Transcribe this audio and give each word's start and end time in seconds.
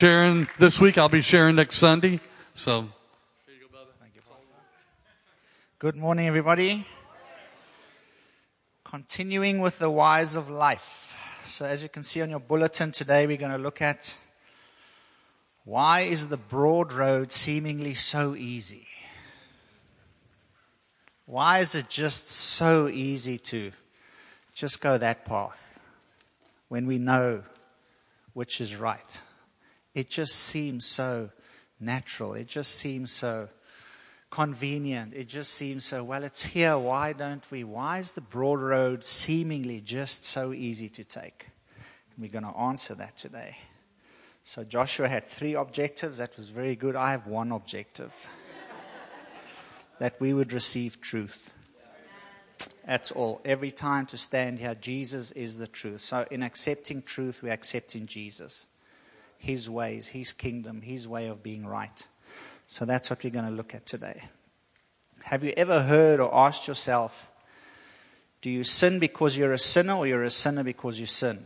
Sharing 0.00 0.48
this 0.58 0.80
week, 0.80 0.98
I'll 0.98 1.08
be 1.08 1.22
sharing 1.22 1.54
next 1.54 1.76
Sunday. 1.76 2.18
So, 2.52 2.88
Good 5.78 5.94
morning, 5.94 6.26
everybody. 6.26 6.84
Continuing 8.82 9.60
with 9.60 9.78
the 9.78 9.88
whys 9.88 10.34
of 10.34 10.50
life. 10.50 11.40
So, 11.44 11.64
as 11.66 11.84
you 11.84 11.88
can 11.88 12.02
see 12.02 12.20
on 12.22 12.30
your 12.30 12.40
bulletin 12.40 12.90
today, 12.90 13.28
we're 13.28 13.36
going 13.36 13.52
to 13.52 13.58
look 13.58 13.80
at 13.80 14.18
why 15.64 16.00
is 16.00 16.28
the 16.28 16.38
broad 16.38 16.92
road 16.92 17.30
seemingly 17.30 17.94
so 17.94 18.34
easy? 18.34 18.88
Why 21.24 21.60
is 21.60 21.76
it 21.76 21.88
just 21.88 22.26
so 22.26 22.88
easy 22.88 23.38
to 23.38 23.70
just 24.54 24.80
go 24.80 24.98
that 24.98 25.24
path 25.24 25.78
when 26.68 26.88
we 26.88 26.98
know 26.98 27.44
which 28.32 28.60
is 28.60 28.74
right? 28.74 29.22
It 29.94 30.10
just 30.10 30.34
seems 30.34 30.84
so 30.84 31.30
natural. 31.78 32.34
It 32.34 32.48
just 32.48 32.74
seems 32.74 33.12
so 33.12 33.48
convenient. 34.30 35.14
It 35.14 35.28
just 35.28 35.52
seems 35.54 35.84
so, 35.84 36.02
well, 36.02 36.24
it's 36.24 36.44
here. 36.44 36.76
Why 36.76 37.12
don't 37.12 37.48
we? 37.50 37.62
Why 37.62 37.98
is 37.98 38.12
the 38.12 38.20
broad 38.20 38.60
road 38.60 39.04
seemingly 39.04 39.80
just 39.80 40.24
so 40.24 40.52
easy 40.52 40.88
to 40.88 41.04
take? 41.04 41.46
we're 42.16 42.30
going 42.30 42.44
to 42.44 42.56
answer 42.56 42.94
that 42.94 43.16
today. 43.16 43.56
So 44.44 44.62
Joshua 44.62 45.08
had 45.08 45.24
three 45.24 45.54
objectives. 45.54 46.18
That 46.18 46.36
was 46.36 46.48
very 46.48 46.76
good. 46.76 46.96
I 46.96 47.10
have 47.10 47.26
one 47.26 47.50
objective 47.50 48.14
that 49.98 50.20
we 50.20 50.32
would 50.32 50.52
receive 50.52 51.00
truth. 51.00 51.54
That's 52.86 53.10
all. 53.10 53.40
Every 53.44 53.70
time 53.70 54.06
to 54.06 54.18
stand 54.18 54.58
here, 54.58 54.74
Jesus 54.74 55.32
is 55.32 55.58
the 55.58 55.66
truth. 55.66 56.02
So 56.02 56.26
in 56.30 56.42
accepting 56.42 57.02
truth, 57.02 57.42
we're 57.42 57.52
accepting 57.52 58.06
Jesus. 58.06 58.68
His 59.44 59.68
ways, 59.68 60.08
His 60.08 60.32
kingdom, 60.32 60.80
His 60.80 61.06
way 61.06 61.26
of 61.28 61.42
being 61.42 61.66
right. 61.66 62.06
So 62.66 62.86
that's 62.86 63.10
what 63.10 63.22
we're 63.22 63.30
going 63.30 63.44
to 63.44 63.50
look 63.50 63.74
at 63.74 63.84
today. 63.84 64.22
Have 65.24 65.44
you 65.44 65.52
ever 65.54 65.82
heard 65.82 66.18
or 66.18 66.34
asked 66.34 66.66
yourself, 66.66 67.30
do 68.40 68.48
you 68.48 68.64
sin 68.64 68.98
because 68.98 69.36
you're 69.36 69.52
a 69.52 69.58
sinner 69.58 69.94
or 69.96 70.06
you're 70.06 70.22
a 70.22 70.30
sinner 70.30 70.64
because 70.64 70.98
you 70.98 71.04
sin? 71.04 71.44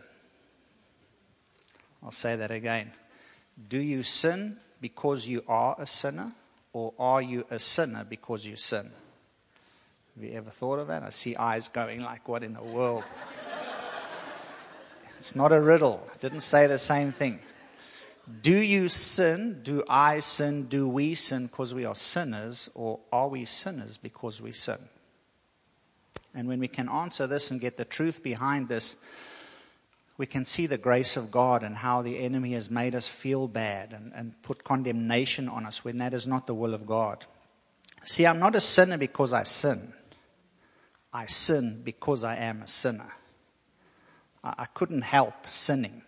I'll 2.01 2.13
say 2.13 2.37
that 2.37 2.53
again. 2.53 2.93
Do 3.69 3.79
you 3.79 4.05
sin 4.05 4.59
because 4.81 5.27
you 5.27 5.43
are 5.49 5.75
a 5.77 5.87
sinner 5.87 6.31
or 6.73 6.95
are 7.01 7.21
you 7.21 7.47
a 7.51 7.59
sinner 7.59 8.05
because 8.05 8.47
you 8.47 8.55
sin? 8.55 8.91
Have 10.15 10.25
you 10.25 10.33
ever 10.35 10.51
thought 10.51 10.79
of 10.79 10.87
that? 10.87 11.03
I 11.03 11.11
see 11.11 11.35
eyes 11.35 11.67
going 11.67 12.03
like, 12.03 12.29
what 12.29 12.45
in 12.45 12.55
the 12.55 12.63
world? 12.63 13.05
it's 15.19 15.35
not 15.35 15.51
a 15.51 15.61
riddle. 15.61 16.09
I 16.13 16.17
didn't 16.19 16.43
say 16.43 16.69
the 16.69 16.79
same 16.79 17.11
thing. 17.11 17.41
Do 18.43 18.57
you 18.57 18.89
sin? 18.89 19.61
Do 19.63 19.85
I 19.89 20.21
sin? 20.21 20.67
Do 20.67 20.89
we 20.89 21.15
sin 21.15 21.47
because 21.47 21.75
we 21.75 21.85
are 21.85 21.95
sinners? 21.95 22.71
Or 22.75 23.01
are 23.13 23.29
we 23.29 23.45
sinners 23.45 23.97
because 23.97 24.41
we 24.41 24.53
sin? 24.53 24.79
And 26.35 26.47
when 26.47 26.61
we 26.61 26.69
can 26.69 26.89
answer 26.89 27.27
this 27.27 27.51
and 27.51 27.61
get 27.61 27.77
the 27.77 27.85
truth 27.85 28.23
behind 28.23 28.69
this, 28.69 28.97
we 30.19 30.27
can 30.27 30.45
see 30.45 30.67
the 30.67 30.79
grace 30.79 31.17
of 31.17 31.31
God 31.31 31.63
and 31.63 31.77
how 31.77 32.03
the 32.03 32.19
enemy 32.19 32.53
has 32.53 32.71
made 32.71 32.95
us 32.95 33.07
feel 33.07 33.47
bad 33.47 33.93
and, 33.93 34.13
and 34.15 34.43
put 34.43 34.65
condemnation 34.65 35.49
on 35.49 35.65
us 35.65 35.85
when 35.85 35.99
that 35.99 36.13
is 36.13 36.27
not 36.27 36.47
the 36.47 36.55
will 36.55 36.75
of 36.75 36.87
God. 36.87 37.25
See, 38.03 38.27
I'm 38.27 38.41
not 38.41 38.57
a 38.57 38.61
sinner 38.61 38.99
because 38.99 39.33
I 39.33 39.45
sin. 39.45 39.93
I 41.13 41.27
sin 41.27 41.83
because 41.85 42.25
I 42.25 42.37
am 42.37 42.63
a 42.63 42.69
sinner. 42.69 43.13
I, 44.43 44.55
I 44.59 44.65
couldn't 44.67 45.03
help 45.03 45.49
sinning, 45.49 46.03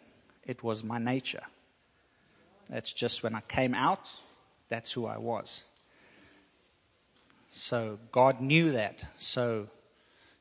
it 0.44 0.62
was 0.62 0.84
my 0.84 0.98
nature. 0.98 1.44
That's 2.70 2.92
just 2.92 3.24
when 3.24 3.34
I 3.34 3.40
came 3.40 3.74
out, 3.74 4.16
that's 4.68 4.92
who 4.92 5.04
I 5.04 5.18
was. 5.18 5.64
So 7.50 7.98
God 8.12 8.40
knew 8.40 8.70
that. 8.72 9.02
So 9.16 9.68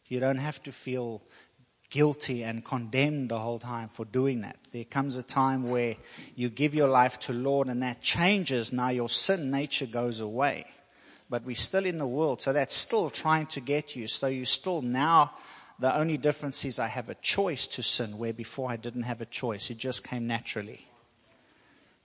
you 0.08 0.20
don't 0.20 0.38
have 0.38 0.62
to 0.64 0.72
feel 0.72 1.24
guilty 1.90 2.44
and 2.44 2.64
condemned 2.64 3.30
the 3.30 3.40
whole 3.40 3.58
time 3.58 3.88
for 3.88 4.06
doing 4.06 4.42
that. 4.42 4.58
There 4.72 4.84
comes 4.84 5.18
a 5.18 5.24
time 5.24 5.70
where 5.70 5.96
you 6.36 6.50
give 6.50 6.76
your 6.76 6.88
life 6.88 7.20
to 7.22 7.34
Lord 7.34 7.68
and 7.68 7.82
that 7.82 8.02
changes. 8.02 8.72
Now 8.72 8.90
your 8.90 9.10
sin 9.10 9.50
nature 9.50 9.88
goes 9.88 10.22
away. 10.22 10.66
But 11.32 11.44
we're 11.46 11.56
still 11.56 11.86
in 11.86 11.98
the 11.98 12.08
world, 12.08 12.42
so 12.42 12.54
that's 12.54 12.76
still 12.76 13.10
trying 13.10 13.46
to 13.48 13.60
get 13.60 13.96
you. 13.96 14.08
So 14.08 14.28
you 14.28 14.46
still 14.46 14.82
now 14.82 15.34
the 15.80 15.96
only 15.96 16.18
difference 16.18 16.66
is 16.66 16.78
I 16.78 16.88
have 16.88 17.10
a 17.10 17.16
choice 17.16 17.66
to 17.68 17.84
sin 17.84 18.18
where 18.18 18.34
before 18.34 18.70
I 18.70 18.76
didn't 18.76 19.04
have 19.04 19.22
a 19.22 19.26
choice. 19.26 19.72
It 19.72 19.78
just 19.78 20.08
came 20.08 20.28
naturally. 20.28 20.89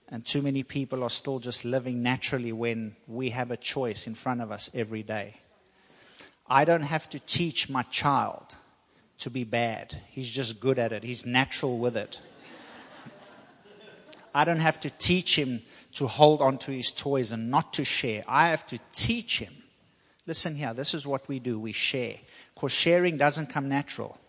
And 0.09 0.25
too 0.25 0.41
many 0.41 0.63
people 0.63 1.03
are 1.03 1.09
still 1.09 1.39
just 1.39 1.65
living 1.65 2.03
naturally 2.03 2.51
when 2.51 2.95
we 3.07 3.31
have 3.31 3.51
a 3.51 3.57
choice 3.57 4.05
in 4.05 4.13
front 4.13 4.41
of 4.41 4.51
us 4.51 4.69
every 4.73 5.01
day. 5.01 5.35
I 6.47 6.63
don't 6.63 6.83
have 6.83 7.09
to 7.09 7.19
teach 7.19 7.69
my 7.69 7.83
child 7.83 8.57
to 9.19 9.31
be 9.31 9.43
bad. 9.43 9.99
He's 10.09 10.29
just 10.29 10.59
good 10.59 10.77
at 10.77 10.91
it, 10.91 11.03
he's 11.03 11.25
natural 11.25 11.79
with 11.79 11.97
it. 11.97 12.19
I 14.33 14.43
don't 14.43 14.59
have 14.59 14.81
to 14.81 14.89
teach 14.89 15.37
him 15.39 15.61
to 15.93 16.07
hold 16.07 16.41
on 16.41 16.57
to 16.59 16.71
his 16.71 16.91
toys 16.91 17.31
and 17.31 17.49
not 17.49 17.71
to 17.73 17.85
share. 17.85 18.25
I 18.27 18.49
have 18.49 18.65
to 18.67 18.79
teach 18.91 19.39
him. 19.39 19.53
Listen 20.27 20.55
here, 20.55 20.73
this 20.73 20.93
is 20.93 21.07
what 21.07 21.27
we 21.29 21.39
do 21.39 21.57
we 21.57 21.71
share. 21.71 22.17
Because 22.53 22.73
sharing 22.73 23.15
doesn't 23.15 23.47
come 23.47 23.69
natural, 23.69 24.19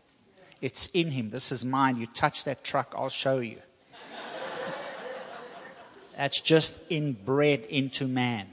it's 0.61 0.87
in 0.89 1.11
him. 1.11 1.31
This 1.31 1.51
is 1.51 1.65
mine. 1.65 1.97
You 1.97 2.07
touch 2.07 2.45
that 2.45 2.63
truck, 2.63 2.95
I'll 2.97 3.09
show 3.09 3.39
you. 3.39 3.61
That's 6.17 6.41
just 6.41 6.91
inbred 6.91 7.67
into 7.67 8.09
man. 8.09 8.49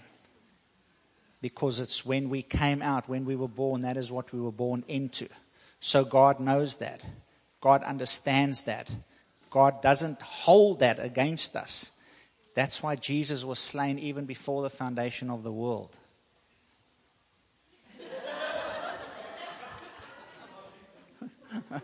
Because 1.41 1.79
it's 1.79 2.05
when 2.05 2.29
we 2.29 2.41
came 2.41 2.81
out, 2.81 3.07
when 3.09 3.25
we 3.25 3.35
were 3.35 3.47
born, 3.47 3.81
that 3.81 3.97
is 3.97 4.11
what 4.11 4.31
we 4.33 4.39
were 4.39 4.51
born 4.51 4.83
into. 4.87 5.27
So 5.79 6.05
God 6.05 6.39
knows 6.39 6.77
that. 6.77 7.03
God 7.61 7.83
understands 7.83 8.63
that. 8.63 8.89
God 9.49 9.81
doesn't 9.81 10.21
hold 10.21 10.79
that 10.79 10.99
against 10.99 11.55
us. 11.55 11.91
That's 12.55 12.83
why 12.83 12.95
Jesus 12.95 13.43
was 13.45 13.59
slain 13.59 13.97
even 13.99 14.25
before 14.25 14.61
the 14.61 14.69
foundation 14.69 15.29
of 15.29 15.43
the 15.43 15.51
world. 15.51 15.97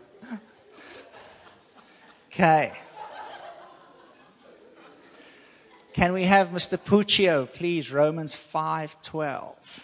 okay. 2.28 2.72
Can 5.92 6.12
we 6.12 6.22
have 6.24 6.50
Mr. 6.50 6.78
Puccio, 6.78 7.46
please? 7.52 7.90
Romans 7.90 8.36
5:12. 8.36 9.82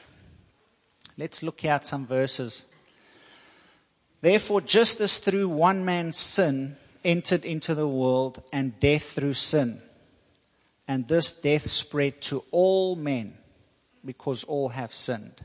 Let's 1.19 1.43
look 1.43 1.65
at 1.65 1.85
some 1.85 2.07
verses. 2.07 2.67
Therefore, 4.21 4.61
just 4.61 5.01
as 5.01 5.19
through 5.19 5.49
one 5.49 5.85
man's 5.85 6.17
sin 6.17 6.77
entered 7.05 7.45
into 7.45 7.75
the 7.75 7.89
world, 7.89 8.43
and 8.53 8.79
death 8.79 9.03
through 9.03 9.35
sin, 9.35 9.83
and 10.87 11.09
this 11.09 11.33
death 11.33 11.69
spread 11.69 12.21
to 12.23 12.45
all 12.53 12.95
men, 12.95 13.37
because 14.05 14.45
all 14.45 14.69
have 14.69 14.95
sinned. 14.95 15.43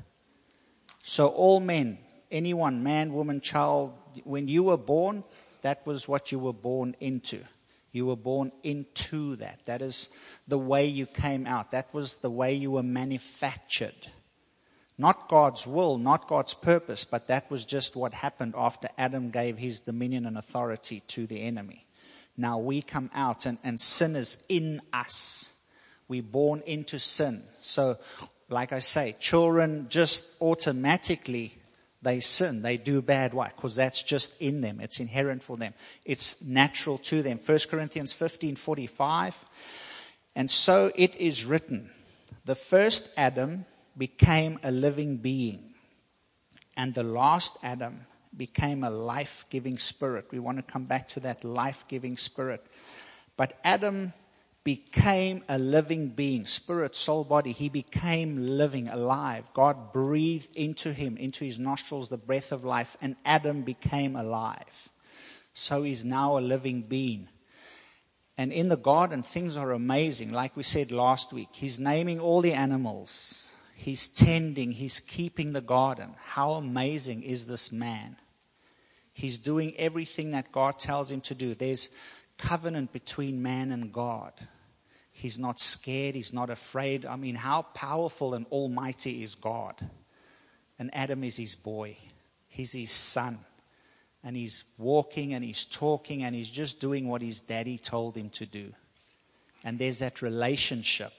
So, 1.01 1.27
all 1.29 1.59
men, 1.59 1.97
anyone, 2.31 2.83
man, 2.83 3.13
woman, 3.13 3.41
child, 3.41 3.94
when 4.23 4.47
you 4.47 4.63
were 4.63 4.77
born, 4.77 5.23
that 5.63 5.85
was 5.88 6.07
what 6.07 6.31
you 6.31 6.38
were 6.38 6.53
born 6.53 6.95
into. 7.00 7.44
You 7.91 8.06
were 8.06 8.16
born 8.16 8.52
into 8.63 9.35
that. 9.38 9.59
That 9.66 9.81
is 9.81 10.09
the 10.47 10.57
way 10.57 10.85
you 10.85 11.06
came 11.06 11.46
out. 11.46 11.72
That 11.72 11.94
was 11.94 12.18
the 12.18 12.29
way 12.29 12.53
you 12.53 12.72
were 12.72 12.84
manufactured. 12.84 14.07
Not 14.97 15.28
God's 15.28 15.66
will, 15.66 15.97
not 15.97 16.28
God's 16.28 16.53
purpose, 16.53 17.06
but 17.06 17.28
that 17.28 17.50
was 17.50 17.66
just 17.66 17.96
what 17.96 18.13
happened 18.13 18.53
after 18.56 18.88
Adam 18.97 19.30
gave 19.31 19.57
his 19.57 19.80
dominion 19.80 20.25
and 20.25 20.38
authority 20.38 21.01
to 21.07 21.25
the 21.25 21.41
enemy. 21.41 21.85
Now 22.38 22.59
we 22.59 22.81
come 22.81 23.09
out 23.13 23.46
and, 23.46 23.57
and 23.63 23.80
sin 23.80 24.16
is 24.16 24.44
in 24.47 24.81
us. 24.94 25.56
We're 26.07 26.24
born 26.24 26.62
into 26.65 27.00
sin. 27.00 27.44
So, 27.60 27.98
like 28.50 28.74
I 28.74 28.80
say, 28.80 29.15
children 29.19 29.88
just 29.89 30.42
automatically 30.42 31.57
they 32.01 32.19
sin, 32.19 32.62
they 32.62 32.77
do 32.77 33.01
bad. 33.01 33.33
Why? 33.33 33.50
Because 33.50 33.75
that's 33.75 34.01
just 34.01 34.42
in 34.42 34.62
them. 34.62 34.80
It's 34.80 35.00
inherent 35.00 35.44
for 35.44 35.57
them. 35.57 35.74
It's 36.03 36.44
natural 36.44 36.98
to 37.00 37.21
them. 37.21 37.39
1 37.45 37.59
Corinthians 37.69 38.13
15 38.13 38.56
45. 38.56 39.45
And 40.36 40.50
so 40.50 40.92
it 40.95 41.15
is 41.15 41.45
written 41.45 41.92
the 42.45 42.56
first 42.56 43.13
Adam 43.18 43.65
became 43.98 44.59
a 44.63 44.71
living 44.71 45.18
being, 45.18 45.74
and 46.75 46.94
the 46.94 47.03
last 47.03 47.57
Adam 47.63 48.07
became 48.36 48.83
a 48.83 48.89
life 48.89 49.45
giving 49.50 49.77
spirit. 49.77 50.25
We 50.31 50.39
want 50.39 50.57
to 50.57 50.63
come 50.63 50.86
back 50.86 51.07
to 51.09 51.19
that 51.21 51.44
life 51.44 51.86
giving 51.88 52.18
spirit. 52.18 52.65
But 53.38 53.59
Adam 53.63 54.13
became 54.63 55.44
a 55.50 55.58
living 55.58 56.10
being, 56.10 56.46
spirit, 56.46 56.96
soul, 56.96 57.24
body. 57.24 57.52
He 57.52 57.69
became 57.69 58.38
living, 58.38 58.88
alive. 58.88 59.50
God 59.54 59.92
breathed 59.92 60.56
into 60.56 60.94
him, 60.94 61.18
into 61.18 61.46
his 61.46 61.60
nostrils, 61.60 62.10
the 62.10 62.18
breath 62.18 62.52
of 62.52 62.63
life, 62.63 62.96
and 63.02 63.16
Adam 63.25 63.63
became 63.63 64.16
alive. 64.16 64.90
So 65.54 65.84
he's 65.84 66.06
now 66.06 66.38
a 66.38 66.40
living 66.40 66.84
being. 66.84 67.28
And 68.38 68.52
in 68.54 68.69
the 68.69 68.78
garden, 68.78 69.24
things 69.24 69.58
are 69.58 69.72
amazing. 69.72 70.31
Like 70.31 70.56
we 70.56 70.63
said 70.63 70.92
last 70.92 71.34
week, 71.34 71.50
he's 71.52 71.80
naming 71.80 72.19
all 72.19 72.42
the 72.42 72.54
animals, 72.54 73.56
he's 73.75 74.08
tending, 74.08 74.72
he's 74.72 75.00
keeping 75.00 75.54
the 75.54 75.62
garden. 75.62 76.16
How 76.24 76.54
amazing 76.54 77.24
is 77.24 77.48
this 77.48 77.72
man? 77.72 78.16
He's 79.13 79.38
doing 79.38 79.74
everything 79.78 80.31
that 80.31 80.52
God 80.52 80.80
tells 80.80 81.12
him 81.12 81.22
to 81.22 81.36
do. 81.36 81.54
There's 81.54 81.90
covenant 82.41 82.91
between 82.91 83.41
man 83.41 83.71
and 83.71 83.93
God. 83.93 84.33
He's 85.13 85.38
not 85.38 85.59
scared, 85.59 86.15
he's 86.15 86.33
not 86.33 86.49
afraid. 86.49 87.05
I 87.05 87.15
mean, 87.15 87.35
how 87.35 87.61
powerful 87.61 88.33
and 88.33 88.45
almighty 88.47 89.21
is 89.21 89.35
God? 89.35 89.75
And 90.79 90.89
Adam 90.93 91.23
is 91.23 91.38
his 91.38 91.55
boy, 91.55 91.97
he's 92.49 92.73
his 92.73 92.91
son 92.91 93.38
and 94.23 94.35
he's 94.35 94.65
walking 94.77 95.33
and 95.33 95.43
he's 95.43 95.65
talking 95.65 96.23
and 96.23 96.35
he's 96.35 96.49
just 96.49 96.79
doing 96.79 97.07
what 97.07 97.21
his 97.21 97.39
daddy 97.39 97.77
told 97.77 98.15
him 98.15 98.29
to 98.31 98.45
do. 98.45 98.73
And 99.63 99.79
there's 99.79 99.99
that 99.99 100.21
relationship. 100.21 101.13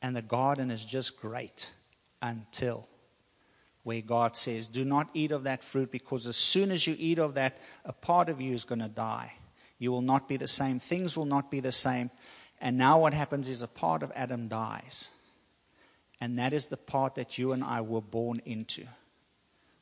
And 0.00 0.16
the 0.16 0.22
garden 0.22 0.70
is 0.70 0.84
just 0.84 1.20
great 1.20 1.72
until 2.20 2.88
where 3.84 4.00
God 4.00 4.36
says, 4.36 4.68
Do 4.68 4.84
not 4.84 5.08
eat 5.14 5.32
of 5.32 5.44
that 5.44 5.62
fruit 5.62 5.90
because 5.90 6.26
as 6.26 6.36
soon 6.36 6.70
as 6.70 6.86
you 6.86 6.96
eat 6.98 7.18
of 7.18 7.34
that, 7.34 7.58
a 7.84 7.92
part 7.92 8.28
of 8.28 8.40
you 8.40 8.54
is 8.54 8.64
going 8.64 8.80
to 8.80 8.88
die. 8.88 9.32
You 9.82 9.90
will 9.90 10.00
not 10.00 10.28
be 10.28 10.36
the 10.36 10.46
same. 10.46 10.78
Things 10.78 11.16
will 11.16 11.24
not 11.24 11.50
be 11.50 11.58
the 11.58 11.72
same. 11.72 12.12
And 12.60 12.78
now 12.78 13.00
what 13.00 13.14
happens 13.14 13.48
is 13.48 13.64
a 13.64 13.66
part 13.66 14.04
of 14.04 14.12
Adam 14.14 14.46
dies. 14.46 15.10
And 16.20 16.38
that 16.38 16.52
is 16.52 16.68
the 16.68 16.76
part 16.76 17.16
that 17.16 17.36
you 17.36 17.50
and 17.50 17.64
I 17.64 17.80
were 17.80 18.00
born 18.00 18.40
into. 18.44 18.86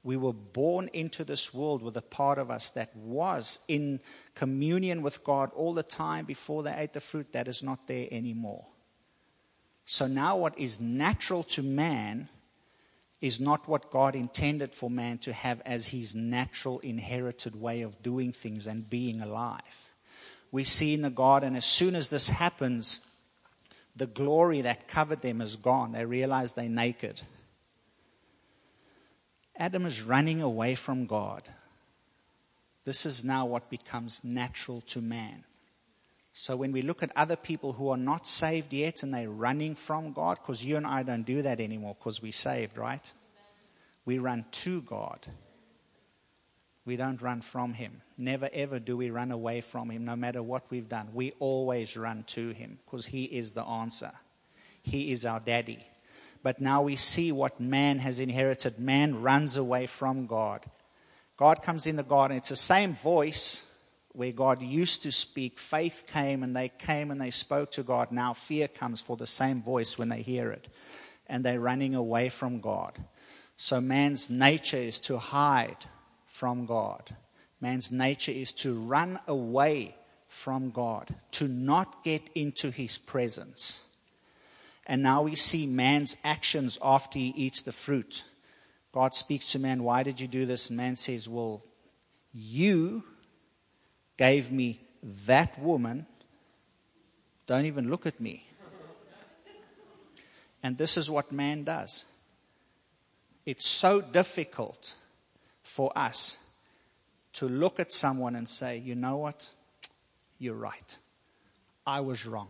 We 0.02 0.16
were 0.16 0.32
born 0.32 0.88
into 0.94 1.22
this 1.22 1.52
world 1.52 1.82
with 1.82 1.98
a 1.98 2.00
part 2.00 2.38
of 2.38 2.50
us 2.50 2.70
that 2.70 2.96
was 2.96 3.58
in 3.68 4.00
communion 4.34 5.02
with 5.02 5.22
God 5.22 5.50
all 5.54 5.74
the 5.74 5.82
time 5.82 6.24
before 6.24 6.62
they 6.62 6.74
ate 6.74 6.94
the 6.94 7.02
fruit. 7.02 7.34
That 7.34 7.46
is 7.46 7.62
not 7.62 7.86
there 7.86 8.08
anymore. 8.10 8.64
So 9.84 10.06
now, 10.06 10.38
what 10.38 10.58
is 10.58 10.80
natural 10.80 11.42
to 11.42 11.62
man 11.62 12.30
is 13.20 13.38
not 13.38 13.68
what 13.68 13.90
God 13.90 14.14
intended 14.14 14.74
for 14.74 14.88
man 14.88 15.18
to 15.18 15.34
have 15.34 15.60
as 15.66 15.88
his 15.88 16.14
natural 16.14 16.78
inherited 16.78 17.54
way 17.54 17.82
of 17.82 18.02
doing 18.02 18.32
things 18.32 18.66
and 18.66 18.88
being 18.88 19.20
alive. 19.20 19.89
We 20.52 20.64
see 20.64 20.94
in 20.94 21.02
the 21.02 21.10
garden, 21.10 21.54
as 21.56 21.64
soon 21.64 21.94
as 21.94 22.08
this 22.08 22.28
happens, 22.28 23.00
the 23.94 24.06
glory 24.06 24.62
that 24.62 24.88
covered 24.88 25.22
them 25.22 25.40
is 25.40 25.56
gone. 25.56 25.92
They 25.92 26.04
realize 26.04 26.52
they're 26.52 26.68
naked. 26.68 27.20
Adam 29.56 29.84
is 29.86 30.02
running 30.02 30.40
away 30.40 30.74
from 30.74 31.06
God. 31.06 31.42
This 32.84 33.04
is 33.04 33.24
now 33.24 33.44
what 33.46 33.70
becomes 33.70 34.24
natural 34.24 34.80
to 34.82 35.00
man. 35.00 35.44
So 36.32 36.56
when 36.56 36.72
we 36.72 36.82
look 36.82 37.02
at 37.02 37.12
other 37.14 37.36
people 37.36 37.72
who 37.72 37.90
are 37.90 37.96
not 37.96 38.26
saved 38.26 38.72
yet 38.72 39.02
and 39.02 39.12
they're 39.12 39.28
running 39.28 39.74
from 39.74 40.12
God, 40.12 40.38
because 40.40 40.64
you 40.64 40.76
and 40.76 40.86
I 40.86 41.02
don't 41.02 41.24
do 41.24 41.42
that 41.42 41.60
anymore 41.60 41.96
because 41.98 42.22
we're 42.22 42.32
saved, 42.32 42.78
right? 42.78 43.12
We 44.06 44.18
run 44.18 44.46
to 44.50 44.80
God. 44.82 45.26
We 46.84 46.96
don't 46.96 47.20
run 47.20 47.40
from 47.40 47.74
Him. 47.74 48.02
Never 48.16 48.48
ever 48.52 48.78
do 48.78 48.96
we 48.96 49.10
run 49.10 49.30
away 49.30 49.60
from 49.60 49.90
Him, 49.90 50.04
no 50.04 50.16
matter 50.16 50.42
what 50.42 50.70
we've 50.70 50.88
done. 50.88 51.08
We 51.12 51.32
always 51.38 51.96
run 51.96 52.24
to 52.28 52.50
Him 52.50 52.78
because 52.84 53.06
He 53.06 53.24
is 53.24 53.52
the 53.52 53.64
answer. 53.64 54.12
He 54.82 55.12
is 55.12 55.26
our 55.26 55.40
daddy. 55.40 55.86
But 56.42 56.60
now 56.60 56.82
we 56.82 56.96
see 56.96 57.32
what 57.32 57.60
man 57.60 57.98
has 57.98 58.18
inherited. 58.18 58.78
Man 58.78 59.20
runs 59.20 59.56
away 59.56 59.86
from 59.86 60.26
God. 60.26 60.64
God 61.36 61.62
comes 61.62 61.86
in 61.86 61.96
the 61.96 62.02
garden. 62.02 62.36
It's 62.36 62.48
the 62.48 62.56
same 62.56 62.94
voice 62.94 63.66
where 64.12 64.32
God 64.32 64.62
used 64.62 65.02
to 65.02 65.12
speak. 65.12 65.58
Faith 65.58 66.04
came 66.06 66.42
and 66.42 66.56
they 66.56 66.68
came 66.68 67.10
and 67.10 67.20
they 67.20 67.30
spoke 67.30 67.70
to 67.72 67.82
God. 67.82 68.10
Now 68.10 68.32
fear 68.32 68.68
comes 68.68 69.00
for 69.00 69.16
the 69.16 69.26
same 69.26 69.62
voice 69.62 69.98
when 69.98 70.08
they 70.08 70.22
hear 70.22 70.50
it. 70.50 70.68
And 71.26 71.44
they're 71.44 71.60
running 71.60 71.94
away 71.94 72.30
from 72.30 72.58
God. 72.58 72.98
So 73.56 73.80
man's 73.80 74.30
nature 74.30 74.78
is 74.78 74.98
to 75.00 75.18
hide 75.18 75.76
from 76.40 76.64
God. 76.64 77.14
Man's 77.60 77.92
nature 77.92 78.32
is 78.32 78.54
to 78.54 78.72
run 78.72 79.18
away 79.28 79.94
from 80.26 80.70
God, 80.70 81.14
to 81.32 81.46
not 81.46 82.02
get 82.02 82.22
into 82.34 82.70
his 82.70 82.96
presence. 82.96 83.86
And 84.86 85.02
now 85.02 85.20
we 85.20 85.34
see 85.34 85.66
man's 85.66 86.16
actions 86.24 86.78
after 86.82 87.18
he 87.18 87.34
eats 87.36 87.60
the 87.60 87.72
fruit. 87.72 88.24
God 88.90 89.14
speaks 89.14 89.52
to 89.52 89.58
man, 89.58 89.84
Why 89.84 90.02
did 90.02 90.18
you 90.18 90.26
do 90.26 90.46
this? 90.46 90.70
And 90.70 90.78
man 90.78 90.96
says, 90.96 91.28
Well, 91.28 91.62
you 92.32 93.04
gave 94.16 94.50
me 94.50 94.80
that 95.26 95.58
woman. 95.60 96.06
Don't 97.46 97.66
even 97.66 97.90
look 97.90 98.06
at 98.06 98.18
me. 98.18 98.46
And 100.62 100.78
this 100.78 100.96
is 100.96 101.10
what 101.10 101.32
man 101.32 101.64
does. 101.64 102.06
It's 103.44 103.68
so 103.68 104.00
difficult 104.00 104.96
for 105.70 105.92
us 105.96 106.38
to 107.34 107.46
look 107.46 107.78
at 107.78 107.92
someone 107.92 108.34
and 108.34 108.48
say, 108.48 108.78
You 108.78 108.94
know 108.94 109.16
what? 109.18 109.54
You're 110.38 110.56
right. 110.56 110.98
I 111.86 112.00
was 112.00 112.26
wrong. 112.26 112.48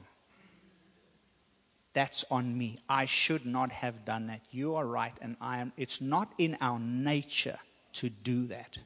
That's 1.93 2.25
on 2.31 2.57
me. 2.57 2.79
I 2.89 3.05
should 3.05 3.45
not 3.45 3.73
have 3.73 4.05
done 4.05 4.29
that. 4.29 4.41
You 4.51 4.77
are 4.77 4.87
right, 4.87 5.13
and 5.21 5.37
I 5.41 5.59
am. 5.59 5.73
It's 5.77 6.01
not 6.01 6.33
in 6.39 6.57
our 6.61 6.79
nature 6.79 7.59
to 7.95 8.09
do 8.09 8.47
that. 8.47 8.79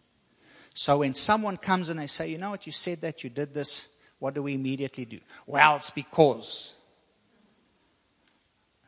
So 0.73 0.99
when 0.99 1.15
someone 1.15 1.57
comes 1.57 1.89
and 1.89 2.01
they 2.01 2.07
say, 2.07 2.29
you 2.29 2.39
know 2.39 2.51
what, 2.51 2.67
you 2.67 2.73
said 2.73 3.03
that, 3.03 3.23
you 3.23 3.31
did 3.31 3.55
this, 3.55 3.91
what 4.19 4.35
do 4.35 4.43
we 4.43 4.55
immediately 4.55 5.05
do? 5.05 5.21
Well, 5.47 5.77
it's 5.77 5.91
because. 5.91 6.75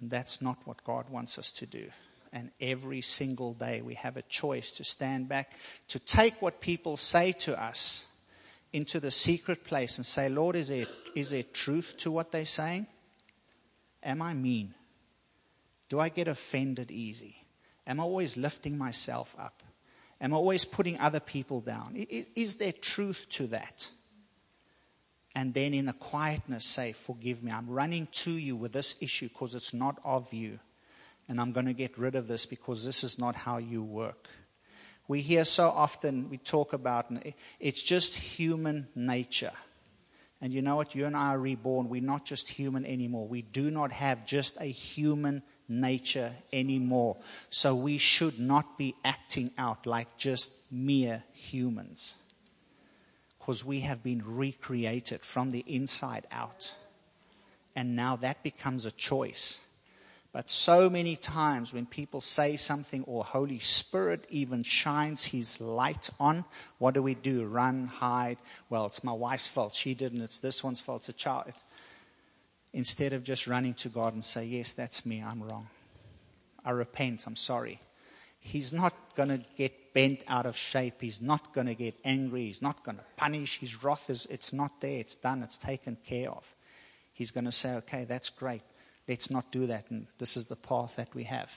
And 0.00 0.10
that's 0.10 0.42
not 0.42 0.58
what 0.64 0.82
God 0.82 1.08
wants 1.10 1.38
us 1.38 1.52
to 1.52 1.66
do. 1.66 1.86
And 2.32 2.50
every 2.60 3.00
single 3.00 3.54
day 3.54 3.82
we 3.82 3.94
have 3.94 4.16
a 4.16 4.22
choice 4.22 4.72
to 4.72 4.84
stand 4.84 5.28
back, 5.28 5.52
to 5.88 5.98
take 5.98 6.40
what 6.42 6.60
people 6.60 6.96
say 6.96 7.32
to 7.32 7.60
us 7.60 8.08
into 8.72 9.00
the 9.00 9.10
secret 9.10 9.64
place 9.64 9.98
and 9.98 10.06
say, 10.06 10.28
Lord, 10.28 10.56
is 10.56 10.68
there, 10.68 10.86
is 11.14 11.30
there 11.30 11.42
truth 11.42 11.94
to 11.98 12.10
what 12.10 12.32
they're 12.32 12.44
saying? 12.44 12.86
Am 14.02 14.20
I 14.20 14.34
mean? 14.34 14.74
Do 15.88 16.00
I 16.00 16.08
get 16.08 16.28
offended 16.28 16.90
easy? 16.90 17.36
Am 17.86 18.00
I 18.00 18.02
always 18.02 18.36
lifting 18.36 18.76
myself 18.76 19.34
up? 19.38 19.62
Am 20.20 20.32
I 20.32 20.36
always 20.36 20.64
putting 20.64 20.98
other 20.98 21.20
people 21.20 21.60
down? 21.60 21.94
Is 21.94 22.56
there 22.56 22.72
truth 22.72 23.26
to 23.30 23.46
that? 23.48 23.90
And 25.34 25.52
then 25.52 25.74
in 25.74 25.84
the 25.84 25.92
quietness, 25.92 26.64
say, 26.64 26.92
Forgive 26.92 27.42
me. 27.42 27.52
I'm 27.52 27.68
running 27.68 28.08
to 28.12 28.32
you 28.32 28.56
with 28.56 28.72
this 28.72 29.02
issue 29.02 29.28
because 29.28 29.54
it's 29.54 29.74
not 29.74 29.98
of 30.02 30.32
you. 30.32 30.58
And 31.28 31.40
I'm 31.40 31.52
going 31.52 31.66
to 31.66 31.74
get 31.74 31.98
rid 31.98 32.14
of 32.14 32.28
this 32.28 32.46
because 32.46 32.84
this 32.86 33.02
is 33.02 33.18
not 33.18 33.34
how 33.34 33.58
you 33.58 33.82
work. 33.82 34.28
We 35.08 35.22
hear 35.22 35.44
so 35.44 35.68
often, 35.68 36.30
we 36.30 36.38
talk 36.38 36.72
about 36.72 37.06
it's 37.60 37.82
just 37.82 38.16
human 38.16 38.88
nature. 38.94 39.52
And 40.40 40.52
you 40.52 40.62
know 40.62 40.76
what? 40.76 40.94
You 40.94 41.06
and 41.06 41.16
I 41.16 41.28
are 41.28 41.38
reborn. 41.38 41.88
We're 41.88 42.02
not 42.02 42.24
just 42.24 42.48
human 42.48 42.84
anymore. 42.84 43.26
We 43.26 43.42
do 43.42 43.70
not 43.70 43.90
have 43.92 44.26
just 44.26 44.60
a 44.60 44.66
human 44.66 45.42
nature 45.68 46.32
anymore. 46.52 47.16
So 47.50 47.74
we 47.74 47.98
should 47.98 48.38
not 48.38 48.76
be 48.76 48.94
acting 49.04 49.50
out 49.56 49.86
like 49.86 50.16
just 50.16 50.52
mere 50.70 51.24
humans. 51.32 52.16
Because 53.38 53.64
we 53.64 53.80
have 53.80 54.02
been 54.02 54.22
recreated 54.24 55.20
from 55.20 55.50
the 55.50 55.64
inside 55.66 56.26
out. 56.30 56.74
And 57.74 57.96
now 57.96 58.16
that 58.16 58.42
becomes 58.42 58.86
a 58.86 58.90
choice. 58.90 59.65
But 60.36 60.50
so 60.50 60.90
many 60.90 61.16
times 61.16 61.72
when 61.72 61.86
people 61.86 62.20
say 62.20 62.56
something 62.56 63.04
or 63.04 63.24
Holy 63.24 63.58
Spirit 63.58 64.26
even 64.28 64.62
shines 64.64 65.24
his 65.24 65.62
light 65.62 66.10
on, 66.20 66.44
what 66.76 66.92
do 66.92 67.02
we 67.02 67.14
do? 67.14 67.46
Run, 67.46 67.86
hide. 67.86 68.36
Well, 68.68 68.84
it's 68.84 69.02
my 69.02 69.14
wife's 69.14 69.48
fault. 69.48 69.74
She 69.74 69.94
didn't. 69.94 70.20
It's 70.20 70.40
this 70.40 70.62
one's 70.62 70.82
fault. 70.82 71.00
It's 71.00 71.08
a 71.08 71.14
child. 71.14 71.44
It's, 71.46 71.64
instead 72.74 73.14
of 73.14 73.24
just 73.24 73.46
running 73.46 73.72
to 73.76 73.88
God 73.88 74.12
and 74.12 74.22
say, 74.22 74.44
Yes, 74.44 74.74
that's 74.74 75.06
me. 75.06 75.22
I'm 75.22 75.42
wrong. 75.42 75.68
I 76.66 76.72
repent. 76.72 77.26
I'm 77.26 77.34
sorry. 77.34 77.80
He's 78.38 78.74
not 78.74 78.92
going 79.14 79.30
to 79.30 79.40
get 79.56 79.94
bent 79.94 80.22
out 80.28 80.44
of 80.44 80.54
shape. 80.54 81.00
He's 81.00 81.22
not 81.22 81.54
going 81.54 81.68
to 81.68 81.74
get 81.74 81.94
angry. 82.04 82.44
He's 82.44 82.60
not 82.60 82.84
going 82.84 82.98
to 82.98 83.04
punish. 83.16 83.58
His 83.60 83.82
wrath 83.82 84.10
is, 84.10 84.26
it's 84.26 84.52
not 84.52 84.82
there. 84.82 85.00
It's 85.00 85.14
done. 85.14 85.42
It's 85.42 85.56
taken 85.56 85.96
care 86.04 86.30
of. 86.30 86.54
He's 87.14 87.30
going 87.30 87.46
to 87.46 87.52
say, 87.52 87.76
okay, 87.76 88.04
that's 88.04 88.28
great. 88.28 88.60
Let's 89.08 89.30
not 89.30 89.52
do 89.52 89.66
that. 89.66 89.90
And 89.90 90.06
this 90.18 90.36
is 90.36 90.48
the 90.48 90.56
path 90.56 90.96
that 90.96 91.14
we 91.14 91.24
have. 91.24 91.54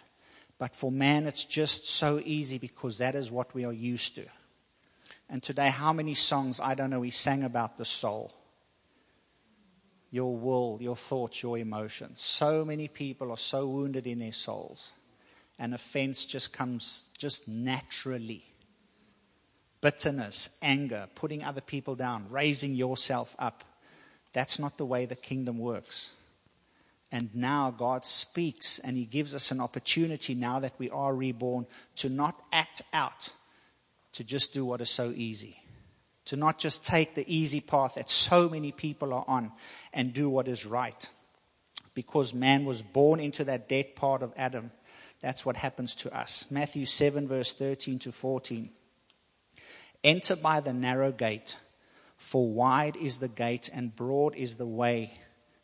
But 0.58 0.75
for 0.75 0.91
man, 0.91 1.25
it's 1.25 1.46
just 1.46 1.88
so 1.89 2.22
easy 2.24 2.58
because 2.58 2.98
that 2.98 3.15
is 3.15 3.32
what 3.32 3.53
we 3.53 3.65
are 3.65 3.74
used 3.74 4.15
to. 4.15 4.25
And 5.29 5.41
today, 5.41 5.70
how 5.70 5.94
many 5.94 6.15
songs, 6.15 6.60
I 6.60 6.75
don't 6.75 6.89
know, 6.89 7.00
we 7.00 7.12
sang 7.12 7.44
about 7.44 7.77
the 7.77 7.86
soul, 7.86 8.34
your 10.12 10.36
will, 10.36 10.79
your 10.82 10.96
thoughts, 10.96 11.44
your 11.44 11.58
emotions. 11.58 12.20
So 12.20 12.65
many 12.65 12.88
people 12.88 13.32
are 13.32 13.38
so 13.38 13.68
wounded 13.68 14.08
in 14.08 14.20
their 14.20 14.32
souls. 14.32 14.94
And 15.60 15.74
offense 15.74 16.25
just 16.25 16.51
comes 16.51 17.10
just 17.18 17.48
naturally. 17.48 18.44
Bitterness, 19.82 20.58
anger, 20.62 21.08
putting 21.15 21.44
other 21.44 21.62
people 21.62 21.96
down, 21.96 22.25
raising 22.29 22.74
yourself 22.74 23.36
up. 23.39 23.63
That's 24.34 24.60
not 24.60 24.77
the 24.77 24.86
way 24.86 25.06
the 25.06 25.15
kingdom 25.15 25.58
works. 25.58 26.13
And 27.12 27.34
now 27.34 27.72
God 27.72 28.06
speaks 28.06 28.80
and 28.80 28.96
He 28.96 29.06
gives 29.06 29.34
us 29.34 29.51
an 29.51 29.60
opportunity 29.60 30.36
now 30.36 30.60
that 30.60 30.74
we 30.78 30.89
are 30.89 31.16
reborn 31.16 31.66
to 31.98 32.10
not 32.10 32.39
act 32.51 32.84
out, 32.94 33.34
to 34.13 34.24
just 34.24 34.54
do 34.54 34.66
what 34.66 34.82
is 34.82 34.89
so 34.89 35.12
easy. 35.16 35.62
To 36.25 36.36
not 36.36 36.60
just 36.60 36.86
take 36.86 37.16
the 37.16 37.25
easy 37.34 37.62
path 37.62 37.96
that 37.96 38.10
so 38.10 38.48
many 38.48 38.72
people 38.72 39.13
are 39.13 39.25
on 39.28 39.51
and 39.92 40.13
do 40.13 40.30
what 40.30 40.48
is 40.48 40.66
right. 40.66 41.10
Because 41.96 42.34
man 42.34 42.66
was 42.66 42.84
born 42.84 43.20
into 43.20 43.44
that 43.46 43.68
dead 43.68 43.96
part 43.96 44.22
of 44.22 44.34
Adam. 44.38 44.72
That's 45.22 45.46
what 45.46 45.58
happens 45.58 45.96
to 45.96 46.16
us. 46.16 46.51
Matthew 46.51 46.86
7, 46.86 47.28
verse 47.28 47.51
13 47.54 47.98
to 48.00 48.12
14. 48.12 48.70
Enter 50.04 50.36
by 50.36 50.60
the 50.60 50.72
narrow 50.72 51.12
gate, 51.12 51.58
for 52.16 52.48
wide 52.48 52.96
is 52.96 53.18
the 53.18 53.28
gate 53.28 53.70
and 53.74 53.96
broad 53.96 54.36
is 54.36 54.58
the 54.58 54.68
way 54.68 55.13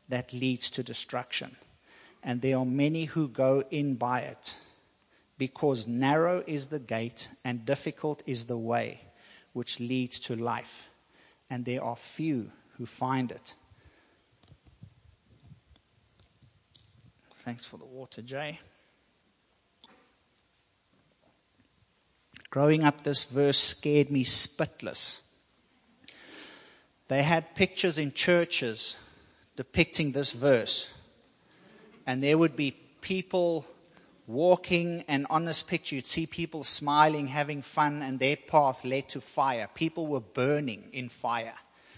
that 0.10 0.34
leads 0.34 0.70
to 0.72 0.84
destruction. 0.84 1.56
And 2.24 2.42
there 2.42 2.58
are 2.58 2.66
many 2.66 3.06
who 3.06 3.28
go 3.28 3.64
in 3.70 3.96
by 3.96 4.22
it, 4.22 4.58
because 5.38 5.88
narrow 5.88 6.44
is 6.48 6.68
the 6.68 6.80
gate 6.80 7.30
and 7.44 7.66
difficult 7.66 8.24
is 8.26 8.46
the 8.46 8.58
way 8.58 9.02
which 9.54 9.80
leads 9.80 10.20
to 10.20 10.36
life, 10.36 10.90
and 11.50 11.66
there 11.66 11.84
are 11.84 11.96
few 11.96 12.52
who 12.78 12.86
find 12.86 13.32
it. 13.32 13.56
Thanks 17.36 17.66
for 17.66 17.78
the 17.78 17.86
water, 17.86 18.22
Jay. 18.22 18.60
Growing 22.50 22.84
up, 22.84 23.04
this 23.04 23.26
verse 23.26 23.58
scared 23.58 24.10
me 24.10 24.24
spitless. 24.24 25.22
They 27.08 27.22
had 27.22 27.54
pictures 27.54 28.00
in 28.00 28.14
churches 28.14 28.98
depicting 29.56 30.12
this 30.12 30.32
verse. 30.32 30.94
And 32.06 32.22
there 32.22 32.38
would 32.38 32.56
be 32.56 32.72
people 33.02 33.66
walking, 34.28 35.04
and 35.08 35.28
on 35.30 35.46
this 35.46 35.64
picture, 35.64 35.96
you'd 35.96 36.06
see 36.06 36.26
people 36.26 36.64
smiling, 36.64 37.28
having 37.28 37.62
fun, 37.62 38.02
and 38.02 38.20
their 38.20 38.36
path 38.36 38.84
led 38.84 39.10
to 39.10 39.22
fire. 39.22 39.68
People 39.74 40.08
were 40.08 40.20
burning 40.20 40.86
in 40.94 41.10
fire, 41.10 41.54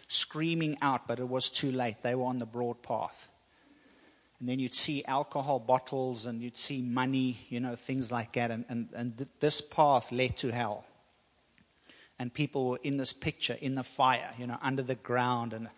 screaming 0.08 0.78
out, 0.82 1.08
but 1.08 1.20
it 1.20 1.28
was 1.28 1.50
too 1.50 1.72
late. 1.72 1.98
They 2.04 2.16
were 2.16 2.26
on 2.26 2.40
the 2.40 2.46
broad 2.46 2.82
path. 2.84 3.30
And 4.40 4.48
then 4.48 4.60
you'd 4.60 4.74
see 4.74 5.04
alcohol 5.06 5.60
bottles 5.60 6.28
and 6.28 6.42
you'd 6.42 6.58
see 6.58 6.82
money, 6.82 7.40
you 7.50 7.60
know, 7.60 7.76
things 7.76 8.12
like 8.12 8.34
that. 8.34 8.52
And, 8.52 8.66
and, 8.70 8.90
and 8.94 9.18
th- 9.18 9.30
this 9.40 9.62
path 9.62 10.12
led 10.12 10.38
to 10.38 10.52
hell. 10.52 10.86
And 12.20 12.32
people 12.32 12.70
were 12.70 12.80
in 12.84 12.98
this 12.98 13.14
picture, 13.14 13.58
in 13.60 13.74
the 13.74 13.84
fire, 13.84 14.30
you 14.38 14.46
know, 14.46 14.58
under 14.62 14.84
the 14.84 14.96
ground. 14.96 15.54
And 15.54 15.70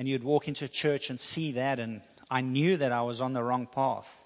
and 0.00 0.08
you'd 0.08 0.24
walk 0.24 0.48
into 0.48 0.64
a 0.64 0.68
church 0.68 1.10
and 1.10 1.20
see 1.20 1.52
that, 1.52 1.78
and 1.78 2.00
I 2.30 2.40
knew 2.40 2.78
that 2.78 2.90
I 2.90 3.02
was 3.02 3.20
on 3.20 3.34
the 3.34 3.42
wrong 3.42 3.66
path. 3.66 4.24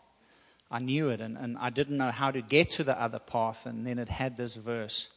I 0.71 0.79
knew 0.79 1.09
it, 1.09 1.21
and, 1.21 1.37
and 1.37 1.59
I 1.59 1.71
didn't 1.71 1.97
know 1.97 2.13
how 2.13 2.31
to 2.31 2.41
get 2.41 2.71
to 2.73 2.85
the 2.85 2.97
other 2.97 3.19
path, 3.19 3.67
and 3.67 3.85
then 3.85 3.99
it 3.99 4.09
had 4.09 4.37
this 4.37 4.55
verse. 4.55 5.13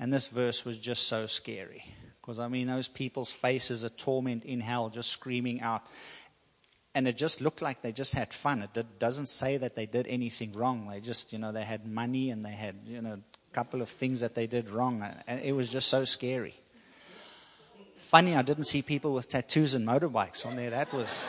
And 0.00 0.12
this 0.12 0.26
verse 0.26 0.64
was 0.64 0.76
just 0.76 1.06
so 1.06 1.26
scary. 1.26 1.84
Because, 2.20 2.40
I 2.40 2.48
mean, 2.48 2.66
those 2.66 2.88
people's 2.88 3.30
faces 3.30 3.84
are 3.84 3.90
torment 3.90 4.44
in 4.44 4.58
hell, 4.58 4.88
just 4.88 5.12
screaming 5.12 5.60
out. 5.60 5.82
And 6.96 7.06
it 7.06 7.16
just 7.16 7.40
looked 7.40 7.62
like 7.62 7.82
they 7.82 7.92
just 7.92 8.16
had 8.16 8.32
fun. 8.32 8.62
It 8.62 8.74
did, 8.74 8.98
doesn't 8.98 9.28
say 9.28 9.56
that 9.58 9.76
they 9.76 9.86
did 9.86 10.08
anything 10.08 10.50
wrong. 10.50 10.88
They 10.88 10.98
just, 10.98 11.32
you 11.32 11.38
know, 11.38 11.52
they 11.52 11.62
had 11.62 11.86
money 11.86 12.30
and 12.30 12.44
they 12.44 12.50
had, 12.50 12.74
you 12.88 13.02
know, 13.02 13.12
a 13.12 13.54
couple 13.54 13.80
of 13.80 13.88
things 13.88 14.18
that 14.18 14.34
they 14.34 14.48
did 14.48 14.68
wrong. 14.68 15.06
And 15.28 15.40
it 15.42 15.52
was 15.52 15.68
just 15.68 15.86
so 15.86 16.04
scary 16.04 16.56
funny 18.02 18.36
I 18.36 18.42
didn't 18.42 18.64
see 18.64 18.82
people 18.82 19.14
with 19.14 19.28
tattoos 19.28 19.74
and 19.74 19.86
motorbikes 19.86 20.44
on 20.44 20.56
there. 20.56 20.70
That 20.70 20.92
was. 20.92 21.26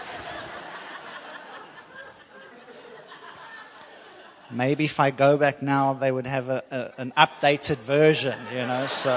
Maybe 4.52 4.86
if 4.86 5.00
I 5.00 5.12
go 5.12 5.38
back 5.38 5.62
now, 5.62 5.94
they 5.94 6.12
would 6.12 6.28
have 6.28 6.50
a, 6.50 6.64
a, 6.70 7.02
an 7.02 7.14
updated 7.18 7.78
version, 7.78 8.38
you 8.52 8.68
know. 8.68 8.86
So, 8.88 9.14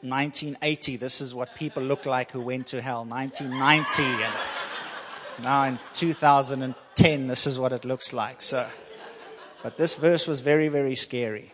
1980, 0.00 0.96
this 0.96 1.20
is 1.20 1.34
what 1.34 1.54
people 1.54 1.82
look 1.82 2.06
like 2.06 2.30
who 2.30 2.40
went 2.40 2.68
to 2.68 2.80
hell. 2.80 3.04
1990, 3.04 4.02
and 4.02 4.34
now 5.44 5.64
in 5.64 5.78
2010, 5.92 7.26
this 7.26 7.46
is 7.46 7.60
what 7.60 7.72
it 7.72 7.84
looks 7.84 8.12
like. 8.12 8.42
So, 8.42 8.66
but 9.62 9.76
this 9.76 9.94
verse 9.96 10.26
was 10.26 10.40
very, 10.40 10.68
very 10.68 10.94
scary. 10.94 11.52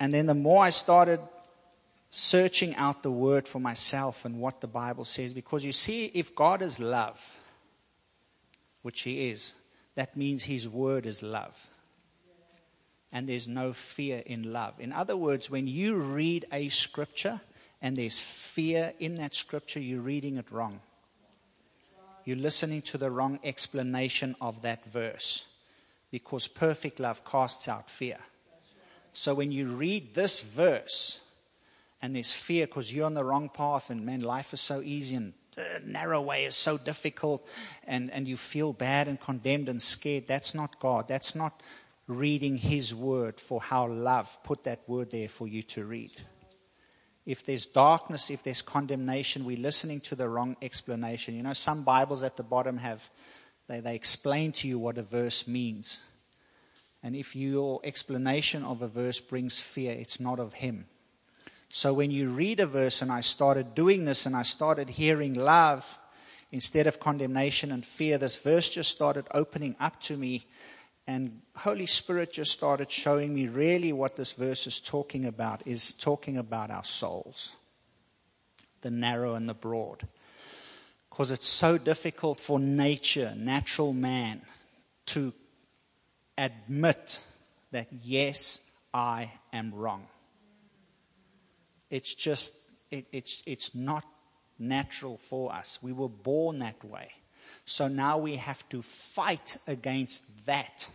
And 0.00 0.14
then 0.14 0.26
the 0.26 0.34
more 0.34 0.64
I 0.64 0.70
started 0.70 1.20
searching 2.10 2.74
out 2.76 3.02
the 3.02 3.10
word 3.10 3.46
for 3.46 3.60
myself 3.60 4.24
and 4.24 4.40
what 4.40 4.60
the 4.60 4.66
Bible 4.66 5.04
says, 5.04 5.32
because 5.32 5.64
you 5.64 5.72
see, 5.72 6.06
if 6.06 6.34
God 6.34 6.62
is 6.62 6.80
love, 6.80 7.38
which 8.82 9.02
He 9.02 9.28
is, 9.28 9.54
that 9.94 10.16
means 10.16 10.44
His 10.44 10.68
word 10.68 11.06
is 11.06 11.22
love. 11.22 11.66
And 13.12 13.28
there's 13.28 13.48
no 13.48 13.72
fear 13.72 14.22
in 14.26 14.52
love. 14.52 14.78
In 14.78 14.92
other 14.92 15.16
words, 15.16 15.50
when 15.50 15.66
you 15.66 15.96
read 15.96 16.44
a 16.52 16.68
scripture 16.68 17.40
and 17.80 17.96
there's 17.96 18.20
fear 18.20 18.92
in 18.98 19.16
that 19.16 19.34
scripture, 19.34 19.80
you're 19.80 20.00
reading 20.00 20.36
it 20.36 20.50
wrong. 20.50 20.80
You're 22.24 22.36
listening 22.36 22.82
to 22.82 22.98
the 22.98 23.10
wrong 23.10 23.38
explanation 23.42 24.36
of 24.40 24.60
that 24.60 24.84
verse 24.84 25.48
because 26.10 26.46
perfect 26.46 27.00
love 27.00 27.24
casts 27.24 27.68
out 27.68 27.88
fear. 27.88 28.18
So 29.18 29.34
when 29.34 29.50
you 29.50 29.66
read 29.66 30.14
this 30.14 30.42
verse, 30.42 31.22
and 32.00 32.14
there's 32.14 32.32
fear 32.32 32.68
because 32.68 32.94
you're 32.94 33.04
on 33.04 33.14
the 33.14 33.24
wrong 33.24 33.48
path, 33.48 33.90
and 33.90 34.06
man, 34.06 34.20
life 34.20 34.52
is 34.52 34.60
so 34.60 34.80
easy, 34.80 35.16
and 35.16 35.32
the 35.56 35.82
narrow 35.84 36.22
way 36.22 36.44
is 36.44 36.54
so 36.54 36.78
difficult, 36.78 37.44
and, 37.84 38.12
and 38.12 38.28
you 38.28 38.36
feel 38.36 38.72
bad 38.72 39.08
and 39.08 39.18
condemned 39.18 39.68
and 39.68 39.82
scared, 39.82 40.28
that's 40.28 40.54
not 40.54 40.78
God. 40.78 41.08
That's 41.08 41.34
not 41.34 41.64
reading 42.06 42.58
His 42.58 42.94
word 42.94 43.40
for 43.40 43.60
how 43.60 43.88
love 43.88 44.38
put 44.44 44.62
that 44.62 44.82
word 44.86 45.10
there 45.10 45.28
for 45.28 45.48
you 45.48 45.64
to 45.64 45.84
read. 45.84 46.12
If 47.26 47.44
there's 47.44 47.66
darkness, 47.66 48.30
if 48.30 48.44
there's 48.44 48.62
condemnation, 48.62 49.44
we're 49.44 49.58
listening 49.58 49.98
to 50.02 50.14
the 50.14 50.28
wrong 50.28 50.56
explanation. 50.62 51.34
You 51.34 51.42
know, 51.42 51.54
some 51.54 51.82
Bibles 51.82 52.22
at 52.22 52.36
the 52.36 52.44
bottom 52.44 52.76
have, 52.76 53.10
they, 53.66 53.80
they 53.80 53.96
explain 53.96 54.52
to 54.52 54.68
you 54.68 54.78
what 54.78 54.96
a 54.96 55.02
verse 55.02 55.48
means. 55.48 56.04
And 57.02 57.14
if 57.14 57.36
your 57.36 57.80
explanation 57.84 58.64
of 58.64 58.82
a 58.82 58.88
verse 58.88 59.20
brings 59.20 59.60
fear, 59.60 59.92
it's 59.92 60.18
not 60.18 60.40
of 60.40 60.54
Him. 60.54 60.86
So 61.70 61.92
when 61.92 62.10
you 62.10 62.30
read 62.30 62.60
a 62.60 62.66
verse, 62.66 63.02
and 63.02 63.12
I 63.12 63.20
started 63.20 63.74
doing 63.74 64.04
this 64.04 64.26
and 64.26 64.34
I 64.34 64.42
started 64.42 64.88
hearing 64.88 65.34
love 65.34 65.98
instead 66.50 66.86
of 66.86 66.98
condemnation 66.98 67.70
and 67.70 67.84
fear, 67.84 68.18
this 68.18 68.36
verse 68.36 68.68
just 68.68 68.90
started 68.90 69.26
opening 69.34 69.76
up 69.78 70.00
to 70.02 70.16
me. 70.16 70.46
And 71.06 71.40
Holy 71.56 71.86
Spirit 71.86 72.32
just 72.32 72.52
started 72.52 72.90
showing 72.90 73.34
me 73.34 73.48
really 73.48 73.92
what 73.92 74.16
this 74.16 74.32
verse 74.32 74.66
is 74.66 74.80
talking 74.80 75.26
about 75.26 75.66
is 75.66 75.94
talking 75.94 76.36
about 76.36 76.70
our 76.70 76.84
souls, 76.84 77.56
the 78.80 78.90
narrow 78.90 79.34
and 79.34 79.48
the 79.48 79.54
broad. 79.54 80.06
Because 81.10 81.30
it's 81.30 81.48
so 81.48 81.78
difficult 81.78 82.40
for 82.40 82.58
nature, 82.58 83.34
natural 83.36 83.92
man, 83.92 84.42
to 85.06 85.32
admit 86.38 87.22
that, 87.72 87.88
yes, 88.02 88.62
I 88.94 89.30
am 89.52 89.74
wrong. 89.74 90.06
It's 91.90 92.14
just, 92.14 92.56
it, 92.90 93.06
it's, 93.12 93.42
it's 93.46 93.74
not 93.74 94.04
natural 94.58 95.16
for 95.16 95.52
us. 95.52 95.82
We 95.82 95.92
were 95.92 96.08
born 96.08 96.60
that 96.60 96.82
way. 96.84 97.10
So 97.64 97.88
now 97.88 98.18
we 98.18 98.36
have 98.36 98.66
to 98.70 98.82
fight 98.82 99.58
against 99.66 100.46
that. 100.46 100.88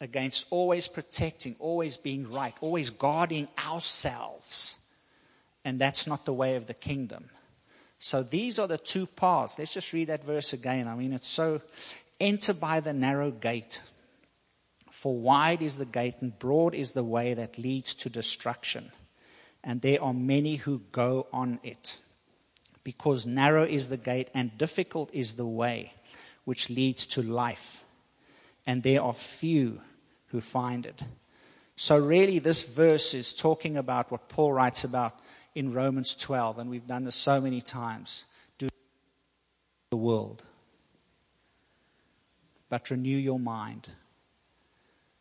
Against 0.00 0.46
always 0.50 0.88
protecting, 0.88 1.56
always 1.58 1.96
being 1.96 2.30
right, 2.30 2.54
always 2.60 2.90
guarding 2.90 3.48
ourselves. 3.66 4.84
And 5.64 5.78
that's 5.78 6.06
not 6.06 6.26
the 6.26 6.34
way 6.34 6.56
of 6.56 6.66
the 6.66 6.74
kingdom. 6.74 7.30
So 7.98 8.22
these 8.22 8.58
are 8.58 8.68
the 8.68 8.78
two 8.78 9.06
paths. 9.06 9.58
Let's 9.58 9.72
just 9.72 9.92
read 9.92 10.08
that 10.08 10.22
verse 10.22 10.52
again. 10.52 10.86
I 10.86 10.94
mean, 10.94 11.12
it's 11.12 11.28
so 11.28 11.62
enter 12.20 12.52
by 12.52 12.80
the 12.80 12.92
narrow 12.92 13.30
gate. 13.30 13.80
For 15.06 15.16
wide 15.16 15.62
is 15.62 15.78
the 15.78 15.86
gate 15.86 16.16
and 16.20 16.36
broad 16.36 16.74
is 16.74 16.92
the 16.92 17.04
way 17.04 17.32
that 17.32 17.58
leads 17.58 17.94
to 17.94 18.10
destruction, 18.10 18.90
and 19.62 19.80
there 19.80 20.02
are 20.02 20.12
many 20.12 20.56
who 20.56 20.80
go 20.90 21.28
on 21.32 21.60
it. 21.62 22.00
Because 22.82 23.24
narrow 23.24 23.62
is 23.62 23.88
the 23.88 23.98
gate 23.98 24.30
and 24.34 24.58
difficult 24.58 25.08
is 25.12 25.36
the 25.36 25.46
way 25.46 25.92
which 26.44 26.70
leads 26.70 27.06
to 27.06 27.22
life, 27.22 27.84
and 28.66 28.82
there 28.82 29.00
are 29.00 29.12
few 29.12 29.80
who 30.30 30.40
find 30.40 30.84
it. 30.84 31.04
So, 31.76 32.00
really, 32.00 32.40
this 32.40 32.66
verse 32.66 33.14
is 33.14 33.32
talking 33.32 33.76
about 33.76 34.10
what 34.10 34.28
Paul 34.28 34.54
writes 34.54 34.82
about 34.82 35.20
in 35.54 35.72
Romans 35.72 36.16
12, 36.16 36.58
and 36.58 36.68
we've 36.68 36.88
done 36.88 37.04
this 37.04 37.14
so 37.14 37.40
many 37.40 37.60
times. 37.60 38.24
Do 38.58 38.68
the 39.90 39.96
world, 39.96 40.42
but 42.68 42.90
renew 42.90 43.16
your 43.16 43.38
mind 43.38 43.90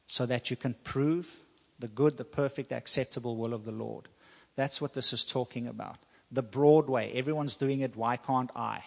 so 0.08 0.26
that 0.26 0.50
you 0.50 0.56
can 0.56 0.76
prove 0.84 1.40
the 1.80 1.88
good, 1.88 2.18
the 2.18 2.26
perfect, 2.26 2.72
acceptable 2.72 3.38
will 3.38 3.54
of 3.54 3.66
the 3.66 3.72
Lord. 3.72 4.08
That's 4.56 4.82
what 4.82 4.94
this 4.94 5.14
is 5.14 5.26
talking 5.26 5.68
about. 5.68 5.98
The 6.32 6.44
broad 6.44 6.88
way. 6.88 7.12
Everyone's 7.14 7.58
doing 7.58 7.82
it. 7.82 7.96
Why 7.96 8.18
can't 8.18 8.52
I? 8.56 8.84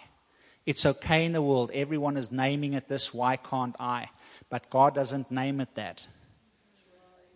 It's 0.65 0.85
okay 0.85 1.25
in 1.25 1.33
the 1.33 1.41
world. 1.41 1.71
Everyone 1.73 2.17
is 2.17 2.31
naming 2.31 2.73
it 2.73 2.87
this. 2.87 3.13
Why 3.13 3.37
can't 3.37 3.75
I? 3.79 4.09
But 4.49 4.69
God 4.69 4.95
doesn't 4.95 5.31
name 5.31 5.61
it 5.61 5.73
that. 5.75 6.05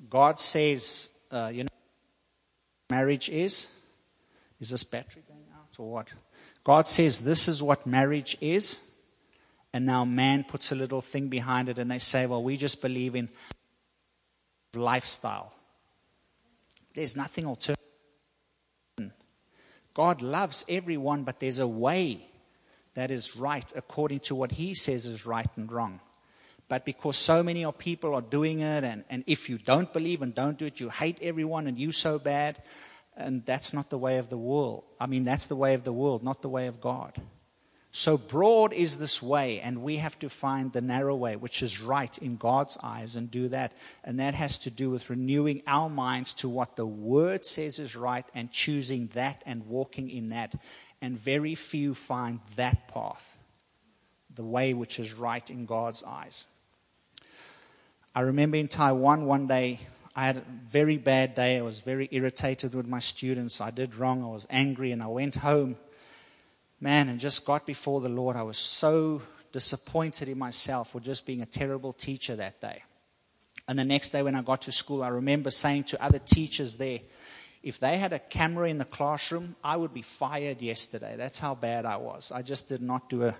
God 0.10 0.40
says, 0.40 1.18
uh, 1.32 1.50
you 1.54 1.64
know, 1.64 1.70
marriage 2.90 3.30
is. 3.30 3.72
Is 4.60 4.70
this 4.70 4.84
battery 4.84 5.24
going 5.28 5.46
out 5.56 5.80
or 5.80 5.92
what? 5.92 6.08
God 6.64 6.88
says 6.88 7.22
this 7.22 7.48
is 7.48 7.64
what 7.64 7.86
marriage 7.86 8.38
is. 8.40 8.90
And 9.74 9.86
now 9.86 10.06
man 10.06 10.44
puts 10.44 10.72
a 10.72 10.76
little 10.76 11.02
thing 11.02 11.30
behind 11.30 11.70
it 11.70 11.80
and 11.80 11.90
they 11.90 12.00
say, 12.00 12.26
well, 12.26 12.44
we 12.44 12.58
just 12.58 12.82
believe 12.82 13.16
in 13.16 13.30
lifestyle. 14.76 15.54
There's 16.94 17.16
nothing 17.16 17.46
alternative. 17.46 17.78
God 19.94 20.22
loves 20.22 20.66
everyone, 20.68 21.24
but 21.24 21.40
there's 21.40 21.60
a 21.60 21.68
way 21.68 22.26
that 22.96 23.12
is 23.12 23.36
right 23.36 23.72
according 23.76 24.22
to 24.22 24.36
what 24.36 24.52
He 24.52 24.74
says 24.74 25.06
is 25.06 25.26
right 25.26 25.48
and 25.56 25.72
wrong. 25.72 26.00
But 26.68 26.86
because 26.86 27.18
so 27.18 27.44
many 27.44 27.66
of 27.66 27.78
people 27.78 28.16
are 28.16 28.22
doing 28.22 28.62
it, 28.62 28.84
and, 28.84 29.04
and 29.10 29.24
if 29.28 29.50
you 29.50 29.58
don't 29.58 29.92
believe 29.92 30.22
and 30.22 30.34
don't 30.34 30.58
do 30.58 30.66
it, 30.66 30.80
you 30.80 30.90
hate 30.90 31.20
everyone 31.22 31.68
and 31.68 31.78
you 31.78 31.92
so 31.92 32.18
bad, 32.18 32.62
and 33.16 33.46
that's 33.46 33.74
not 33.74 33.90
the 33.90 33.98
way 33.98 34.18
of 34.18 34.30
the 34.30 34.38
world. 34.38 34.84
I 35.00 35.06
mean, 35.06 35.24
that's 35.24 35.48
the 35.48 35.56
way 35.56 35.74
of 35.74 35.84
the 35.84 35.94
world, 35.94 36.24
not 36.24 36.42
the 36.42 36.50
way 36.50 36.68
of 36.68 36.82
God. 36.82 37.22
So 37.96 38.18
broad 38.18 38.74
is 38.74 38.98
this 38.98 39.22
way, 39.22 39.62
and 39.62 39.84
we 39.84 39.98
have 39.98 40.18
to 40.20 40.28
find 40.28 40.74
the 40.74 40.82
narrow 40.82 41.16
way, 41.16 41.36
which 41.36 41.62
is 41.62 41.80
right 41.80 42.18
in 42.18 42.38
God's 42.38 42.76
eyes, 42.82 43.16
and 43.16 43.30
do 43.30 43.50
that. 43.50 43.72
And 44.04 44.20
that 44.20 44.34
has 44.34 44.58
to 44.60 44.72
do 44.72 44.90
with 44.90 45.12
renewing 45.12 45.62
our 45.68 45.92
minds 45.92 46.34
to 46.36 46.50
what 46.50 46.76
the 46.76 46.88
Word 46.88 47.46
says 47.46 47.78
is 47.78 47.96
right 47.96 48.26
and 48.34 48.52
choosing 48.52 49.12
that 49.14 49.44
and 49.46 49.68
walking 49.68 50.10
in 50.10 50.30
that. 50.30 50.56
And 51.04 51.16
very 51.16 51.54
few 51.54 51.94
find 51.94 52.40
that 52.56 52.88
path, 52.88 53.38
the 54.34 54.44
way 54.44 54.74
which 54.74 55.00
is 55.00 55.14
right 55.14 55.48
in 55.48 55.68
God's 55.68 56.04
eyes. 56.04 56.48
I 58.16 58.22
remember 58.22 58.58
in 58.58 58.70
Taiwan 58.70 59.28
one 59.28 59.46
day, 59.46 59.82
I 60.16 60.26
had 60.26 60.38
a 60.38 60.44
very 60.66 60.98
bad 60.98 61.36
day. 61.36 61.60
I 61.60 61.62
was 61.62 61.82
very 61.82 62.10
irritated 62.12 62.74
with 62.74 62.88
my 62.88 63.00
students. 63.00 63.62
I 63.62 63.70
did 63.70 63.94
wrong. 63.94 64.24
I 64.24 64.30
was 64.30 64.48
angry, 64.50 64.92
and 64.92 65.04
I 65.04 65.08
went 65.08 65.36
home 65.36 65.78
man, 66.84 67.08
and 67.08 67.18
just 67.20 67.46
got 67.46 67.66
before 67.66 68.02
the 68.02 68.10
Lord, 68.10 68.36
I 68.36 68.44
was 68.44 68.58
so 68.58 69.22
disappointed 69.54 70.28
in 70.28 70.38
myself 70.38 70.92
for 70.92 71.00
just 71.00 71.26
being 71.26 71.42
a 71.42 71.46
terrible 71.46 71.94
teacher 71.94 72.36
that 72.36 72.60
day. 72.60 72.84
And 73.70 73.80
the 73.80 73.86
next 73.86 74.10
day 74.10 74.22
when 74.22 74.36
I 74.36 74.42
got 74.42 74.64
to 74.64 74.72
school, 74.74 75.02
I 75.02 75.08
remember 75.08 75.50
saying 75.50 75.86
to 75.86 76.04
other 76.04 76.20
teachers 76.20 76.76
there, 76.76 77.00
if 77.64 77.80
they 77.80 77.98
had 77.98 78.12
a 78.12 78.20
camera 78.20 78.70
in 78.70 78.78
the 78.80 78.86
classroom, 78.86 79.56
I 79.64 79.78
would 79.78 79.94
be 79.94 80.02
fired 80.02 80.62
yesterday. 80.62 81.16
That's 81.18 81.40
how 81.40 81.56
bad 81.56 81.86
I 81.86 81.96
was. 81.96 82.34
I 82.34 82.42
just 82.42 82.68
did 82.68 82.82
not 82.82 83.10
do 83.10 83.24
a, 83.24 83.34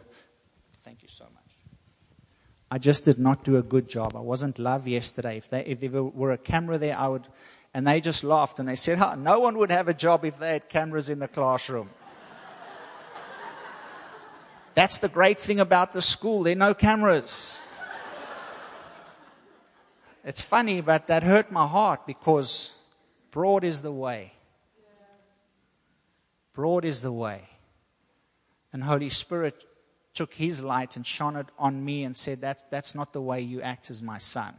thank 0.86 1.04
you 1.04 1.10
so 1.10 1.26
much. 1.26 1.44
I 2.72 2.78
just 2.78 3.04
did 3.04 3.20
not 3.20 3.44
do 3.44 3.58
a 3.58 3.62
good 3.62 3.90
job. 3.90 4.16
I 4.16 4.22
wasn't 4.22 4.58
loved 4.58 4.88
yesterday. 4.88 5.36
If, 5.38 5.50
they, 5.50 5.66
if 5.66 5.82
there 5.82 6.02
were 6.02 6.32
a 6.32 6.38
camera 6.38 6.78
there, 6.78 6.98
I 6.98 7.10
would, 7.10 7.28
and 7.74 7.86
they 7.86 8.00
just 8.00 8.24
laughed 8.24 8.60
and 8.60 8.70
they 8.70 8.78
said, 8.78 9.00
oh, 9.02 9.16
no 9.16 9.42
one 9.42 9.58
would 9.58 9.70
have 9.70 9.90
a 9.90 9.94
job 9.94 10.24
if 10.24 10.40
they 10.40 10.54
had 10.54 10.70
cameras 10.70 11.10
in 11.10 11.20
the 11.20 11.28
classroom. 11.28 11.90
That's 14.76 15.00
the 15.00 15.10
great 15.10 15.40
thing 15.40 15.60
about 15.60 15.94
the 15.94 16.02
school. 16.02 16.44
There 16.44 16.54
are 16.54 16.56
no 16.56 16.74
cameras. 16.74 17.66
It's 20.26 20.42
funny, 20.42 20.82
but 20.82 21.08
that 21.08 21.24
hurt 21.24 21.52
my 21.52 21.68
heart 21.68 22.08
because 22.08 22.76
broad 23.32 23.64
is 23.64 23.82
the 23.82 23.92
way. 23.92 24.34
Broad 26.54 26.86
is 26.86 27.02
the 27.02 27.12
way. 27.12 27.50
And 28.72 28.84
Holy 28.84 29.10
Spirit 29.10 29.66
took 30.14 30.34
his 30.34 30.64
light 30.64 30.96
and 30.96 31.06
shone 31.06 31.36
it 31.36 31.48
on 31.60 31.84
me 31.84 32.04
and 32.04 32.16
said, 32.16 32.40
That's, 32.42 32.64
that's 32.70 32.96
not 32.96 33.14
the 33.14 33.22
way 33.22 33.42
you 33.42 33.62
act 33.62 33.90
as 33.90 34.02
my 34.02 34.18
son. 34.18 34.56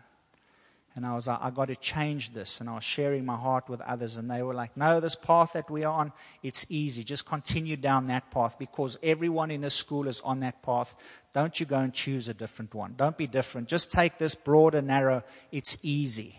And 0.96 1.04
I 1.04 1.12
was 1.14 1.26
like, 1.26 1.38
I 1.40 1.50
got 1.50 1.66
to 1.66 1.76
change 1.76 2.32
this. 2.32 2.60
And 2.60 2.70
I 2.70 2.74
was 2.74 2.84
sharing 2.84 3.24
my 3.24 3.34
heart 3.36 3.68
with 3.68 3.80
others. 3.80 4.16
And 4.16 4.30
they 4.30 4.42
were 4.42 4.54
like, 4.54 4.76
no, 4.76 5.00
this 5.00 5.16
path 5.16 5.54
that 5.54 5.68
we're 5.68 5.88
on, 5.88 6.12
it's 6.42 6.66
easy. 6.68 7.02
Just 7.02 7.26
continue 7.26 7.76
down 7.76 8.06
that 8.06 8.30
path 8.30 8.56
because 8.58 8.96
everyone 9.02 9.50
in 9.50 9.62
this 9.62 9.74
school 9.74 10.06
is 10.06 10.20
on 10.20 10.38
that 10.40 10.62
path. 10.62 10.94
Don't 11.34 11.58
you 11.58 11.66
go 11.66 11.80
and 11.80 11.92
choose 11.92 12.28
a 12.28 12.34
different 12.34 12.74
one. 12.74 12.94
Don't 12.96 13.16
be 13.16 13.26
different. 13.26 13.66
Just 13.66 13.90
take 13.90 14.18
this 14.18 14.36
broad 14.36 14.76
and 14.76 14.86
narrow. 14.86 15.24
It's 15.50 15.78
easy. 15.82 16.38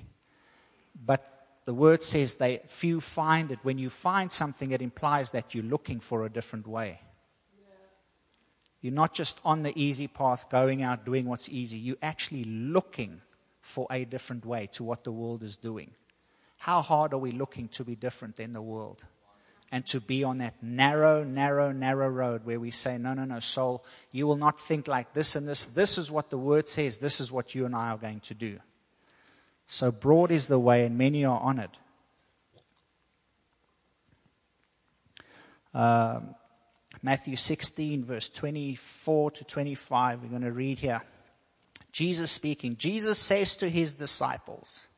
But 1.06 1.48
the 1.66 1.74
word 1.74 2.02
says 2.02 2.36
they 2.36 2.62
few 2.68 3.02
find 3.02 3.52
it. 3.52 3.60
When 3.64 3.78
you 3.78 3.90
find 3.90 4.32
something, 4.32 4.72
it 4.72 4.82
implies 4.82 5.32
that 5.32 5.54
you're 5.54 5.66
looking 5.66 6.00
for 6.00 6.26
a 6.26 6.30
different 6.30 6.66
way. 6.66 7.02
You're 8.80 8.94
not 8.94 9.14
just 9.14 9.40
on 9.44 9.64
the 9.64 9.74
easy 9.76 10.08
path, 10.08 10.50
going 10.50 10.82
out, 10.82 11.06
doing 11.06 11.26
what's 11.26 11.50
easy. 11.50 11.78
You're 11.78 11.98
actually 12.02 12.44
looking 12.44 13.20
for 13.66 13.88
a 13.90 14.06
different 14.06 14.46
way 14.46 14.70
to 14.72 14.84
what 14.84 15.04
the 15.04 15.12
world 15.12 15.44
is 15.44 15.56
doing. 15.56 15.90
How 16.60 16.84
hard 16.84 17.14
are 17.14 17.18
we 17.18 17.32
looking 17.32 17.68
to 17.70 17.84
be 17.84 17.96
different 17.96 18.36
than 18.36 18.54
the 18.54 18.62
world? 18.62 19.06
And 19.72 19.84
to 19.88 20.00
be 20.00 20.24
on 20.24 20.38
that 20.38 20.62
narrow, 20.62 21.24
narrow, 21.24 21.72
narrow 21.72 22.08
road 22.08 22.46
where 22.46 22.60
we 22.60 22.70
say, 22.70 23.00
no, 23.00 23.16
no, 23.16 23.26
no, 23.26 23.40
soul, 23.40 23.84
you 24.12 24.28
will 24.28 24.36
not 24.36 24.60
think 24.62 24.88
like 24.88 25.14
this 25.14 25.36
and 25.36 25.48
this. 25.48 25.66
This 25.66 25.98
is 25.98 26.12
what 26.12 26.30
the 26.30 26.38
word 26.38 26.68
says. 26.68 27.00
This 27.00 27.20
is 27.20 27.32
what 27.32 27.56
you 27.56 27.66
and 27.66 27.76
I 27.76 27.90
are 27.90 27.98
going 27.98 28.20
to 28.22 28.36
do. 28.36 28.60
So 29.66 29.92
broad 29.92 30.30
is 30.30 30.46
the 30.46 30.60
way, 30.60 30.86
and 30.86 30.96
many 30.96 31.26
are 31.26 31.40
on 31.40 31.58
it. 31.58 31.72
Um, 35.74 36.36
Matthew 37.02 37.36
16, 37.36 38.06
verse 38.06 38.30
24 38.30 39.32
to 39.32 39.44
25, 39.44 40.22
we're 40.22 40.30
going 40.30 40.44
to 40.44 40.52
read 40.52 40.78
here. 40.78 41.02
Jesus 41.96 42.30
speaking. 42.30 42.76
Jesus 42.76 43.18
says 43.18 43.56
to 43.56 43.70
his 43.70 43.94
disciples, 43.94 44.90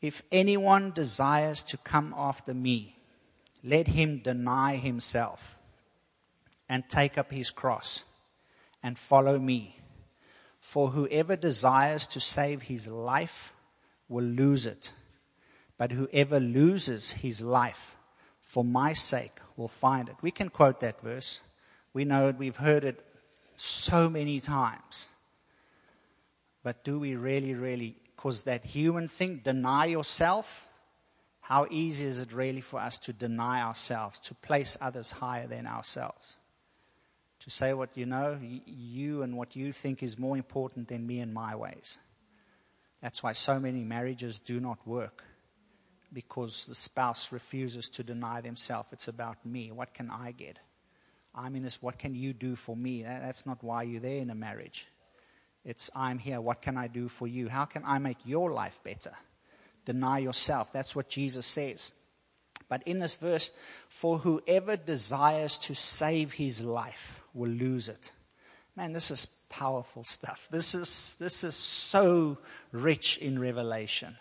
If 0.00 0.22
anyone 0.32 0.92
desires 0.92 1.60
to 1.64 1.76
come 1.76 2.14
after 2.16 2.54
me, 2.54 2.96
let 3.62 3.88
him 3.88 4.20
deny 4.20 4.76
himself 4.76 5.58
and 6.70 6.88
take 6.88 7.18
up 7.18 7.30
his 7.30 7.50
cross 7.50 8.04
and 8.82 8.96
follow 8.96 9.38
me. 9.38 9.76
For 10.58 10.88
whoever 10.88 11.36
desires 11.36 12.06
to 12.06 12.18
save 12.18 12.62
his 12.62 12.86
life 12.86 13.52
will 14.08 14.24
lose 14.24 14.64
it, 14.64 14.90
but 15.76 15.92
whoever 15.92 16.40
loses 16.40 17.12
his 17.12 17.42
life 17.42 17.94
for 18.40 18.64
my 18.64 18.94
sake 18.94 19.38
will 19.54 19.68
find 19.68 20.08
it. 20.08 20.16
We 20.22 20.30
can 20.30 20.48
quote 20.48 20.80
that 20.80 21.02
verse. 21.02 21.40
We 21.92 22.06
know 22.06 22.28
it, 22.28 22.38
we've 22.38 22.56
heard 22.56 22.84
it 22.84 23.04
so 23.56 24.08
many 24.08 24.40
times. 24.40 25.10
But 26.64 26.82
do 26.82 26.98
we 26.98 27.14
really, 27.14 27.54
really, 27.54 27.94
because 28.16 28.42
that 28.44 28.64
human 28.64 29.06
thing, 29.06 29.42
deny 29.44 29.84
yourself? 29.84 30.66
How 31.42 31.66
easy 31.70 32.06
is 32.06 32.20
it 32.20 32.32
really 32.32 32.62
for 32.62 32.80
us 32.80 32.98
to 33.00 33.12
deny 33.12 33.62
ourselves, 33.62 34.18
to 34.20 34.34
place 34.34 34.78
others 34.80 35.12
higher 35.12 35.46
than 35.46 35.66
ourselves? 35.66 36.38
To 37.40 37.50
say 37.50 37.74
what 37.74 37.98
you 37.98 38.06
know, 38.06 38.38
you 38.40 39.22
and 39.22 39.36
what 39.36 39.54
you 39.54 39.70
think 39.72 40.02
is 40.02 40.18
more 40.18 40.38
important 40.38 40.88
than 40.88 41.06
me 41.06 41.20
and 41.20 41.34
my 41.34 41.54
ways. 41.54 41.98
That's 43.02 43.22
why 43.22 43.32
so 43.32 43.60
many 43.60 43.84
marriages 43.84 44.40
do 44.40 44.58
not 44.58 44.78
work 44.86 45.22
because 46.10 46.64
the 46.64 46.74
spouse 46.74 47.30
refuses 47.30 47.90
to 47.90 48.02
deny 48.02 48.40
themselves. 48.40 48.94
It's 48.94 49.08
about 49.08 49.44
me. 49.44 49.70
What 49.70 49.92
can 49.92 50.10
I 50.10 50.32
get? 50.32 50.58
I'm 51.34 51.56
in 51.56 51.62
this. 51.62 51.82
What 51.82 51.98
can 51.98 52.14
you 52.14 52.32
do 52.32 52.56
for 52.56 52.74
me? 52.74 53.02
That's 53.02 53.44
not 53.44 53.62
why 53.62 53.82
you're 53.82 54.00
there 54.00 54.20
in 54.20 54.30
a 54.30 54.34
marriage. 54.34 54.88
It's, 55.64 55.90
I'm 55.94 56.18
here. 56.18 56.40
What 56.40 56.62
can 56.62 56.76
I 56.76 56.88
do 56.88 57.08
for 57.08 57.26
you? 57.26 57.48
How 57.48 57.64
can 57.64 57.82
I 57.86 57.98
make 57.98 58.18
your 58.24 58.52
life 58.52 58.80
better? 58.84 59.12
Deny 59.84 60.18
yourself. 60.18 60.72
That's 60.72 60.94
what 60.94 61.08
Jesus 61.08 61.46
says. 61.46 61.92
But 62.68 62.82
in 62.84 62.98
this 62.98 63.14
verse, 63.14 63.50
for 63.88 64.18
whoever 64.18 64.76
desires 64.76 65.58
to 65.58 65.74
save 65.74 66.32
his 66.32 66.62
life 66.62 67.22
will 67.32 67.50
lose 67.50 67.88
it. 67.88 68.12
Man, 68.76 68.92
this 68.92 69.10
is 69.10 69.26
powerful 69.48 70.04
stuff. 70.04 70.48
This 70.50 70.74
is, 70.74 71.16
this 71.20 71.44
is 71.44 71.54
so 71.54 72.38
rich 72.72 73.18
in 73.18 73.38
revelation. 73.38 74.16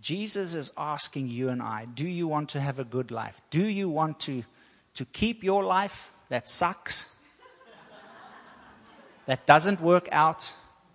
Jesus 0.00 0.54
is 0.54 0.72
asking 0.76 1.28
you 1.28 1.48
and 1.48 1.62
I, 1.62 1.84
do 1.84 2.08
you 2.08 2.26
want 2.26 2.48
to 2.50 2.60
have 2.60 2.78
a 2.78 2.84
good 2.84 3.10
life? 3.10 3.40
Do 3.50 3.62
you 3.62 3.88
want 3.88 4.18
to, 4.20 4.42
to 4.94 5.04
keep 5.04 5.44
your 5.44 5.62
life 5.62 6.12
that 6.28 6.48
sucks? 6.48 7.11
That 9.26 9.46
doesn't 9.46 9.80
work 9.80 10.08
out, 10.12 10.54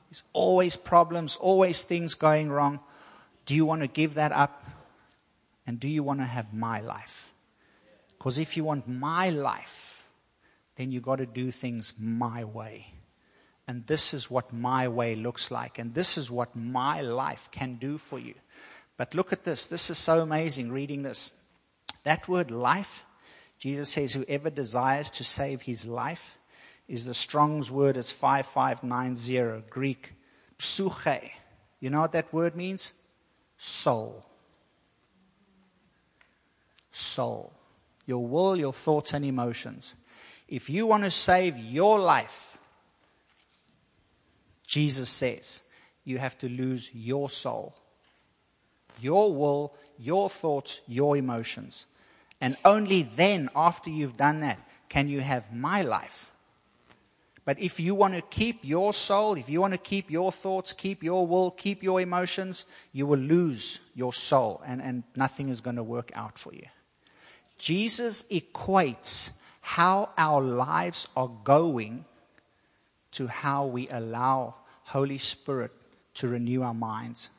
there's 0.10 0.24
always 0.34 0.76
problems, 0.76 1.36
always 1.38 1.84
things 1.84 2.14
going 2.14 2.50
wrong. 2.50 2.80
Do 3.46 3.56
you 3.56 3.66
want 3.66 3.82
to 3.82 3.88
give 3.88 4.16
that 4.16 4.32
up? 4.32 4.64
And 5.66 5.80
do 5.80 5.88
you 5.88 6.02
want 6.04 6.20
to 6.20 6.26
have 6.26 6.54
my 6.54 6.80
life? 6.80 7.32
Because 8.18 8.40
if 8.40 8.56
you 8.56 8.64
want 8.64 8.88
my 8.88 9.30
life, 9.30 10.10
then 10.76 10.92
you've 10.92 11.04
got 11.04 11.18
to 11.18 11.26
do 11.26 11.52
things 11.52 11.94
my 12.00 12.44
way. 12.44 12.88
And 13.68 13.86
this 13.86 14.14
is 14.14 14.32
what 14.32 14.54
my 14.54 14.88
way 14.88 15.16
looks 15.16 15.52
like. 15.52 15.78
And 15.78 15.94
this 15.94 16.18
is 16.18 16.32
what 16.32 16.56
my 16.56 17.02
life 17.02 17.50
can 17.52 17.76
do 17.76 17.98
for 17.98 18.18
you. 18.18 18.34
But 18.96 19.14
look 19.14 19.34
at 19.34 19.44
this. 19.44 19.68
This 19.68 19.90
is 19.90 19.98
so 19.98 20.22
amazing 20.22 20.72
reading 20.72 21.04
this. 21.04 21.34
That 22.04 22.28
word 22.30 22.50
life, 22.50 23.06
Jesus 23.60 23.90
says, 23.90 24.14
whoever 24.14 24.50
desires 24.50 25.10
to 25.12 25.24
save 25.24 25.64
his 25.64 25.86
life 25.86 26.37
is 26.88 27.06
the 27.06 27.14
Strong's 27.14 27.72
word 27.72 27.98
is 27.98 28.12
5590, 28.12 29.66
Greek, 29.70 30.14
psuche. 30.58 31.32
You 31.80 31.90
know 31.90 32.02
what 32.02 32.14
that 32.14 32.34
word 32.34 32.56
means? 32.56 32.94
Soul. 33.58 34.26
Soul. 36.92 37.54
Your 38.06 38.26
will, 38.26 38.56
your 38.56 38.74
thoughts, 38.74 39.14
and 39.14 39.26
emotions. 39.26 39.96
If 40.48 40.70
you 40.70 40.88
want 40.88 41.04
to 41.04 41.12
save 41.12 41.58
your 41.58 42.00
life, 42.00 42.58
Jesus 44.66 45.10
says, 45.10 45.64
you 46.06 46.18
have 46.20 46.38
to 46.40 46.48
lose 46.48 46.90
your 46.94 47.30
soul, 47.30 47.76
your 49.02 49.36
will, 49.36 49.74
your 50.00 50.30
thoughts, 50.30 50.82
your 50.88 51.18
emotions. 51.18 51.86
And 52.40 52.56
only 52.64 53.04
then, 53.04 53.50
after 53.56 53.90
you've 53.90 54.16
done 54.16 54.40
that, 54.40 54.60
can 54.88 55.10
you 55.10 55.20
have 55.20 55.54
my 55.54 55.82
life. 55.82 56.32
But 57.48 57.62
if 57.62 57.80
you 57.80 57.96
want 57.96 58.14
to 58.14 58.22
keep 58.22 58.66
your 58.66 58.92
soul, 58.92 59.36
if 59.36 59.48
you 59.48 59.62
want 59.62 59.74
to 59.74 59.78
keep 59.78 60.12
your 60.12 60.34
thoughts, 60.34 60.74
keep 60.74 61.02
your 61.02 61.26
will, 61.26 61.52
keep 61.52 61.82
your 61.82 62.02
emotions, 62.02 62.66
you 62.92 63.06
will 63.06 63.20
lose 63.20 63.80
your 63.96 64.12
soul 64.12 64.62
and, 64.68 64.82
and 64.82 65.04
nothing 65.16 65.48
is 65.48 65.62
going 65.62 65.78
to 65.78 65.84
work 65.84 66.12
out 66.14 66.38
for 66.38 66.54
you. 66.54 66.66
Jesus 67.58 68.26
equates 68.26 69.38
how 69.62 70.10
our 70.18 70.42
lives 70.42 71.08
are 71.16 71.32
going 71.46 72.04
to 73.12 73.28
how 73.28 73.66
we 73.66 73.88
allow 73.88 74.56
Holy 74.84 75.18
Spirit 75.18 75.72
to 76.16 76.28
renew 76.28 76.64
our 76.64 76.74
minds. 76.74 77.30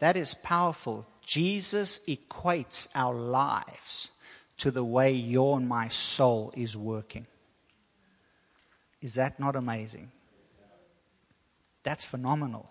That 0.00 0.16
is 0.16 0.34
powerful. 0.34 1.06
Jesus 1.24 2.00
equates 2.08 2.88
our 2.96 3.14
lives 3.14 4.10
to 4.56 4.72
the 4.72 4.82
way 4.82 5.12
your 5.12 5.56
and 5.56 5.68
my 5.68 5.86
soul 5.86 6.52
is 6.56 6.76
working. 6.76 7.28
Is 9.02 9.16
that 9.16 9.38
not 9.38 9.56
amazing? 9.56 10.10
That's 11.82 12.04
phenomenal. 12.04 12.70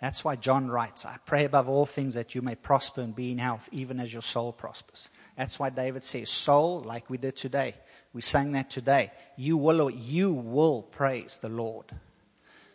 That's 0.00 0.24
why 0.24 0.36
John 0.36 0.68
writes, 0.68 1.06
I 1.06 1.16
pray 1.24 1.44
above 1.44 1.68
all 1.68 1.86
things 1.86 2.14
that 2.14 2.34
you 2.34 2.42
may 2.42 2.54
prosper 2.54 3.00
and 3.00 3.14
be 3.14 3.32
in 3.32 3.38
health, 3.38 3.68
even 3.72 3.98
as 3.98 4.12
your 4.12 4.22
soul 4.22 4.52
prospers. 4.52 5.08
That's 5.36 5.58
why 5.58 5.70
David 5.70 6.04
says, 6.04 6.28
Soul, 6.28 6.80
like 6.80 7.08
we 7.08 7.18
did 7.18 7.36
today. 7.36 7.74
We 8.12 8.20
sang 8.20 8.52
that 8.52 8.68
today. 8.68 9.10
You 9.36 9.56
will, 9.56 9.88
you 9.88 10.32
will 10.32 10.82
praise 10.82 11.38
the 11.38 11.48
Lord 11.48 11.86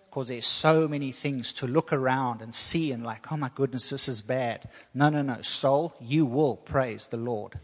because 0.05 0.29
there's 0.29 0.47
so 0.47 0.87
many 0.87 1.11
things 1.11 1.53
to 1.53 1.67
look 1.67 1.93
around 1.93 2.41
and 2.41 2.55
see 2.55 2.91
and 2.91 3.03
like, 3.03 3.31
oh 3.31 3.37
my 3.37 3.51
goodness, 3.53 3.91
this 3.91 4.09
is 4.09 4.21
bad. 4.21 4.67
No, 4.93 5.09
no, 5.09 5.21
no. 5.21 5.41
Soul, 5.41 5.93
you 5.99 6.25
will 6.25 6.55
praise 6.55 7.05
the 7.05 7.17
Lord. 7.17 7.59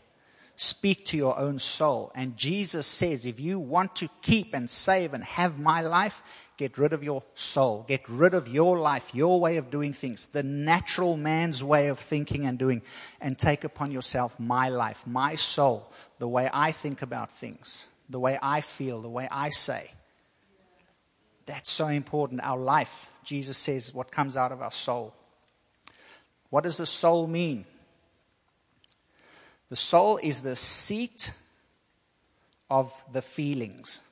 Speak 0.55 1.05
to 1.07 1.17
your 1.17 1.37
own 1.37 1.57
soul. 1.59 2.11
And 2.13 2.37
Jesus 2.37 2.85
says, 2.85 3.25
if 3.25 3.39
you 3.39 3.59
want 3.59 3.95
to 3.97 4.09
keep 4.21 4.53
and 4.53 4.69
save 4.69 5.13
and 5.13 5.23
have 5.23 5.59
my 5.59 5.81
life, 5.81 6.21
get 6.57 6.77
rid 6.77 6.93
of 6.93 7.03
your 7.03 7.23
soul. 7.33 7.85
Get 7.87 8.07
rid 8.07 8.35
of 8.35 8.47
your 8.47 8.77
life, 8.77 9.15
your 9.15 9.39
way 9.39 9.57
of 9.57 9.71
doing 9.71 9.93
things, 9.93 10.27
the 10.27 10.43
natural 10.43 11.17
man's 11.17 11.63
way 11.63 11.87
of 11.87 11.97
thinking 11.97 12.45
and 12.45 12.59
doing, 12.59 12.83
and 13.19 13.37
take 13.37 13.63
upon 13.63 13.91
yourself 13.91 14.39
my 14.39 14.69
life, 14.69 15.07
my 15.07 15.35
soul, 15.35 15.91
the 16.19 16.27
way 16.27 16.49
I 16.53 16.71
think 16.71 17.01
about 17.01 17.31
things, 17.31 17.87
the 18.07 18.19
way 18.19 18.37
I 18.41 18.61
feel, 18.61 19.01
the 19.01 19.09
way 19.09 19.27
I 19.31 19.49
say. 19.49 19.89
That's 21.47 21.71
so 21.71 21.87
important. 21.87 22.41
Our 22.41 22.59
life, 22.59 23.11
Jesus 23.23 23.57
says, 23.57 23.93
what 23.93 24.11
comes 24.11 24.37
out 24.37 24.51
of 24.51 24.61
our 24.61 24.71
soul. 24.71 25.15
What 26.51 26.63
does 26.63 26.77
the 26.77 26.85
soul 26.85 27.25
mean? 27.25 27.65
The 29.73 29.77
soul 29.77 30.19
is 30.21 30.43
the 30.43 30.55
seat 30.55 31.33
of 32.69 32.93
the 33.11 33.23
feelings. 33.23 34.03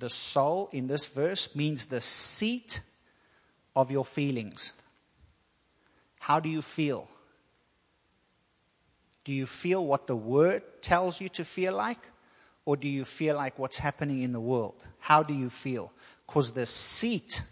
The 0.00 0.10
soul 0.10 0.68
in 0.72 0.88
this 0.88 1.06
verse 1.06 1.54
means 1.54 1.86
the 1.86 2.00
seat 2.00 2.80
of 3.76 3.92
your 3.92 4.04
feelings. 4.04 4.72
How 6.18 6.40
do 6.40 6.48
you 6.48 6.60
feel? 6.60 7.08
Do 9.22 9.32
you 9.32 9.46
feel 9.46 9.86
what 9.86 10.08
the 10.08 10.16
word 10.16 10.64
tells 10.82 11.20
you 11.20 11.28
to 11.28 11.44
feel 11.44 11.72
like? 11.72 12.00
Or 12.64 12.76
do 12.76 12.88
you 12.88 13.04
feel 13.04 13.36
like 13.36 13.60
what's 13.60 13.78
happening 13.78 14.24
in 14.24 14.32
the 14.32 14.40
world? 14.40 14.84
How 14.98 15.22
do 15.22 15.32
you 15.32 15.50
feel? 15.50 15.92
Because 16.26 16.50
the 16.50 16.66
seat, 16.66 17.42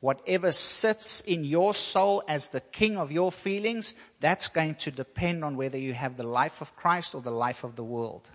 whatever 0.00 0.52
sits 0.52 1.20
in 1.22 1.44
your 1.44 1.74
soul 1.74 2.22
as 2.28 2.48
the 2.48 2.60
king 2.60 2.96
of 2.96 3.10
your 3.10 3.32
feelings, 3.32 3.94
that's 4.20 4.48
going 4.48 4.74
to 4.76 4.90
depend 4.90 5.44
on 5.44 5.56
whether 5.56 5.78
you 5.78 5.92
have 5.92 6.16
the 6.16 6.26
life 6.26 6.60
of 6.60 6.76
Christ 6.76 7.14
or 7.14 7.20
the 7.20 7.30
life 7.30 7.64
of 7.64 7.76
the 7.76 7.84
world. 7.84 8.30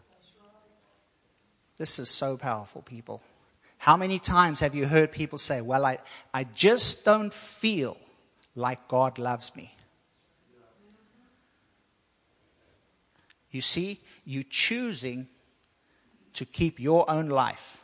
This 1.77 1.99
is 1.99 2.09
so 2.09 2.37
powerful, 2.37 2.81
people. 2.81 3.21
How 3.77 3.97
many 3.97 4.19
times 4.19 4.59
have 4.61 4.75
you 4.75 4.85
heard 4.85 5.11
people 5.11 5.37
say, 5.37 5.59
Well, 5.59 5.85
I, 5.85 5.97
I 6.33 6.45
just 6.45 7.03
don't 7.03 7.33
feel 7.33 7.97
like 8.55 8.87
God 8.87 9.17
loves 9.17 9.55
me? 9.55 9.75
You 13.51 13.61
see, 13.61 13.99
you 14.25 14.43
choosing 14.43 15.27
to 16.33 16.45
keep 16.45 16.79
your 16.79 17.09
own 17.09 17.29
life, 17.29 17.82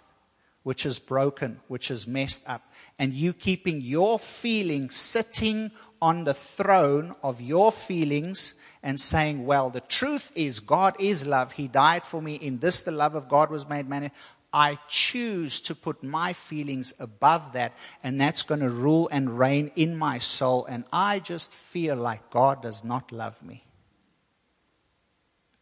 which 0.70 0.86
is 0.86 1.00
broken, 1.00 1.60
which 1.68 1.90
is 1.90 2.06
messed 2.06 2.48
up, 2.48 2.62
and 3.00 3.12
you 3.12 3.34
keeping 3.34 3.82
your 3.82 4.20
feelings 4.20 4.96
sitting 4.96 5.72
on 6.00 6.26
the 6.26 6.34
throne 6.36 7.16
of 7.24 7.42
your 7.42 7.72
feelings 7.72 8.54
and 8.84 9.00
saying, 9.00 9.48
Well, 9.48 9.72
the 9.72 9.82
truth 9.82 10.32
is, 10.36 10.60
God 10.60 10.96
is 11.00 11.26
love. 11.26 11.54
He 11.54 11.68
died 11.68 12.06
for 12.06 12.22
me. 12.22 12.36
In 12.36 12.60
this, 12.60 12.84
the 12.84 12.92
love 12.92 13.16
of 13.16 13.28
God 13.28 13.50
was 13.50 13.68
made 13.68 13.90
manifest. 13.90 14.22
I 14.54 14.78
choose 14.88 15.60
to 15.62 15.74
put 15.74 16.04
my 16.04 16.34
feelings 16.34 16.94
above 17.00 17.54
that, 17.54 17.74
and 18.04 18.22
that's 18.22 18.44
going 18.44 18.62
to 18.62 18.70
rule 18.70 19.10
and 19.12 19.40
reign 19.40 19.72
in 19.76 19.98
my 19.98 20.20
soul. 20.20 20.68
And 20.68 20.84
I 20.94 21.18
just 21.18 21.52
feel 21.52 21.96
like 21.96 22.30
God 22.30 22.62
does 22.62 22.84
not 22.84 23.12
love 23.12 23.42
me. 23.42 23.64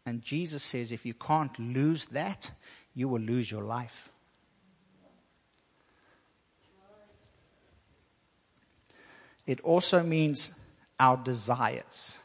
And 0.06 0.22
Jesus 0.22 0.64
says, 0.64 0.92
if 0.92 1.06
you 1.06 1.14
can't 1.14 1.58
lose 1.58 2.04
that, 2.08 2.52
you 2.94 3.08
will 3.08 3.22
lose 3.22 3.50
your 3.50 3.64
life. 3.64 4.12
It 9.48 9.62
also 9.62 10.04
means 10.04 10.60
our 11.00 11.18
desires. 11.18 12.22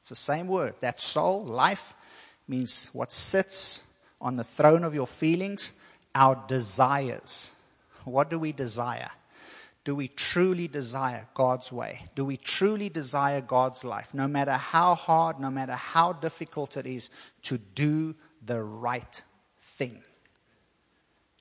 It's 0.00 0.08
the 0.10 0.14
same 0.14 0.48
word. 0.48 0.74
That 0.80 1.00
soul, 1.00 1.44
life, 1.44 1.94
means 2.46 2.90
what 2.92 3.12
sits 3.12 3.90
on 4.20 4.36
the 4.36 4.44
throne 4.44 4.84
of 4.84 4.94
your 4.94 5.06
feelings, 5.06 5.72
our 6.14 6.42
desires. 6.46 7.52
What 8.04 8.28
do 8.28 8.38
we 8.38 8.52
desire? 8.52 9.10
Do 9.84 9.94
we 9.94 10.08
truly 10.08 10.66
desire 10.66 11.26
God's 11.34 11.70
way? 11.70 12.00
Do 12.14 12.24
we 12.24 12.38
truly 12.38 12.88
desire 12.88 13.40
God's 13.40 13.84
life? 13.84 14.14
No 14.14 14.26
matter 14.26 14.52
how 14.52 14.94
hard, 14.94 15.38
no 15.38 15.50
matter 15.50 15.74
how 15.74 16.14
difficult 16.14 16.76
it 16.76 16.86
is 16.86 17.10
to 17.42 17.58
do 17.58 18.14
the 18.44 18.62
right 18.62 19.22
thing. 19.58 20.02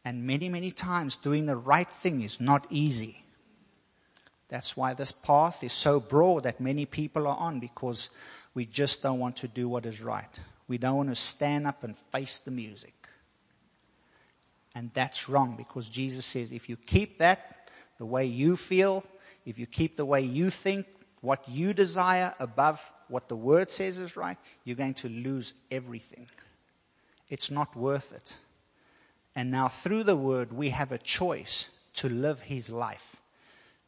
And 0.05 0.27
many, 0.27 0.49
many 0.49 0.71
times 0.71 1.15
doing 1.15 1.45
the 1.45 1.55
right 1.55 1.89
thing 1.89 2.21
is 2.21 2.41
not 2.41 2.67
easy. 2.69 3.22
That's 4.53 4.77
why 4.77 4.93
this 4.93 5.11
path 5.11 5.63
is 5.63 5.73
so 5.73 5.99
broad 5.99 6.43
that 6.43 6.59
many 6.59 6.85
people 6.85 7.27
are 7.27 7.35
on 7.35 7.59
because 7.59 8.11
we 8.53 8.67
just 8.67 9.01
don't 9.01 9.17
want 9.17 9.35
to 9.37 9.47
do 9.47 9.67
what 9.67 9.83
is 9.87 9.99
right. 9.99 10.29
We 10.67 10.77
don't 10.77 10.95
want 10.95 11.09
to 11.09 11.15
stand 11.15 11.65
up 11.65 11.83
and 11.83 11.97
face 11.97 12.37
the 12.37 12.51
music. 12.51 12.93
And 14.75 14.91
that's 14.93 15.27
wrong 15.27 15.55
because 15.57 15.89
Jesus 15.89 16.27
says 16.27 16.51
if 16.51 16.69
you 16.69 16.75
keep 16.75 17.17
that 17.17 17.71
the 17.97 18.05
way 18.05 18.27
you 18.27 18.55
feel, 18.55 19.03
if 19.43 19.57
you 19.57 19.65
keep 19.65 19.97
the 19.97 20.05
way 20.05 20.21
you 20.21 20.51
think, 20.51 20.85
what 21.21 21.49
you 21.49 21.73
desire 21.73 22.35
above 22.39 22.91
what 23.07 23.29
the 23.29 23.35
word 23.35 23.71
says 23.71 23.97
is 23.97 24.15
right, 24.15 24.37
you're 24.65 24.75
going 24.75 24.93
to 24.93 25.09
lose 25.09 25.55
everything. 25.71 26.27
It's 27.27 27.49
not 27.49 27.75
worth 27.75 28.13
it. 28.13 28.37
And 29.35 29.49
now, 29.49 29.67
through 29.67 30.03
the 30.03 30.15
word, 30.15 30.53
we 30.53 30.69
have 30.69 30.91
a 30.91 30.99
choice 30.99 31.71
to 31.93 32.07
live 32.07 32.41
his 32.41 32.69
life, 32.69 33.15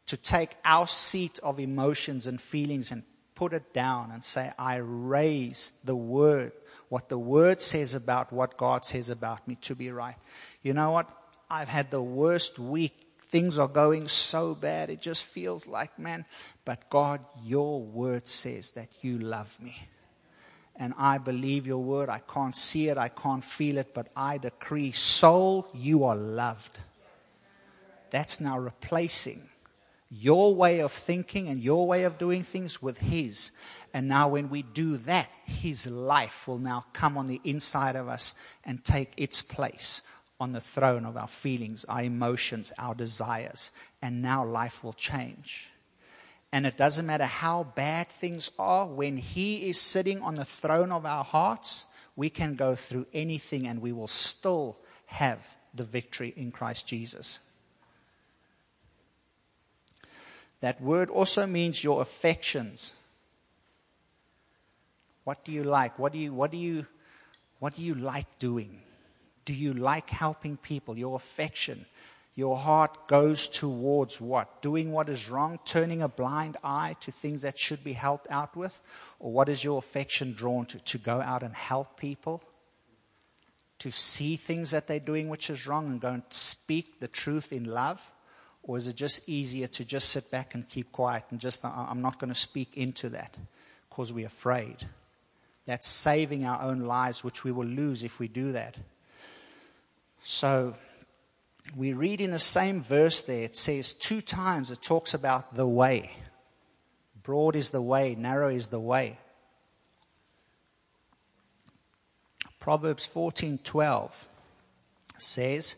to 0.07 0.17
take 0.17 0.51
our 0.63 0.87
seat 0.87 1.39
of 1.41 1.59
emotions 1.59 2.27
and 2.27 2.39
feelings 2.39 2.91
and 2.91 3.03
put 3.33 3.53
it 3.53 3.73
down 3.73 4.11
and 4.11 4.23
say, 4.23 4.51
I 4.57 4.77
raise 4.77 5.73
the 5.83 5.95
word, 5.95 6.53
what 6.89 7.09
the 7.09 7.17
word 7.17 7.61
says 7.61 7.95
about 7.95 8.31
what 8.31 8.57
God 8.57 8.85
says 8.85 9.09
about 9.09 9.47
me 9.47 9.55
to 9.61 9.75
be 9.75 9.91
right. 9.91 10.15
You 10.61 10.73
know 10.73 10.91
what? 10.91 11.09
I've 11.49 11.69
had 11.69 11.91
the 11.91 12.01
worst 12.01 12.59
week. 12.59 12.93
Things 13.19 13.59
are 13.59 13.67
going 13.67 14.07
so 14.07 14.55
bad. 14.55 14.89
It 14.89 15.01
just 15.01 15.25
feels 15.25 15.67
like, 15.67 15.97
man, 15.99 16.25
but 16.63 16.89
God, 16.89 17.19
your 17.43 17.81
word 17.81 18.27
says 18.27 18.71
that 18.73 18.89
you 19.01 19.17
love 19.19 19.59
me 19.61 19.75
and 20.77 20.93
I 20.97 21.17
believe 21.17 21.65
your 21.65 21.81
word. 21.81 22.09
I 22.09 22.19
can't 22.19 22.55
see 22.55 22.89
it, 22.89 22.97
I 22.97 23.09
can't 23.09 23.43
feel 23.43 23.77
it, 23.77 23.93
but 23.93 24.07
I 24.15 24.37
decree, 24.37 24.91
soul, 24.91 25.69
you 25.73 26.03
are 26.03 26.15
loved. 26.15 26.81
That's 28.11 28.39
now 28.39 28.59
replacing 28.59 29.41
your 30.21 30.55
way 30.55 30.79
of 30.79 30.91
thinking 30.91 31.47
and 31.47 31.59
your 31.59 31.85
way 31.87 32.03
of 32.03 32.17
doing 32.17 32.43
things 32.43 32.81
with 32.81 32.99
His. 32.99 33.51
And 33.93 34.07
now, 34.07 34.29
when 34.29 34.49
we 34.49 34.61
do 34.61 34.97
that, 34.97 35.29
His 35.45 35.87
life 35.87 36.47
will 36.47 36.57
now 36.57 36.85
come 36.93 37.17
on 37.17 37.27
the 37.27 37.41
inside 37.43 37.95
of 37.95 38.07
us 38.07 38.33
and 38.63 38.83
take 38.83 39.11
its 39.17 39.41
place 39.41 40.01
on 40.39 40.51
the 40.51 40.61
throne 40.61 41.05
of 41.05 41.17
our 41.17 41.27
feelings, 41.27 41.85
our 41.85 42.03
emotions, 42.03 42.71
our 42.77 42.95
desires. 42.95 43.71
And 44.01 44.21
now 44.21 44.45
life 44.45 44.83
will 44.83 44.93
change. 44.93 45.69
And 46.51 46.65
it 46.65 46.77
doesn't 46.77 47.05
matter 47.05 47.25
how 47.25 47.63
bad 47.75 48.07
things 48.07 48.51
are, 48.57 48.87
when 48.87 49.17
He 49.17 49.67
is 49.67 49.79
sitting 49.79 50.21
on 50.21 50.35
the 50.35 50.45
throne 50.45 50.91
of 50.91 51.05
our 51.05 51.23
hearts, 51.23 51.85
we 52.15 52.29
can 52.29 52.55
go 52.55 52.75
through 52.75 53.07
anything 53.13 53.67
and 53.67 53.81
we 53.81 53.91
will 53.91 54.07
still 54.07 54.79
have 55.07 55.55
the 55.73 55.83
victory 55.83 56.33
in 56.37 56.51
Christ 56.51 56.87
Jesus. 56.87 57.39
That 60.65 60.81
word 60.81 61.11
also 61.11 61.45
means 61.45 61.83
your 61.83 62.01
affections. 62.01 62.95
What 65.23 65.45
do 65.45 65.51
you 65.51 65.63
like? 65.63 65.99
What 65.99 66.11
do 66.11 66.17
you, 66.17 66.33
what 66.33 66.49
do 66.49 66.57
you, 66.57 66.87
what 67.59 67.75
do 67.75 67.83
you 67.83 67.93
like 67.93 68.39
doing? 68.39 68.81
Do 69.45 69.53
you 69.53 69.73
like 69.73 70.09
helping 70.09 70.57
people? 70.57 70.97
Your 70.97 71.15
affection. 71.15 71.85
Your 72.33 72.57
heart 72.57 73.07
goes 73.07 73.47
towards 73.47 74.19
what? 74.19 74.63
Doing 74.63 74.91
what 74.91 75.07
is 75.07 75.29
wrong? 75.29 75.59
Turning 75.65 76.01
a 76.01 76.07
blind 76.07 76.57
eye 76.63 76.95
to 77.01 77.11
things 77.11 77.43
that 77.43 77.59
should 77.59 77.83
be 77.83 77.93
helped 77.93 78.25
out 78.31 78.57
with? 78.57 78.81
Or 79.19 79.31
what 79.31 79.49
is 79.49 79.63
your 79.63 79.77
affection 79.77 80.33
drawn 80.33 80.65
to? 80.65 80.79
To 80.79 80.97
go 80.97 81.21
out 81.21 81.43
and 81.43 81.53
help 81.53 81.99
people? 81.99 82.41
To 83.77 83.91
see 83.91 84.35
things 84.35 84.71
that 84.71 84.87
they're 84.87 84.99
doing 84.99 85.29
which 85.29 85.51
is 85.51 85.67
wrong 85.67 85.85
and 85.85 86.01
go 86.01 86.09
and 86.09 86.23
speak 86.29 86.99
the 87.01 87.07
truth 87.07 87.53
in 87.53 87.65
love? 87.65 88.11
Or 88.67 88.77
is 88.77 88.87
it 88.87 88.95
just 88.95 89.29
easier 89.29 89.67
to 89.67 89.85
just 89.85 90.09
sit 90.09 90.31
back 90.31 90.55
and 90.55 90.67
keep 90.67 90.91
quiet 90.91 91.25
and 91.29 91.39
just, 91.39 91.63
I'm 91.63 92.01
not 92.01 92.17
going 92.17 92.33
to 92.33 92.39
speak 92.39 92.75
into 92.75 93.09
that 93.09 93.37
because 93.89 94.11
we're 94.11 94.25
afraid? 94.25 94.77
That's 95.65 95.87
saving 95.87 96.45
our 96.45 96.61
own 96.63 96.79
lives, 96.79 97.23
which 97.23 97.43
we 97.43 97.51
will 97.51 97.65
lose 97.65 98.03
if 98.03 98.19
we 98.19 98.27
do 98.27 98.53
that. 98.53 98.75
So, 100.21 100.73
we 101.75 101.93
read 101.93 102.21
in 102.21 102.31
the 102.31 102.39
same 102.39 102.81
verse 102.81 103.21
there, 103.21 103.43
it 103.43 103.55
says 103.55 103.93
two 103.93 104.21
times 104.21 104.71
it 104.71 104.81
talks 104.81 105.13
about 105.13 105.53
the 105.55 105.67
way. 105.67 106.11
Broad 107.21 107.55
is 107.55 107.69
the 107.69 107.81
way, 107.81 108.15
narrow 108.15 108.49
is 108.49 108.69
the 108.69 108.79
way. 108.79 109.19
Proverbs 112.59 113.05
14:12 113.05 114.27
says, 115.17 115.75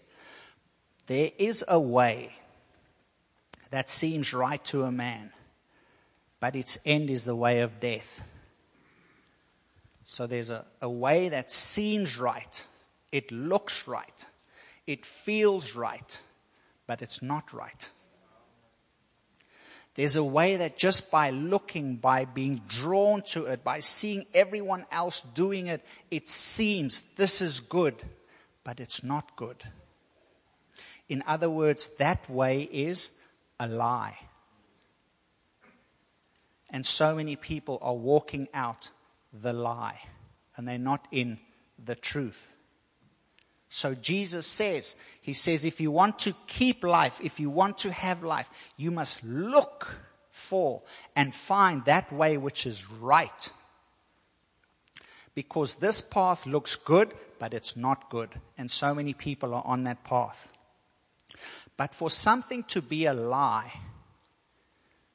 "There 1.07 1.31
is 1.37 1.65
a 1.67 1.79
way 1.79 2.37
that 3.71 3.89
seems 3.89 4.33
right 4.33 4.63
to 4.65 4.83
a 4.83 4.91
man, 4.91 5.31
but 6.39 6.55
its 6.55 6.79
end 6.85 7.09
is 7.09 7.25
the 7.25 7.35
way 7.35 7.61
of 7.61 7.79
death." 7.79 8.23
So 10.05 10.25
there's 10.25 10.51
a, 10.51 10.65
a 10.81 10.89
way 10.89 11.29
that 11.29 11.51
seems 11.51 12.17
right, 12.17 12.65
it 13.11 13.31
looks 13.31 13.87
right, 13.87 14.25
it 14.85 15.05
feels 15.05 15.75
right, 15.75 16.21
but 16.87 17.01
it's 17.01 17.21
not 17.21 17.51
right. 17.51 17.89
There's 19.95 20.15
a 20.15 20.23
way 20.23 20.57
that 20.57 20.77
just 20.77 21.09
by 21.09 21.31
looking, 21.31 21.95
by 21.95 22.25
being 22.25 22.61
drawn 22.67 23.23
to 23.33 23.45
it, 23.47 23.63
by 23.63 23.79
seeing 23.79 24.27
everyone 24.31 24.85
else 24.91 25.21
doing 25.21 25.67
it, 25.67 25.83
it 26.11 26.29
seems 26.29 27.01
this 27.15 27.41
is 27.41 27.59
good, 27.59 27.95
but 28.63 28.79
it's 28.79 29.03
not 29.03 29.35
good. 29.35 29.63
In 31.09 31.23
other 31.25 31.49
words, 31.49 31.87
that 31.97 32.29
way 32.29 32.69
is 32.71 33.11
a 33.59 33.67
lie. 33.67 34.17
And 36.69 36.85
so 36.85 37.15
many 37.15 37.35
people 37.35 37.79
are 37.81 37.95
walking 37.95 38.47
out 38.53 38.91
the 39.33 39.53
lie, 39.53 39.99
and 40.55 40.67
they're 40.67 40.77
not 40.77 41.07
in 41.11 41.39
the 41.83 41.95
truth. 41.95 42.55
So 43.69 43.93
Jesus 43.95 44.47
says, 44.47 44.97
He 45.21 45.33
says, 45.33 45.65
if 45.65 45.79
you 45.79 45.91
want 45.91 46.19
to 46.19 46.33
keep 46.47 46.83
life, 46.83 47.19
if 47.23 47.39
you 47.39 47.49
want 47.49 47.77
to 47.79 47.91
have 47.91 48.23
life, 48.23 48.49
you 48.77 48.91
must 48.91 49.23
look 49.23 49.97
for 50.29 50.81
and 51.15 51.33
find 51.33 51.83
that 51.85 52.11
way 52.11 52.37
which 52.37 52.65
is 52.65 52.89
right. 52.91 53.51
Because 55.35 55.75
this 55.75 56.01
path 56.01 56.45
looks 56.45 56.75
good, 56.75 57.13
but 57.39 57.53
it's 57.53 57.75
not 57.75 58.09
good. 58.09 58.29
And 58.57 58.71
so 58.71 58.95
many 58.95 59.13
people 59.13 59.53
are 59.53 59.63
on 59.65 59.83
that 59.83 60.03
path. 60.03 60.51
But 61.77 61.93
for 61.93 62.09
something 62.09 62.63
to 62.65 62.81
be 62.81 63.05
a 63.05 63.13
lie, 63.13 63.71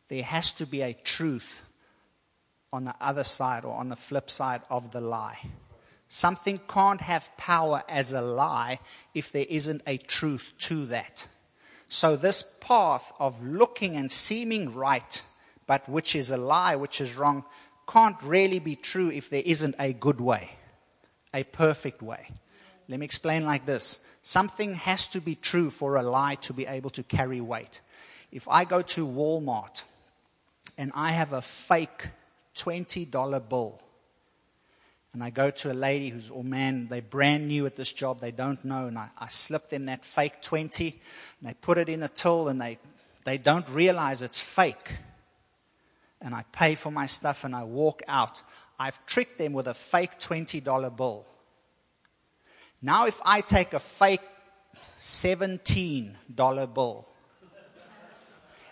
there 0.08 0.22
has 0.22 0.52
to 0.52 0.66
be 0.66 0.80
a 0.80 0.94
truth 0.94 1.64
on 2.72 2.84
the 2.84 2.94
other 3.00 3.24
side 3.24 3.64
or 3.64 3.76
on 3.76 3.88
the 3.88 3.96
flip 3.96 4.30
side 4.30 4.62
of 4.70 4.92
the 4.92 5.00
lie. 5.00 5.38
Something 6.08 6.60
can't 6.68 7.00
have 7.00 7.36
power 7.36 7.82
as 7.88 8.12
a 8.12 8.22
lie 8.22 8.78
if 9.14 9.32
there 9.32 9.46
isn't 9.48 9.82
a 9.86 9.96
truth 9.96 10.52
to 10.58 10.86
that. 10.86 11.26
So, 11.88 12.16
this 12.16 12.42
path 12.42 13.12
of 13.18 13.42
looking 13.42 13.96
and 13.96 14.10
seeming 14.10 14.74
right, 14.74 15.22
but 15.66 15.86
which 15.88 16.14
is 16.14 16.30
a 16.30 16.36
lie, 16.36 16.76
which 16.76 17.00
is 17.00 17.16
wrong, 17.16 17.44
can't 17.88 18.22
really 18.22 18.58
be 18.58 18.76
true 18.76 19.10
if 19.10 19.28
there 19.28 19.42
isn't 19.44 19.74
a 19.78 19.92
good 19.92 20.20
way, 20.20 20.50
a 21.34 21.44
perfect 21.44 22.02
way. 22.02 22.28
Let 22.88 23.00
me 23.00 23.04
explain 23.04 23.44
like 23.44 23.66
this 23.66 24.00
something 24.22 24.74
has 24.74 25.06
to 25.08 25.20
be 25.20 25.34
true 25.34 25.68
for 25.68 25.96
a 25.96 26.02
lie 26.02 26.36
to 26.36 26.52
be 26.52 26.66
able 26.66 26.90
to 26.90 27.02
carry 27.02 27.40
weight. 27.40 27.80
If 28.30 28.48
I 28.48 28.64
go 28.64 28.80
to 28.82 29.06
Walmart 29.06 29.84
and 30.78 30.90
I 30.94 31.12
have 31.12 31.32
a 31.32 31.42
fake 31.42 32.08
$20 32.56 33.48
bill, 33.48 33.80
and 35.12 35.22
I 35.22 35.28
go 35.28 35.50
to 35.50 35.70
a 35.70 35.74
lady 35.74 36.08
who's, 36.08 36.30
oh 36.30 36.42
man, 36.42 36.88
they're 36.88 37.02
brand 37.02 37.48
new 37.48 37.66
at 37.66 37.76
this 37.76 37.92
job, 37.92 38.20
they 38.20 38.30
don't 38.30 38.64
know, 38.64 38.86
and 38.86 38.96
I, 38.96 39.10
I 39.18 39.28
slip 39.28 39.68
them 39.68 39.84
that 39.86 40.06
fake 40.06 40.40
20, 40.40 40.88
and 41.40 41.48
they 41.50 41.54
put 41.54 41.76
it 41.76 41.90
in 41.90 42.02
a 42.02 42.08
till, 42.08 42.48
and 42.48 42.60
they, 42.60 42.78
they 43.24 43.36
don't 43.36 43.68
realize 43.68 44.22
it's 44.22 44.40
fake. 44.40 44.92
And 46.22 46.34
I 46.34 46.44
pay 46.52 46.76
for 46.76 46.90
my 46.90 47.06
stuff 47.06 47.44
and 47.44 47.54
I 47.54 47.64
walk 47.64 48.02
out. 48.06 48.42
I've 48.78 49.04
tricked 49.06 49.38
them 49.38 49.52
with 49.52 49.66
a 49.66 49.74
fake 49.74 50.18
$20 50.18 50.96
bill. 50.96 51.26
Now, 52.82 53.06
if 53.06 53.20
I 53.24 53.40
take 53.42 53.74
a 53.74 53.78
fake 53.78 54.28
$17 54.98 56.74
bill 56.74 57.08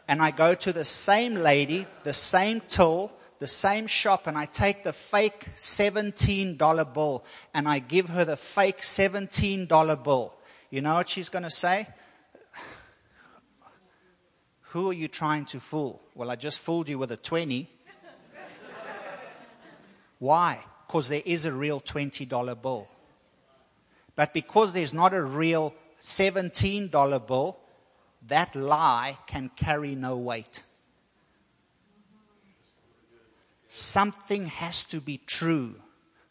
and 0.09 0.21
I 0.21 0.33
go 0.33 0.55
to 0.57 0.73
the 0.73 0.85
same 0.85 1.37
lady, 1.37 1.87
the 2.03 2.13
same 2.13 2.61
till, 2.67 3.13
the 3.39 3.47
same 3.47 3.87
shop 3.87 4.27
and 4.27 4.37
I 4.37 4.47
take 4.47 4.83
the 4.83 4.93
fake 4.93 5.47
$17 5.57 6.93
bill 6.93 7.25
and 7.55 7.69
I 7.69 7.79
give 7.79 8.09
her 8.09 8.25
the 8.25 8.37
fake 8.37 8.81
$17 8.81 10.03
bill, 10.03 10.35
you 10.71 10.81
know 10.81 10.95
what 10.95 11.09
she's 11.09 11.29
going 11.29 11.45
to 11.45 11.51
say? 11.51 11.87
Who 14.71 14.91
are 14.91 14.95
you 14.95 15.07
trying 15.07 15.45
to 15.47 15.61
fool? 15.61 16.03
Well, 16.15 16.31
I 16.31 16.37
just 16.37 16.59
fooled 16.59 16.89
you 16.89 16.99
with 16.99 17.13
a 17.13 17.17
20. 17.17 17.69
Why? 20.19 20.65
Because 20.87 21.09
there 21.09 21.23
is 21.25 21.45
a 21.45 21.53
real 21.53 21.81
$20 21.81 22.63
bill. 22.63 22.89
But 24.21 24.35
because 24.35 24.75
there's 24.75 24.93
not 24.93 25.15
a 25.15 25.23
real 25.23 25.73
$17 25.99 27.27
bill, 27.27 27.59
that 28.29 28.55
lie 28.55 29.17
can 29.27 29.51
carry 29.57 29.95
no 29.95 30.19
weight. 30.19 30.63
Something 33.67 34.45
has 34.45 34.85
to 34.85 35.01
be 35.01 35.23
true 35.27 35.77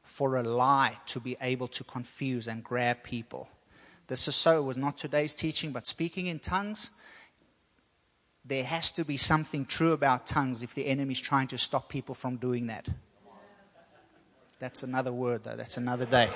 for 0.03 0.37
a 0.37 0.43
lie 0.43 0.97
to 1.07 1.19
be 1.19 1.35
able 1.41 1.67
to 1.69 1.83
confuse 1.83 2.47
and 2.47 2.63
grab 2.63 3.01
people. 3.01 3.49
This 4.05 4.27
is 4.27 4.35
so, 4.35 4.59
it 4.59 4.65
was 4.65 4.77
not 4.77 4.95
today's 4.95 5.33
teaching, 5.33 5.71
but 5.71 5.87
speaking 5.87 6.27
in 6.27 6.37
tongues, 6.37 6.91
there 8.45 8.65
has 8.65 8.91
to 8.91 9.03
be 9.03 9.17
something 9.17 9.65
true 9.65 9.93
about 9.93 10.27
tongues 10.27 10.61
if 10.61 10.75
the 10.75 10.85
enemy 10.85 11.13
is 11.13 11.19
trying 11.19 11.47
to 11.47 11.57
stop 11.57 11.89
people 11.89 12.13
from 12.13 12.35
doing 12.35 12.67
that. 12.67 12.87
That's 14.59 14.83
another 14.83 15.11
word, 15.11 15.43
though. 15.43 15.55
That's 15.55 15.77
another 15.77 16.05
day. 16.05 16.29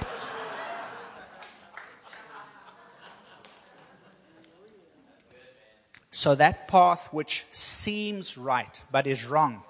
So, 6.15 6.36
that 6.36 6.67
path 6.67 7.08
which 7.12 7.47
seems 7.52 8.38
right 8.38 8.84
but 8.91 9.08
is 9.08 9.26
wrong 9.26 9.63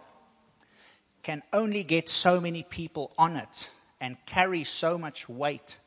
can 1.22 1.42
only 1.54 1.84
get 1.84 2.10
so 2.10 2.42
many 2.42 2.64
people 2.64 3.14
on 3.18 3.38
it 3.38 3.72
and 4.02 4.18
carry 4.26 4.66
so 4.66 4.98
much 4.98 5.30
weight 5.30 5.80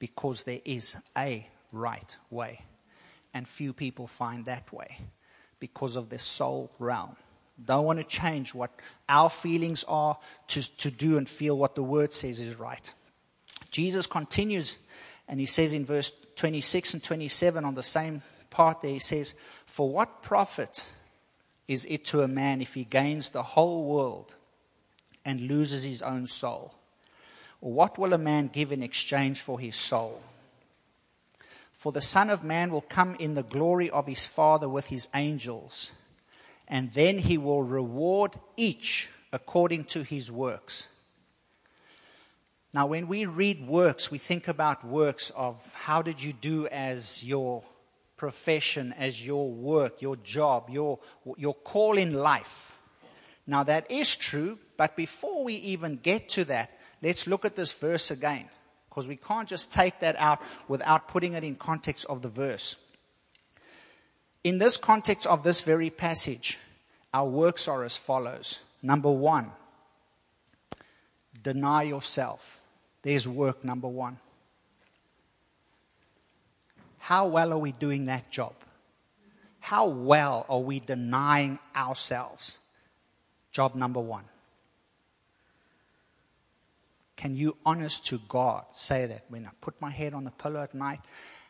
because 0.00 0.42
there 0.42 0.58
is 0.64 0.96
a 1.16 1.46
right 1.70 2.16
way. 2.28 2.64
And 3.32 3.46
few 3.46 3.72
people 3.72 4.08
find 4.08 4.46
that 4.46 4.72
way 4.72 4.98
because 5.60 5.94
of 5.94 6.10
their 6.10 6.18
soul 6.18 6.72
realm. 6.80 7.14
Don't 7.64 7.84
want 7.84 8.00
to 8.00 8.04
change 8.04 8.52
what 8.52 8.72
our 9.08 9.30
feelings 9.30 9.84
are 9.84 10.18
to, 10.48 10.76
to 10.78 10.90
do 10.90 11.18
and 11.18 11.28
feel 11.28 11.56
what 11.56 11.76
the 11.76 11.84
word 11.84 12.12
says 12.12 12.40
is 12.40 12.58
right. 12.58 12.92
Jesus 13.70 14.08
continues 14.08 14.78
and 15.28 15.38
he 15.38 15.46
says 15.46 15.72
in 15.72 15.84
verse 15.84 16.10
26 16.34 16.94
and 16.94 17.04
27 17.04 17.64
on 17.64 17.74
the 17.76 17.82
same 17.84 18.22
part 18.50 18.82
there, 18.82 18.92
he 18.92 18.98
says, 18.98 19.34
For 19.66 19.88
what 19.88 20.22
profit 20.22 20.92
is 21.68 21.86
it 21.86 22.04
to 22.06 22.22
a 22.22 22.28
man 22.28 22.60
if 22.60 22.74
he 22.74 22.84
gains 22.84 23.30
the 23.30 23.42
whole 23.42 23.84
world 23.84 24.34
and 25.24 25.40
loses 25.40 25.84
his 25.84 26.02
own 26.02 26.26
soul? 26.26 26.74
Or 27.60 27.72
what 27.72 27.98
will 27.98 28.12
a 28.12 28.18
man 28.18 28.48
give 28.48 28.72
in 28.72 28.82
exchange 28.82 29.40
for 29.40 29.60
his 29.60 29.76
soul? 29.76 30.22
For 31.72 31.92
the 31.92 32.00
Son 32.00 32.28
of 32.28 32.44
Man 32.44 32.70
will 32.70 32.82
come 32.82 33.14
in 33.14 33.34
the 33.34 33.42
glory 33.42 33.88
of 33.88 34.06
his 34.06 34.26
Father 34.26 34.68
with 34.68 34.88
his 34.88 35.08
angels, 35.14 35.92
and 36.68 36.92
then 36.92 37.18
he 37.18 37.38
will 37.38 37.62
reward 37.62 38.36
each 38.56 39.08
according 39.32 39.84
to 39.84 40.02
his 40.02 40.30
works. 40.30 40.88
Now, 42.72 42.86
when 42.86 43.08
we 43.08 43.24
read 43.24 43.66
works, 43.66 44.10
we 44.10 44.18
think 44.18 44.46
about 44.46 44.84
works 44.84 45.30
of 45.30 45.74
how 45.74 46.02
did 46.02 46.22
you 46.22 46.32
do 46.32 46.66
as 46.68 47.24
your 47.24 47.64
profession, 48.20 48.92
as 48.98 49.26
your 49.26 49.50
work, 49.50 50.02
your 50.02 50.14
job, 50.16 50.68
your, 50.68 50.98
your 51.38 51.54
call 51.54 51.96
in 51.96 52.12
life. 52.12 52.76
Now, 53.46 53.62
that 53.62 53.90
is 53.90 54.14
true, 54.14 54.58
but 54.76 54.94
before 54.94 55.42
we 55.42 55.54
even 55.54 55.96
get 55.96 56.28
to 56.36 56.44
that, 56.44 56.70
let's 57.00 57.26
look 57.26 57.46
at 57.46 57.56
this 57.56 57.72
verse 57.72 58.10
again, 58.10 58.44
because 58.90 59.08
we 59.08 59.16
can't 59.16 59.48
just 59.48 59.72
take 59.72 60.00
that 60.00 60.16
out 60.18 60.38
without 60.68 61.08
putting 61.08 61.32
it 61.32 61.42
in 61.42 61.56
context 61.56 62.04
of 62.10 62.20
the 62.20 62.28
verse. 62.28 62.76
In 64.44 64.58
this 64.58 64.76
context 64.76 65.26
of 65.26 65.42
this 65.42 65.62
very 65.62 65.88
passage, 65.88 66.58
our 67.14 67.26
works 67.26 67.68
are 67.68 67.84
as 67.84 67.96
follows. 67.96 68.60
Number 68.82 69.10
one, 69.10 69.50
deny 71.42 71.84
yourself. 71.84 72.60
There's 73.00 73.26
work 73.26 73.64
number 73.64 73.88
one. 73.88 74.18
How 77.10 77.26
well 77.26 77.52
are 77.52 77.58
we 77.58 77.72
doing 77.72 78.04
that 78.04 78.30
job? 78.30 78.54
How 79.58 79.88
well 79.88 80.46
are 80.48 80.60
we 80.60 80.78
denying 80.78 81.58
ourselves? 81.74 82.60
Job 83.50 83.74
number 83.74 83.98
one. 83.98 84.26
Can 87.16 87.34
you, 87.34 87.56
honest 87.66 88.06
to 88.06 88.20
God, 88.28 88.64
say 88.70 89.06
that 89.06 89.24
when 89.28 89.44
I 89.44 89.48
put 89.60 89.80
my 89.80 89.90
head 89.90 90.14
on 90.14 90.22
the 90.22 90.30
pillow 90.30 90.62
at 90.62 90.72
night 90.72 91.00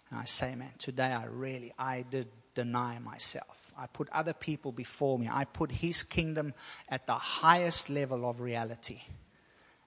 and 0.09 0.19
I 0.19 0.25
say, 0.25 0.55
man, 0.55 0.73
today 0.79 1.13
I 1.13 1.27
really, 1.27 1.75
I 1.79 2.07
did 2.09 2.29
deny 2.55 2.99
myself. 2.99 3.75
I 3.77 3.87
put 3.87 4.09
other 4.13 4.33
people 4.33 4.73
before 4.73 5.19
me. 5.19 5.29
I 5.31 5.45
put 5.45 5.71
His 5.71 6.03
kingdom 6.03 6.55
at 6.89 7.07
the 7.07 7.13
highest 7.13 7.91
level 7.91 8.27
of 8.27 8.41
reality. 8.41 9.03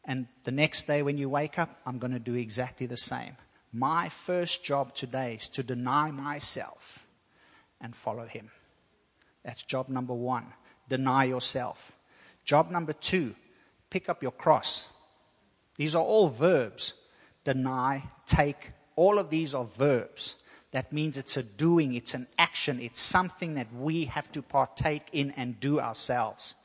And 0.05 0.27
the 0.43 0.51
next 0.51 0.85
day 0.85 1.01
when 1.01 1.17
you 1.17 1.29
wake 1.29 1.57
up, 1.57 1.81
I'm 1.83 1.97
going 1.97 2.13
to 2.13 2.19
do 2.19 2.35
exactly 2.35 2.85
the 2.85 2.95
same. 2.95 3.37
My 3.75 4.07
first 4.07 4.63
job 4.63 4.93
today 4.93 5.33
is 5.33 5.49
to 5.49 5.63
deny 5.63 6.11
myself 6.11 7.07
and 7.81 7.95
follow 7.95 8.27
Him. 8.27 8.51
That's 9.43 9.63
job 9.63 9.89
number 9.89 10.13
one. 10.13 10.45
Deny 10.89 11.23
yourself. 11.23 11.93
Job 12.45 12.69
number 12.69 12.93
two, 12.93 13.35
pick 13.89 14.09
up 14.09 14.21
your 14.21 14.31
cross. 14.31 14.93
These 15.75 15.95
are 15.95 16.03
all 16.03 16.29
verbs. 16.29 16.93
Deny, 17.43 18.03
take, 18.27 18.71
all 18.95 19.17
of 19.17 19.31
these 19.31 19.55
are 19.55 19.65
verbs. 19.65 20.35
That 20.71 20.93
means 20.93 21.17
it's 21.17 21.37
a 21.37 21.43
doing, 21.43 21.95
it's 21.95 22.13
an 22.13 22.27
action, 22.37 22.79
it's 22.79 22.99
something 22.99 23.55
that 23.55 23.73
we 23.73 24.05
have 24.05 24.31
to 24.33 24.43
partake 24.43 25.07
in 25.11 25.31
and 25.31 25.59
do 25.59 25.79
ourselves. 25.79 26.55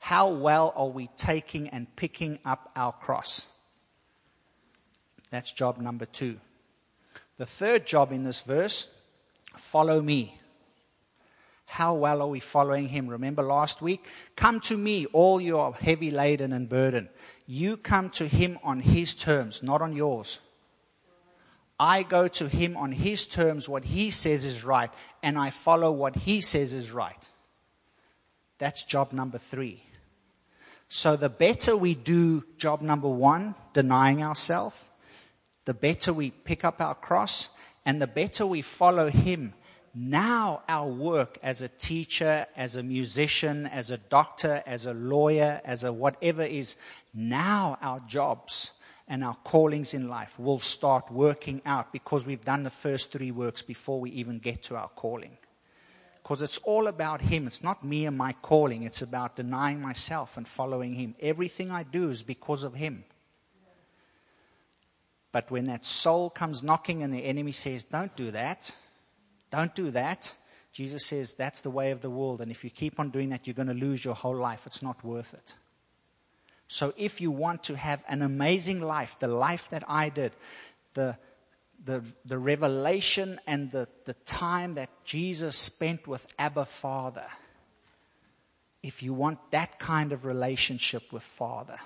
How 0.00 0.28
well 0.28 0.72
are 0.76 0.88
we 0.88 1.08
taking 1.16 1.68
and 1.68 1.94
picking 1.96 2.40
up 2.44 2.70
our 2.74 2.92
cross? 2.92 3.50
That's 5.30 5.52
job 5.52 5.78
number 5.78 6.06
two. 6.06 6.40
The 7.38 7.46
third 7.46 7.86
job 7.86 8.12
in 8.12 8.24
this 8.24 8.42
verse 8.42 8.90
follow 9.56 10.02
me. 10.02 10.36
How 11.66 11.94
well 11.94 12.22
are 12.22 12.28
we 12.28 12.40
following 12.40 12.88
him? 12.88 13.08
Remember 13.08 13.42
last 13.42 13.80
week? 13.82 14.06
Come 14.36 14.58
to 14.60 14.76
me, 14.76 15.06
all 15.06 15.40
you 15.40 15.58
are 15.58 15.72
heavy 15.72 16.10
laden 16.10 16.52
and 16.52 16.68
burdened. 16.68 17.08
You 17.46 17.76
come 17.76 18.10
to 18.10 18.26
him 18.26 18.58
on 18.62 18.80
his 18.80 19.14
terms, 19.14 19.62
not 19.62 19.82
on 19.82 19.94
yours. 19.94 20.40
I 21.78 22.02
go 22.02 22.26
to 22.26 22.48
him 22.48 22.76
on 22.76 22.90
his 22.90 23.26
terms, 23.26 23.68
what 23.68 23.84
he 23.84 24.10
says 24.10 24.44
is 24.44 24.64
right, 24.64 24.90
and 25.22 25.38
I 25.38 25.50
follow 25.50 25.92
what 25.92 26.16
he 26.16 26.40
says 26.40 26.74
is 26.74 26.90
right. 26.90 27.30
That's 28.58 28.82
job 28.82 29.12
number 29.12 29.38
three. 29.38 29.84
So 30.88 31.16
the 31.16 31.28
better 31.28 31.76
we 31.76 31.94
do 31.94 32.44
job 32.56 32.80
number 32.80 33.08
one, 33.08 33.54
denying 33.74 34.22
ourselves, 34.22 34.86
the 35.68 35.74
better 35.74 36.14
we 36.14 36.30
pick 36.30 36.64
up 36.64 36.80
our 36.80 36.94
cross, 36.94 37.50
and 37.84 38.00
the 38.00 38.06
better 38.06 38.46
we 38.46 38.62
follow 38.62 39.10
Him. 39.10 39.52
Now, 39.94 40.62
our 40.66 40.88
work 40.88 41.36
as 41.42 41.60
a 41.60 41.68
teacher, 41.68 42.46
as 42.56 42.76
a 42.76 42.82
musician, 42.82 43.66
as 43.66 43.90
a 43.90 43.98
doctor, 43.98 44.62
as 44.64 44.86
a 44.86 44.94
lawyer, 44.94 45.60
as 45.66 45.84
a 45.84 45.92
whatever 45.92 46.42
is, 46.42 46.76
now 47.12 47.76
our 47.82 48.00
jobs 48.00 48.72
and 49.08 49.22
our 49.22 49.34
callings 49.34 49.92
in 49.92 50.08
life 50.08 50.38
will 50.38 50.58
start 50.58 51.12
working 51.12 51.60
out 51.66 51.92
because 51.92 52.26
we've 52.26 52.46
done 52.46 52.62
the 52.62 52.70
first 52.70 53.12
three 53.12 53.30
works 53.30 53.60
before 53.60 54.00
we 54.00 54.08
even 54.12 54.38
get 54.38 54.62
to 54.62 54.76
our 54.76 54.88
calling 54.88 55.36
because 56.28 56.40
it's 56.40 56.58
all 56.58 56.88
about 56.88 57.22
Him. 57.22 57.46
It's 57.46 57.62
not 57.62 57.82
me 57.82 58.04
and 58.04 58.16
my 58.16 58.32
calling. 58.42 58.84
It's 58.84 59.00
about 59.00 59.36
denying 59.36 59.80
myself 59.80 60.36
and 60.36 60.46
following 60.46 60.92
Him. 60.92 61.14
Everything 61.20 61.70
I 61.70 61.84
do 61.84 62.10
is 62.10 62.22
because 62.22 62.64
of 62.64 62.74
Him. 62.74 63.04
But 65.38 65.52
when 65.52 65.66
that 65.66 65.84
soul 65.84 66.30
comes 66.30 66.64
knocking 66.64 67.04
and 67.04 67.14
the 67.14 67.24
enemy 67.24 67.52
says, 67.52 67.84
Don't 67.84 68.16
do 68.16 68.32
that, 68.32 68.76
don't 69.52 69.72
do 69.72 69.92
that, 69.92 70.34
Jesus 70.72 71.06
says, 71.06 71.36
That's 71.36 71.60
the 71.60 71.70
way 71.70 71.92
of 71.92 72.00
the 72.00 72.10
world. 72.10 72.40
And 72.40 72.50
if 72.50 72.64
you 72.64 72.70
keep 72.70 72.98
on 72.98 73.10
doing 73.10 73.28
that, 73.28 73.46
you're 73.46 73.54
going 73.54 73.68
to 73.68 73.72
lose 73.72 74.04
your 74.04 74.16
whole 74.16 74.34
life. 74.34 74.66
It's 74.66 74.82
not 74.82 75.04
worth 75.04 75.34
it. 75.34 75.54
So 76.66 76.92
if 76.96 77.20
you 77.20 77.30
want 77.30 77.62
to 77.62 77.76
have 77.76 78.02
an 78.08 78.20
amazing 78.20 78.80
life, 78.80 79.16
the 79.20 79.28
life 79.28 79.70
that 79.70 79.84
I 79.86 80.08
did, 80.08 80.32
the 80.94 81.16
the, 81.84 82.02
the 82.24 82.36
revelation 82.36 83.38
and 83.46 83.70
the, 83.70 83.86
the 84.06 84.14
time 84.14 84.72
that 84.72 84.90
Jesus 85.04 85.56
spent 85.56 86.08
with 86.08 86.26
Abba 86.36 86.64
Father, 86.64 87.26
if 88.82 89.04
you 89.04 89.14
want 89.14 89.52
that 89.52 89.78
kind 89.78 90.10
of 90.10 90.24
relationship 90.24 91.12
with 91.12 91.22
Father, 91.22 91.78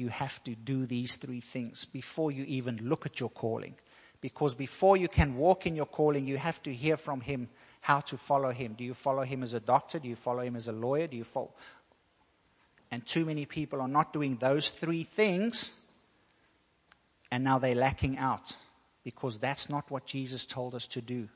you 0.00 0.08
have 0.08 0.42
to 0.44 0.54
do 0.54 0.86
these 0.86 1.16
three 1.16 1.40
things 1.40 1.84
before 1.84 2.32
you 2.32 2.44
even 2.48 2.80
look 2.82 3.04
at 3.06 3.20
your 3.20 3.28
calling. 3.28 3.74
Because 4.20 4.54
before 4.54 4.96
you 4.96 5.08
can 5.08 5.36
walk 5.36 5.66
in 5.66 5.76
your 5.76 5.86
calling, 5.86 6.26
you 6.26 6.38
have 6.38 6.62
to 6.64 6.72
hear 6.72 6.96
from 6.96 7.20
Him 7.20 7.48
how 7.82 8.00
to 8.00 8.16
follow 8.16 8.50
Him. 8.50 8.74
Do 8.76 8.84
you 8.84 8.94
follow 8.94 9.22
Him 9.22 9.42
as 9.42 9.54
a 9.54 9.60
doctor? 9.60 9.98
Do 9.98 10.08
you 10.08 10.16
follow 10.16 10.42
Him 10.42 10.56
as 10.56 10.68
a 10.68 10.72
lawyer? 10.72 11.06
Do 11.06 11.16
you 11.16 11.24
follow? 11.24 11.52
And 12.90 13.04
too 13.06 13.24
many 13.24 13.46
people 13.46 13.80
are 13.80 13.88
not 13.88 14.12
doing 14.12 14.36
those 14.36 14.68
three 14.68 15.04
things, 15.04 15.78
and 17.30 17.44
now 17.44 17.58
they're 17.58 17.74
lacking 17.74 18.18
out 18.18 18.56
because 19.04 19.38
that's 19.38 19.70
not 19.70 19.90
what 19.90 20.06
Jesus 20.06 20.44
told 20.44 20.74
us 20.74 20.86
to 20.88 21.00
do. 21.00 21.28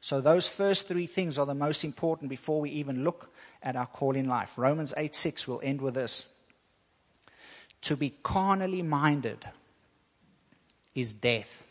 So 0.00 0.20
those 0.20 0.48
first 0.48 0.88
three 0.88 1.06
things 1.06 1.38
are 1.38 1.44
the 1.46 1.54
most 1.54 1.84
important 1.84 2.30
before 2.30 2.60
we 2.60 2.70
even 2.70 3.04
look 3.04 3.30
at 3.62 3.76
our 3.76 3.86
call 3.86 4.16
in 4.16 4.28
life. 4.28 4.56
Romans 4.56 4.94
8 4.96 5.14
6 5.14 5.48
will 5.48 5.60
end 5.62 5.80
with 5.80 5.94
this. 5.94 6.28
To 7.82 7.96
be 7.96 8.14
carnally 8.22 8.82
minded 8.82 9.44
is 10.94 11.12
death, 11.12 11.64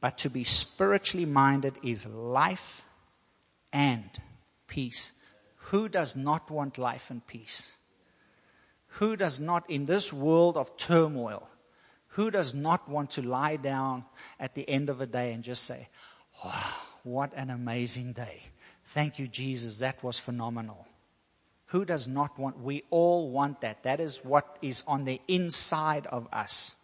but 0.00 0.18
to 0.18 0.30
be 0.30 0.44
spiritually 0.44 1.26
minded 1.26 1.74
is 1.82 2.06
life 2.06 2.84
and 3.72 4.10
peace. 4.66 5.12
Who 5.70 5.88
does 5.88 6.16
not 6.16 6.50
want 6.50 6.78
life 6.78 7.10
and 7.10 7.26
peace? 7.26 7.76
Who 8.92 9.16
does 9.16 9.38
not, 9.38 9.68
in 9.70 9.84
this 9.84 10.12
world 10.12 10.56
of 10.56 10.76
turmoil, 10.76 11.48
who 12.08 12.30
does 12.30 12.54
not 12.54 12.88
want 12.88 13.10
to 13.10 13.22
lie 13.22 13.56
down 13.56 14.04
at 14.40 14.54
the 14.54 14.68
end 14.68 14.90
of 14.90 15.00
a 15.00 15.06
day 15.06 15.32
and 15.32 15.44
just 15.44 15.64
say, 15.64 15.88
oh, 16.44 16.88
What 17.04 17.32
an 17.34 17.50
amazing 17.50 18.12
day. 18.12 18.42
Thank 18.84 19.18
you, 19.18 19.28
Jesus. 19.28 19.78
That 19.78 20.02
was 20.02 20.18
phenomenal. 20.18 20.87
Who 21.68 21.84
does 21.84 22.08
not 22.08 22.38
want? 22.38 22.58
We 22.60 22.84
all 22.90 23.30
want 23.30 23.60
that. 23.60 23.82
That 23.82 24.00
is 24.00 24.24
what 24.24 24.58
is 24.62 24.84
on 24.86 25.04
the 25.04 25.20
inside 25.28 26.06
of 26.06 26.26
us. 26.32 26.76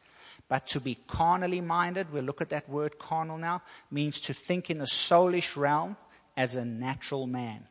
But 0.48 0.66
to 0.68 0.80
be 0.80 0.98
carnally 1.06 1.62
minded, 1.62 2.12
we'll 2.12 2.24
look 2.24 2.42
at 2.42 2.50
that 2.50 2.68
word 2.68 2.98
carnal 2.98 3.38
now, 3.38 3.62
means 3.90 4.20
to 4.20 4.34
think 4.34 4.70
in 4.70 4.78
the 4.78 4.84
soulish 4.84 5.56
realm 5.56 5.96
as 6.36 6.54
a 6.54 6.64
natural 6.64 7.26
man. 7.26 7.66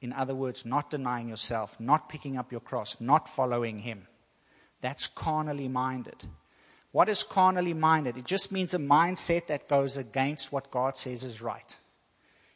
In 0.00 0.12
other 0.12 0.34
words, 0.34 0.64
not 0.64 0.90
denying 0.90 1.28
yourself, 1.28 1.78
not 1.78 2.08
picking 2.08 2.38
up 2.38 2.50
your 2.50 2.60
cross, 2.60 3.00
not 3.00 3.28
following 3.28 3.80
him. 3.80 4.06
That's 4.80 5.06
carnally 5.06 5.68
minded. 5.68 6.24
What 6.92 7.08
is 7.08 7.22
carnally 7.22 7.74
minded? 7.74 8.16
It 8.16 8.24
just 8.24 8.52
means 8.52 8.72
a 8.72 8.78
mindset 8.78 9.48
that 9.48 9.68
goes 9.68 9.98
against 9.98 10.50
what 10.50 10.70
God 10.70 10.96
says 10.96 11.24
is 11.24 11.42
right. 11.42 11.78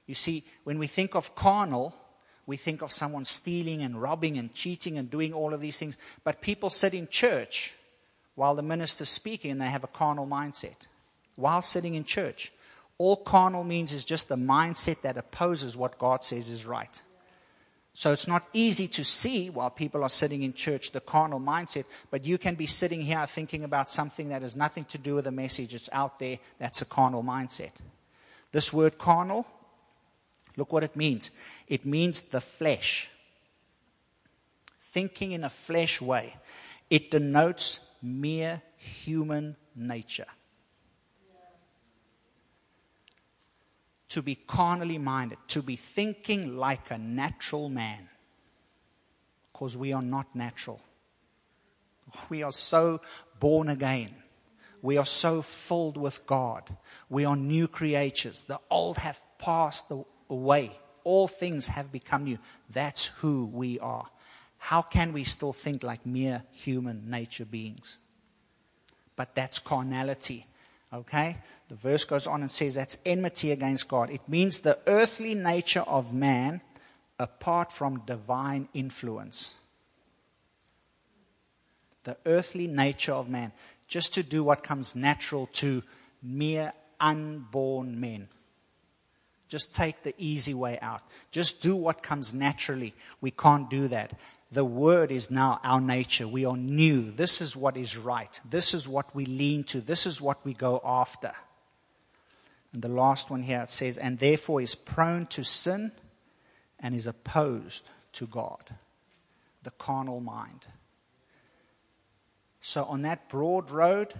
You 0.06 0.14
see, 0.14 0.44
when 0.64 0.78
we 0.78 0.86
think 0.86 1.14
of 1.14 1.34
carnal, 1.34 1.94
we 2.46 2.56
think 2.56 2.82
of 2.82 2.92
someone 2.92 3.24
stealing 3.24 3.82
and 3.82 4.00
robbing 4.00 4.36
and 4.38 4.52
cheating 4.52 4.98
and 4.98 5.10
doing 5.10 5.32
all 5.32 5.54
of 5.54 5.60
these 5.60 5.78
things. 5.78 5.96
But 6.24 6.40
people 6.40 6.70
sit 6.70 6.94
in 6.94 7.08
church 7.08 7.76
while 8.34 8.54
the 8.54 8.62
minister's 8.62 9.08
speaking 9.08 9.50
and 9.52 9.60
they 9.60 9.66
have 9.66 9.84
a 9.84 9.88
carnal 9.88 10.26
mindset. 10.26 10.86
While 11.36 11.62
sitting 11.62 11.94
in 11.94 12.04
church. 12.04 12.52
All 12.98 13.16
carnal 13.16 13.64
means 13.64 13.92
is 13.92 14.04
just 14.04 14.30
a 14.30 14.36
mindset 14.36 15.00
that 15.02 15.16
opposes 15.16 15.76
what 15.76 15.98
God 15.98 16.22
says 16.24 16.50
is 16.50 16.66
right. 16.66 17.02
So 17.94 18.12
it's 18.12 18.28
not 18.28 18.46
easy 18.52 18.88
to 18.88 19.04
see 19.04 19.50
while 19.50 19.70
people 19.70 20.02
are 20.02 20.08
sitting 20.08 20.42
in 20.42 20.54
church 20.54 20.92
the 20.92 21.00
carnal 21.00 21.40
mindset, 21.40 21.84
but 22.10 22.24
you 22.24 22.38
can 22.38 22.54
be 22.54 22.66
sitting 22.66 23.02
here 23.02 23.26
thinking 23.26 23.64
about 23.64 23.90
something 23.90 24.30
that 24.30 24.42
has 24.42 24.56
nothing 24.56 24.84
to 24.86 24.98
do 24.98 25.14
with 25.16 25.24
the 25.24 25.32
message. 25.32 25.74
It's 25.74 25.90
out 25.92 26.18
there. 26.18 26.38
That's 26.58 26.80
a 26.80 26.86
carnal 26.86 27.22
mindset. 27.22 27.72
This 28.50 28.72
word 28.72 28.98
carnal, 28.98 29.46
look 30.56 30.72
what 30.72 30.84
it 30.84 30.96
means. 30.96 31.30
It 31.68 31.84
means 31.84 32.22
the 32.22 32.40
flesh. 32.40 33.10
Thinking 34.80 35.32
in 35.32 35.44
a 35.44 35.50
flesh 35.50 36.00
way. 36.00 36.36
It 36.90 37.10
denotes 37.10 37.80
mere 38.02 38.62
human 38.76 39.56
nature. 39.74 40.26
to 44.12 44.20
be 44.20 44.34
carnally 44.34 44.98
minded, 44.98 45.38
to 45.48 45.62
be 45.62 45.74
thinking 45.74 46.58
like 46.58 46.90
a 46.90 46.98
natural 46.98 47.70
man. 47.70 48.10
Because 49.50 49.74
we 49.74 49.94
are 49.94 50.02
not 50.02 50.36
natural. 50.36 50.82
We 52.28 52.42
are 52.42 52.52
so 52.52 53.00
born 53.40 53.70
again. 53.70 54.10
We 54.82 54.98
are 54.98 55.06
so 55.06 55.40
filled 55.40 55.96
with 55.96 56.26
God. 56.26 56.76
We 57.08 57.24
are 57.24 57.36
new 57.36 57.66
creatures. 57.66 58.44
The 58.44 58.60
old 58.68 58.98
have 58.98 59.22
passed 59.38 59.90
away. 60.32 60.72
All 61.04 61.28
things 61.28 61.68
have 61.68 61.92
become 61.92 62.24
new. 62.24 62.38
That's 62.70 63.06
who 63.06 63.44
we 63.46 63.78
are. 63.78 64.06
How 64.58 64.82
can 64.82 65.12
we 65.12 65.24
still 65.24 65.52
think 65.52 65.82
like 65.82 66.06
mere 66.06 66.42
human 66.52 67.10
nature 67.10 67.44
beings? 67.44 67.98
But 69.14 69.34
that's 69.34 69.58
carnality. 69.58 70.46
Okay? 70.92 71.36
The 71.68 71.74
verse 71.74 72.04
goes 72.04 72.26
on 72.26 72.40
and 72.40 72.50
says 72.50 72.74
that's 72.74 72.98
enmity 73.04 73.50
against 73.50 73.88
God. 73.88 74.10
It 74.10 74.26
means 74.28 74.60
the 74.60 74.78
earthly 74.86 75.34
nature 75.34 75.80
of 75.80 76.12
man 76.12 76.60
apart 77.18 77.70
from 77.72 78.00
divine 78.06 78.68
influence. 78.72 79.56
The 82.04 82.16
earthly 82.26 82.66
nature 82.66 83.12
of 83.12 83.28
man. 83.28 83.52
Just 83.86 84.14
to 84.14 84.22
do 84.22 84.42
what 84.42 84.62
comes 84.62 84.96
natural 84.96 85.46
to 85.54 85.82
mere 86.22 86.72
unborn 87.00 88.00
men. 88.00 88.28
Just 89.52 89.74
take 89.74 90.02
the 90.02 90.14
easy 90.16 90.54
way 90.54 90.78
out. 90.80 91.02
Just 91.30 91.60
do 91.60 91.76
what 91.76 92.02
comes 92.02 92.32
naturally. 92.32 92.94
We 93.20 93.30
can't 93.30 93.68
do 93.68 93.86
that 93.88 94.18
the 94.52 94.64
word 94.66 95.10
is 95.10 95.30
now 95.30 95.58
our 95.64 95.80
nature. 95.80 96.28
We 96.28 96.44
are 96.44 96.58
new. 96.58 97.10
This 97.10 97.40
is 97.40 97.56
what 97.56 97.74
is 97.74 97.96
right. 97.96 98.38
This 98.48 98.74
is 98.74 98.86
what 98.86 99.14
we 99.14 99.24
lean 99.24 99.64
to. 99.64 99.80
This 99.80 100.04
is 100.06 100.20
what 100.20 100.44
we 100.44 100.52
go 100.52 100.80
after. 100.84 101.32
And 102.74 102.82
the 102.82 102.88
last 102.88 103.30
one 103.30 103.42
here 103.42 103.62
it 103.62 103.70
says, 103.70 103.96
and 103.96 104.18
therefore 104.18 104.60
is 104.60 104.74
prone 104.74 105.24
to 105.28 105.42
sin 105.42 105.90
and 106.78 106.94
is 106.94 107.06
opposed 107.06 107.88
to 108.12 108.26
God. 108.26 108.62
The 109.62 109.70
carnal 109.70 110.20
mind. 110.20 110.66
So 112.60 112.84
on 112.84 113.02
that 113.02 113.30
broad 113.30 113.70
road, 113.70 114.12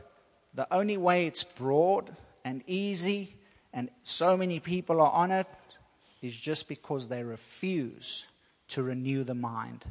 the 0.54 0.72
only 0.72 0.96
way 0.96 1.26
it's 1.26 1.44
broad 1.44 2.16
and 2.42 2.62
easy 2.66 3.34
and 3.72 3.88
so 4.02 4.36
many 4.36 4.60
people 4.60 5.00
are 5.00 5.12
on 5.12 5.30
it 5.30 5.46
is 6.20 6.36
just 6.36 6.68
because 6.68 7.08
they 7.08 7.22
refuse 7.22 8.26
to 8.68 8.82
renew 8.82 9.24
the 9.24 9.34
mind. 9.34 9.84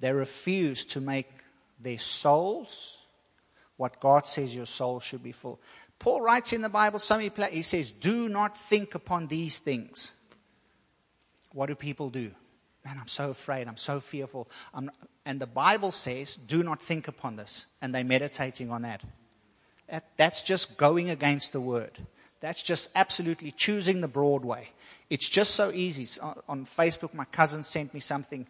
They 0.00 0.12
refuse 0.12 0.84
to 0.86 1.00
make 1.00 1.30
their 1.80 1.98
souls 1.98 3.06
what 3.76 4.00
God 4.00 4.26
says 4.26 4.54
your 4.54 4.66
soul 4.66 5.00
should 5.00 5.22
be 5.22 5.32
full. 5.32 5.60
Paul 5.98 6.20
writes 6.20 6.52
in 6.52 6.62
the 6.62 6.68
Bible, 6.68 6.98
so 6.98 7.16
many 7.16 7.30
he 7.50 7.62
says, 7.62 7.90
Do 7.90 8.28
not 8.28 8.56
think 8.56 8.94
upon 8.94 9.26
these 9.26 9.58
things. 9.58 10.14
What 11.52 11.66
do 11.66 11.74
people 11.74 12.10
do? 12.10 12.30
Man, 12.84 12.98
I'm 13.00 13.08
so 13.08 13.30
afraid. 13.30 13.66
I'm 13.66 13.76
so 13.76 14.00
fearful. 14.00 14.48
I'm, 14.72 14.90
and 15.24 15.40
the 15.40 15.46
Bible 15.46 15.90
says, 15.90 16.36
Do 16.36 16.62
not 16.62 16.82
think 16.82 17.08
upon 17.08 17.36
this. 17.36 17.66
And 17.80 17.94
they're 17.94 18.04
meditating 18.04 18.70
on 18.70 18.82
that. 18.82 19.02
That's 20.16 20.42
just 20.42 20.76
going 20.76 21.10
against 21.10 21.52
the 21.52 21.60
word. 21.60 21.98
That's 22.44 22.62
just 22.62 22.90
absolutely 22.94 23.52
choosing 23.52 24.02
the 24.02 24.08
broad 24.08 24.44
way. 24.44 24.68
It's 25.08 25.28
just 25.28 25.54
so 25.54 25.70
easy. 25.72 26.20
On 26.46 26.66
Facebook, 26.66 27.14
my 27.14 27.24
cousin 27.24 27.62
sent 27.62 27.94
me 27.94 28.00
something 28.00 28.46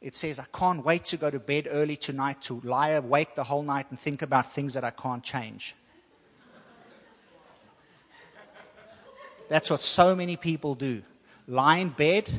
it 0.00 0.14
says, 0.14 0.38
I 0.38 0.44
can't 0.56 0.84
wait 0.84 1.06
to 1.06 1.16
go 1.16 1.30
to 1.30 1.40
bed 1.40 1.66
early 1.70 1.96
tonight 1.96 2.42
to 2.42 2.60
lie 2.60 2.90
awake 2.90 3.34
the 3.34 3.44
whole 3.44 3.62
night 3.62 3.86
and 3.90 3.98
think 3.98 4.22
about 4.22 4.52
things 4.52 4.74
that 4.74 4.84
I 4.84 4.90
can't 4.90 5.24
change. 5.24 5.74
That's 9.48 9.70
what 9.70 9.80
so 9.80 10.14
many 10.14 10.36
people 10.36 10.74
do 10.74 11.02
lie 11.46 11.78
in 11.78 11.88
bed 11.88 12.30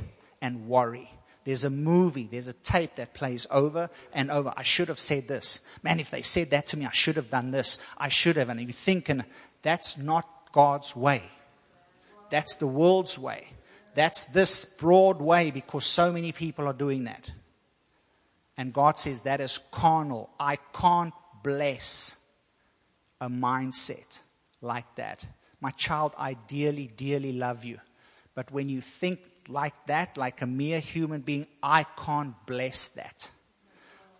and 0.41 0.68
worry. 0.68 1.12
There's 1.43 1.64
a 1.64 1.70
movie, 1.70 2.30
there's 2.32 2.47
a 2.47 2.53
tape 2.53 2.95
that 2.95 3.16
plays 3.16 3.47
over 3.49 3.89
and 4.14 4.30
over. 4.30 4.53
I 4.55 4.62
should 4.62 4.88
have 4.88 4.99
said 4.99 5.28
this. 5.28 5.66
Man, 5.82 5.99
if 5.99 6.12
they 6.12 6.22
said 6.22 6.51
that 6.51 6.68
to 6.68 6.78
me, 6.78 6.86
I 6.86 6.91
should 6.91 7.16
have 7.16 7.32
done 7.32 7.49
this. 7.49 7.80
I 7.97 8.10
should 8.10 8.36
have. 8.36 8.49
And 8.49 8.62
you 8.62 8.72
think, 8.72 9.10
and 9.10 9.26
that's 9.64 9.97
not 9.97 10.38
God's 10.52 10.95
way. 10.95 11.24
That's 12.30 12.56
the 12.56 12.68
world's 12.68 13.18
way. 13.18 13.47
That's 13.95 14.26
this 14.26 14.78
broad 14.78 15.20
way 15.22 15.52
because 15.52 15.86
so 15.86 16.12
many 16.12 16.32
people 16.32 16.68
are 16.68 16.74
doing 16.74 17.06
that. 17.06 17.32
And 18.58 18.74
God 18.74 18.97
says 18.97 19.24
that 19.24 19.41
is 19.41 19.58
carnal. 19.72 20.30
I 20.39 20.58
can't 20.74 21.14
bless 21.43 22.18
a 23.22 23.30
mindset 23.30 24.22
like 24.62 24.95
that. 24.95 25.26
My 25.62 25.72
child, 25.72 26.14
I 26.18 26.34
dearly, 26.34 26.88
dearly 26.88 27.34
love 27.34 27.66
you. 27.66 27.80
But 28.36 28.52
when 28.52 28.70
you 28.70 28.82
think 28.82 29.20
like 29.47 29.74
that, 29.88 30.18
like 30.18 30.41
a 30.41 30.47
mere 30.47 30.80
human 30.80 31.22
being, 31.22 31.47
I 31.62 31.84
can't 31.84 32.36
bless 32.45 32.89
that. 32.89 33.32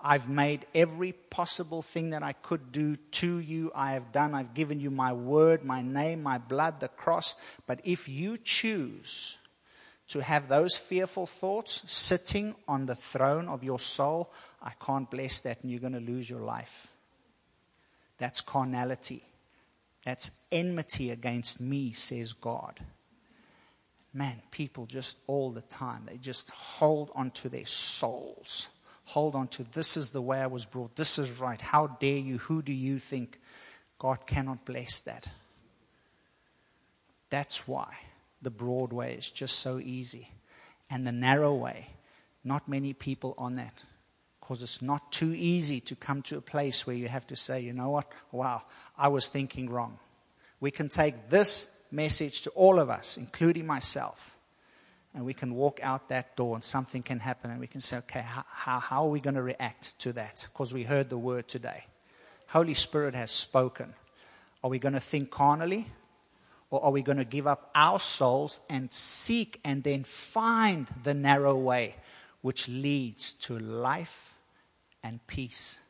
I've 0.02 0.30
made 0.30 0.66
every 0.74 1.12
possible 1.12 1.82
thing 1.82 2.12
that 2.12 2.24
I 2.24 2.34
could 2.34 2.72
do 2.72 2.96
to 2.96 3.40
you. 3.40 3.72
I 3.76 3.92
have 3.94 4.12
done. 4.12 4.34
I've 4.34 4.54
given 4.54 4.80
you 4.80 4.90
my 4.90 5.12
word, 5.12 5.66
my 5.66 5.82
name, 5.82 6.24
my 6.24 6.38
blood, 6.38 6.80
the 6.80 6.88
cross. 6.88 7.36
But 7.68 7.82
if 7.84 8.08
you 8.08 8.38
choose 8.38 9.38
to 10.08 10.24
have 10.24 10.48
those 10.48 10.78
fearful 10.78 11.28
thoughts 11.28 11.92
sitting 11.92 12.56
on 12.68 12.86
the 12.86 12.96
throne 12.96 13.50
of 13.50 13.64
your 13.64 13.80
soul, 13.80 14.32
I 14.62 14.72
can't 14.84 15.10
bless 15.10 15.42
that 15.42 15.62
and 15.62 15.72
you're 15.72 15.82
going 15.82 15.94
to 15.94 16.00
lose 16.00 16.30
your 16.30 16.42
life. 16.42 16.94
That's 18.18 18.42
carnality. 18.42 19.24
That's 20.06 20.32
enmity 20.52 21.12
against 21.12 21.60
me, 21.60 21.92
says 21.92 22.34
God. 22.34 22.80
Man, 24.14 24.42
people 24.50 24.86
just 24.86 25.18
all 25.28 25.52
the 25.52 25.62
time, 25.62 26.04
they 26.08 26.18
just 26.18 26.50
hold 26.52 27.12
on 27.14 27.32
to 27.32 27.50
their 27.50 27.66
souls. 27.66 28.70
Hold 29.10 29.34
on 29.34 29.48
to 29.48 29.64
this 29.64 29.98
is 29.98 30.12
the 30.12 30.22
way 30.22 30.40
I 30.40 30.46
was 30.46 30.66
brought. 30.66 30.96
This 30.96 31.18
is 31.18 31.32
right. 31.40 31.60
How 31.60 31.88
dare 31.88 32.20
you? 32.20 32.38
Who 32.38 32.62
do 32.62 32.72
you 32.72 33.00
think? 33.00 33.40
God 33.98 34.28
cannot 34.28 34.66
bless 34.66 35.00
that. 35.00 35.28
That's 37.32 37.68
why 37.68 37.92
the 38.44 38.52
broad 38.52 38.94
way 38.94 39.16
is 39.16 39.32
just 39.32 39.62
so 39.62 39.80
easy. 39.80 40.30
And 40.92 41.08
the 41.08 41.12
narrow 41.12 41.56
way, 41.56 41.88
not 42.44 42.70
many 42.70 42.94
people 42.94 43.34
on 43.36 43.56
that. 43.56 43.82
Because 44.40 44.62
it's 44.62 44.80
not 44.80 45.12
too 45.12 45.34
easy 45.34 45.80
to 45.82 45.96
come 45.96 46.22
to 46.24 46.38
a 46.38 46.42
place 46.42 46.86
where 46.86 46.96
you 46.96 47.08
have 47.08 47.26
to 47.28 47.36
say, 47.36 47.62
you 47.62 47.74
know 47.74 47.90
what? 47.90 48.12
Wow, 48.32 48.62
I 48.96 49.08
was 49.08 49.28
thinking 49.28 49.72
wrong. 49.72 49.98
We 50.60 50.70
can 50.70 50.88
take 50.88 51.30
this 51.30 51.76
message 51.92 52.44
to 52.44 52.52
all 52.52 52.80
of 52.80 52.92
us, 52.92 53.18
including 53.18 53.66
myself, 53.66 54.38
and 55.20 55.26
we 55.26 55.34
can 55.34 55.54
walk 55.54 55.82
out 55.84 56.08
that 56.08 56.38
door 56.38 56.56
and 56.56 56.64
something 56.64 57.04
can 57.04 57.20
happen 57.20 57.52
and 57.52 57.60
we 57.60 57.68
can 57.68 57.82
say, 57.82 57.98
okay, 57.98 58.22
how, 58.22 58.80
how, 58.80 59.04
are 59.04 59.10
we 59.10 59.20
going 59.20 59.36
to 59.36 59.42
react 59.42 60.00
to 60.00 60.14
that? 60.14 60.48
Because 60.50 60.74
we 60.74 60.84
heard 60.84 61.10
the 61.10 61.18
word 61.18 61.46
today. 61.50 61.84
Holy 62.48 62.74
Spirit 62.74 63.14
has 63.16 63.30
spoken. 63.30 63.94
Are 64.64 64.70
we 64.70 64.80
going 64.80 64.94
to 64.94 65.00
think 65.02 65.30
carnally 65.30 65.88
or 66.70 66.82
are 66.86 66.92
we 66.92 67.02
going 67.02 67.18
to 67.18 67.26
give 67.26 67.48
up 67.48 67.70
our 67.76 68.00
souls 68.00 68.62
and 68.70 68.90
seek 68.94 69.60
and 69.66 69.84
then 69.84 70.06
find 70.06 70.88
the 71.04 71.14
narrow 71.14 71.58
way 71.58 71.96
which 72.42 72.70
leads 72.70 73.34
to 73.34 73.60
life 73.60 74.36
and 75.04 75.20
peace? 75.28 75.82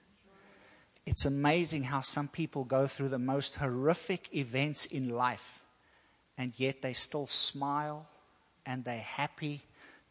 It's 1.06 1.28
amazing 1.28 1.84
how 1.84 2.02
some 2.02 2.30
people 2.30 2.64
go 2.64 2.88
through 2.88 3.10
the 3.10 3.20
most 3.20 3.58
horrific 3.58 4.36
events 4.36 4.88
in 4.88 5.10
life 5.10 5.62
and 6.36 6.52
yet 6.60 6.82
they 6.82 6.94
still 6.94 7.28
smile 7.28 8.08
and 8.70 8.84
they're 8.84 9.00
happy 9.00 9.62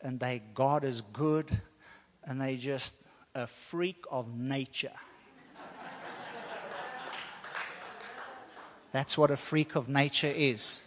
and 0.00 0.18
they 0.18 0.42
God 0.52 0.82
is 0.82 1.00
good 1.00 1.48
and 2.24 2.40
they 2.40 2.56
just 2.56 3.04
a 3.34 3.46
freak 3.46 4.04
of 4.11 4.36
nature. 4.36 4.98
That's 8.90 9.16
what 9.16 9.30
a 9.30 9.36
freak 9.36 9.76
of 9.76 9.88
nature 9.88 10.32
is. 10.34 10.82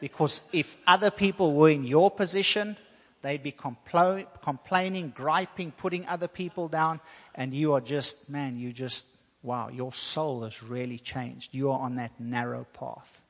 Because 0.00 0.42
if 0.52 0.76
other 0.86 1.12
people 1.12 1.54
were 1.54 1.70
in 1.70 1.84
your 1.84 2.10
position, 2.10 2.76
they'd 3.20 3.42
be 3.42 3.52
complo- 3.52 4.26
complaining, 4.42 5.12
griping, 5.14 5.70
putting 5.70 6.04
other 6.06 6.26
people 6.26 6.66
down, 6.66 6.98
and 7.36 7.54
you 7.54 7.72
are 7.74 7.80
just, 7.80 8.28
man, 8.28 8.58
you 8.58 8.72
just, 8.72 9.06
wow, 9.42 9.68
your 9.68 9.92
soul 9.92 10.42
has 10.42 10.60
really 10.60 10.98
changed. 10.98 11.54
You 11.54 11.70
are 11.70 11.78
on 11.78 11.94
that 11.96 12.18
narrow 12.18 12.64
path. 12.72 13.22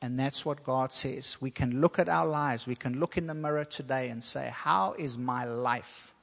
And 0.00 0.18
that's 0.18 0.44
what 0.44 0.62
God 0.62 0.92
says. 0.92 1.38
We 1.40 1.50
can 1.50 1.80
look 1.80 1.98
at 1.98 2.08
our 2.08 2.26
lives, 2.26 2.66
we 2.66 2.76
can 2.76 3.00
look 3.00 3.16
in 3.16 3.26
the 3.26 3.34
mirror 3.34 3.64
today 3.64 4.08
and 4.10 4.22
say, 4.22 4.50
How 4.52 4.92
is 4.92 5.18
my 5.18 5.44
life? 5.44 6.14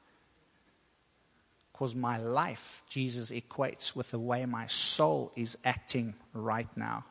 Because 1.71 1.93
my 1.93 2.17
life, 2.17 2.83
Jesus 2.87 3.31
equates 3.31 3.95
with 3.95 4.11
the 4.11 4.19
way 4.19 4.45
my 4.45 4.65
soul 4.67 5.33
is 5.35 5.57
acting 5.65 6.13
right 6.33 6.69
now. 6.77 7.03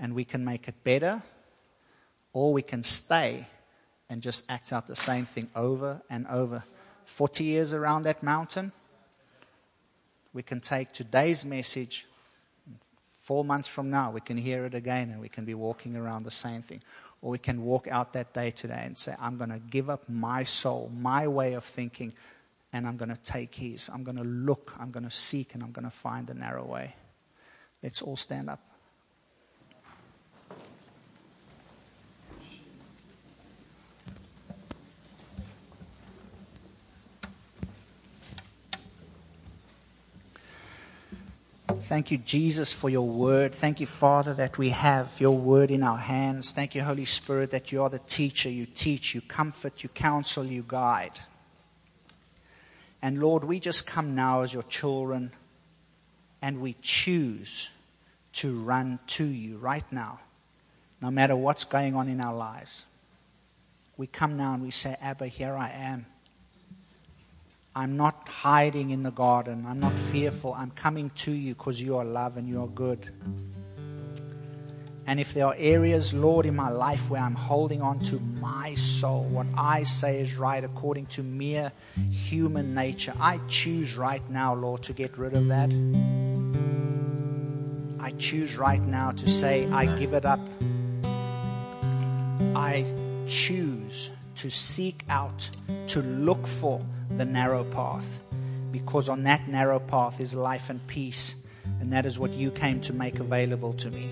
And 0.00 0.14
we 0.14 0.24
can 0.24 0.44
make 0.44 0.66
it 0.66 0.74
better, 0.82 1.22
or 2.32 2.52
we 2.52 2.62
can 2.62 2.82
stay 2.82 3.46
and 4.10 4.20
just 4.20 4.44
act 4.50 4.72
out 4.72 4.88
the 4.88 4.96
same 4.96 5.26
thing 5.26 5.48
over 5.54 6.02
and 6.10 6.26
over. 6.26 6.64
40 7.04 7.44
years 7.44 7.72
around 7.72 8.02
that 8.02 8.20
mountain, 8.20 8.72
we 10.32 10.42
can 10.42 10.60
take 10.60 10.90
today's 10.90 11.44
message 11.46 12.06
Four 13.26 13.44
months 13.44 13.66
from 13.66 13.90
now, 13.90 14.12
we 14.12 14.20
can 14.20 14.36
hear 14.36 14.66
it 14.66 14.74
again 14.74 15.10
and 15.10 15.20
we 15.20 15.28
can 15.28 15.44
be 15.44 15.52
walking 15.52 15.96
around 15.96 16.22
the 16.22 16.30
same 16.30 16.62
thing. 16.62 16.80
Or 17.20 17.32
we 17.32 17.38
can 17.38 17.64
walk 17.64 17.88
out 17.88 18.12
that 18.12 18.32
day 18.32 18.52
today 18.52 18.84
and 18.84 18.96
say, 18.96 19.16
I'm 19.20 19.36
going 19.36 19.50
to 19.50 19.58
give 19.58 19.90
up 19.90 20.08
my 20.08 20.44
soul, 20.44 20.92
my 20.96 21.26
way 21.26 21.54
of 21.54 21.64
thinking, 21.64 22.12
and 22.72 22.86
I'm 22.86 22.96
going 22.96 23.08
to 23.08 23.16
take 23.16 23.52
his. 23.52 23.90
I'm 23.92 24.04
going 24.04 24.16
to 24.16 24.22
look, 24.22 24.74
I'm 24.78 24.92
going 24.92 25.02
to 25.02 25.10
seek, 25.10 25.54
and 25.54 25.64
I'm 25.64 25.72
going 25.72 25.86
to 25.86 25.90
find 25.90 26.28
the 26.28 26.34
narrow 26.34 26.64
way. 26.64 26.94
Let's 27.82 28.00
all 28.00 28.14
stand 28.14 28.48
up. 28.48 28.60
Thank 41.86 42.10
you, 42.10 42.18
Jesus, 42.18 42.72
for 42.72 42.90
your 42.90 43.06
word. 43.06 43.54
Thank 43.54 43.78
you, 43.78 43.86
Father, 43.86 44.34
that 44.34 44.58
we 44.58 44.70
have 44.70 45.20
your 45.20 45.38
word 45.38 45.70
in 45.70 45.84
our 45.84 45.96
hands. 45.96 46.50
Thank 46.50 46.74
you, 46.74 46.82
Holy 46.82 47.04
Spirit, 47.04 47.52
that 47.52 47.70
you 47.70 47.80
are 47.80 47.88
the 47.88 48.00
teacher. 48.00 48.50
You 48.50 48.66
teach, 48.66 49.14
you 49.14 49.20
comfort, 49.20 49.84
you 49.84 49.88
counsel, 49.90 50.44
you 50.44 50.64
guide. 50.66 51.20
And 53.00 53.20
Lord, 53.20 53.44
we 53.44 53.60
just 53.60 53.86
come 53.86 54.16
now 54.16 54.42
as 54.42 54.52
your 54.52 54.64
children 54.64 55.30
and 56.42 56.60
we 56.60 56.74
choose 56.82 57.70
to 58.32 58.60
run 58.62 58.98
to 59.06 59.24
you 59.24 59.56
right 59.58 59.86
now, 59.92 60.18
no 61.00 61.12
matter 61.12 61.36
what's 61.36 61.62
going 61.62 61.94
on 61.94 62.08
in 62.08 62.20
our 62.20 62.34
lives. 62.34 62.84
We 63.96 64.08
come 64.08 64.36
now 64.36 64.54
and 64.54 64.62
we 64.64 64.72
say, 64.72 64.96
Abba, 65.00 65.28
here 65.28 65.54
I 65.54 65.70
am. 65.70 66.06
I'm 67.76 67.98
not 67.98 68.26
hiding 68.26 68.88
in 68.88 69.02
the 69.02 69.10
garden. 69.10 69.66
I'm 69.68 69.78
not 69.78 69.98
fearful. 69.98 70.54
I'm 70.54 70.70
coming 70.70 71.10
to 71.16 71.30
you 71.30 71.52
because 71.52 71.82
you 71.82 71.98
are 71.98 72.06
love 72.06 72.38
and 72.38 72.48
you 72.48 72.62
are 72.62 72.68
good. 72.68 73.10
And 75.06 75.20
if 75.20 75.34
there 75.34 75.44
are 75.44 75.54
areas, 75.58 76.14
Lord, 76.14 76.46
in 76.46 76.56
my 76.56 76.70
life 76.70 77.10
where 77.10 77.20
I'm 77.20 77.34
holding 77.34 77.82
on 77.82 77.98
to 78.04 78.18
my 78.18 78.74
soul, 78.76 79.24
what 79.24 79.46
I 79.58 79.82
say 79.82 80.20
is 80.20 80.36
right 80.36 80.64
according 80.64 81.04
to 81.06 81.22
mere 81.22 81.70
human 82.10 82.74
nature, 82.74 83.12
I 83.20 83.40
choose 83.46 83.94
right 83.94 84.22
now, 84.30 84.54
Lord, 84.54 84.82
to 84.84 84.94
get 84.94 85.18
rid 85.18 85.34
of 85.34 85.46
that. 85.48 85.70
I 88.00 88.12
choose 88.12 88.56
right 88.56 88.80
now 88.80 89.10
to 89.10 89.28
say, 89.28 89.68
I 89.68 89.84
give 89.98 90.14
it 90.14 90.24
up. 90.24 90.40
I 92.56 92.86
choose 93.28 94.12
to 94.36 94.50
seek 94.50 95.04
out, 95.10 95.50
to 95.88 96.00
look 96.00 96.46
for 96.46 96.80
the 97.10 97.24
narrow 97.24 97.64
path. 97.64 98.20
Because 98.72 99.08
on 99.08 99.22
that 99.24 99.48
narrow 99.48 99.78
path 99.78 100.20
is 100.20 100.34
life 100.34 100.70
and 100.70 100.86
peace, 100.86 101.46
and 101.80 101.92
that 101.92 102.06
is 102.06 102.18
what 102.18 102.32
you 102.34 102.50
came 102.50 102.80
to 102.82 102.92
make 102.92 103.20
available 103.20 103.72
to 103.74 103.90
me. 103.90 104.10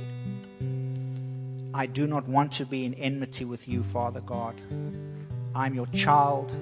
I 1.74 1.86
do 1.86 2.06
not 2.06 2.28
want 2.28 2.52
to 2.52 2.66
be 2.66 2.84
in 2.84 2.94
enmity 2.94 3.44
with 3.44 3.68
you, 3.68 3.82
Father 3.82 4.20
God. 4.20 4.54
I'm 5.54 5.74
your 5.74 5.86
child. 5.88 6.56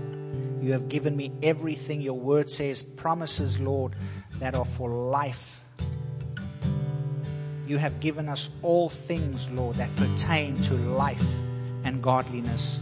You 0.60 0.72
have 0.72 0.88
given 0.88 1.16
me 1.16 1.32
everything 1.42 2.00
your 2.00 2.18
word 2.18 2.48
says, 2.48 2.82
promises, 2.82 3.60
Lord, 3.60 3.94
that 4.38 4.54
are 4.54 4.64
for 4.64 4.88
life. 4.88 5.64
You 7.66 7.78
have 7.78 8.00
given 8.00 8.28
us 8.28 8.50
all 8.62 8.88
things, 8.88 9.50
Lord, 9.50 9.76
that 9.76 9.94
pertain 9.96 10.60
to 10.62 10.74
life 10.74 11.38
and 11.84 12.02
godliness. 12.02 12.80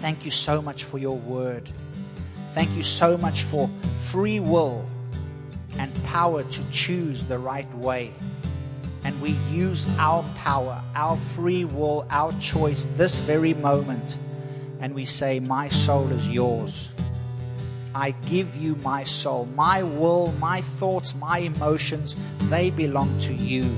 Thank 0.00 0.24
you 0.24 0.30
so 0.30 0.60
much 0.60 0.84
for 0.84 0.98
your 0.98 1.16
word. 1.16 1.70
Thank 2.54 2.76
you 2.76 2.84
so 2.84 3.18
much 3.18 3.42
for 3.42 3.68
free 3.96 4.38
will 4.38 4.86
and 5.76 5.92
power 6.04 6.44
to 6.44 6.70
choose 6.70 7.24
the 7.24 7.36
right 7.36 7.68
way. 7.74 8.12
And 9.02 9.20
we 9.20 9.30
use 9.50 9.88
our 9.98 10.22
power, 10.36 10.80
our 10.94 11.16
free 11.16 11.64
will, 11.64 12.06
our 12.10 12.32
choice 12.34 12.84
this 12.94 13.18
very 13.18 13.54
moment. 13.54 14.18
And 14.78 14.94
we 14.94 15.04
say, 15.04 15.40
My 15.40 15.66
soul 15.66 16.12
is 16.12 16.30
yours. 16.30 16.94
I 17.92 18.12
give 18.26 18.54
you 18.54 18.76
my 18.76 19.02
soul, 19.02 19.46
my 19.56 19.82
will, 19.82 20.30
my 20.38 20.60
thoughts, 20.60 21.12
my 21.16 21.38
emotions, 21.38 22.16
they 22.42 22.70
belong 22.70 23.18
to 23.18 23.34
you. 23.34 23.76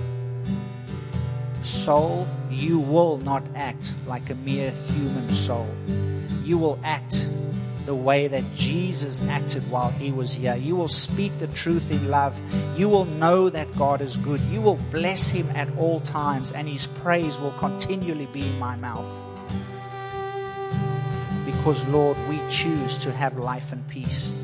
Soul, 1.63 2.29
you 2.51 2.79
will 2.79 3.17
not 3.17 3.43
act 3.55 3.95
like 4.07 4.29
a 4.29 4.35
mere 4.35 4.71
human 4.71 5.31
soul. 5.31 5.67
You 6.45 6.59
will 6.59 6.79
act 6.85 7.31
the 7.87 7.95
way 7.95 8.27
that 8.27 8.45
Jesus 8.55 9.23
acted 9.23 9.69
while 9.71 9.91
he 9.91 10.13
was 10.13 10.35
here. 10.35 10.57
You 10.57 10.77
will 10.77 10.89
speak 10.89 11.39
the 11.39 11.47
truth 11.49 11.91
in 11.91 12.09
love. 12.09 12.39
You 12.77 12.89
will 12.89 13.05
know 13.05 13.49
that 13.49 13.75
God 13.77 14.01
is 14.01 14.17
good. 14.17 14.41
You 14.51 14.61
will 14.61 14.79
bless 14.91 15.31
him 15.31 15.49
at 15.55 15.69
all 15.79 16.01
times, 16.01 16.53
and 16.53 16.69
his 16.69 16.87
praise 16.87 17.41
will 17.41 17.53
continually 17.53 18.27
be 18.27 18.47
in 18.47 18.59
my 18.59 18.77
mouth. 18.77 19.09
Because, 21.47 21.87
Lord, 21.87 22.17
we 22.29 22.41
choose 22.51 22.99
to 22.99 23.13
have 23.13 23.39
life 23.39 23.73
and 23.73 23.87
peace. 23.89 24.35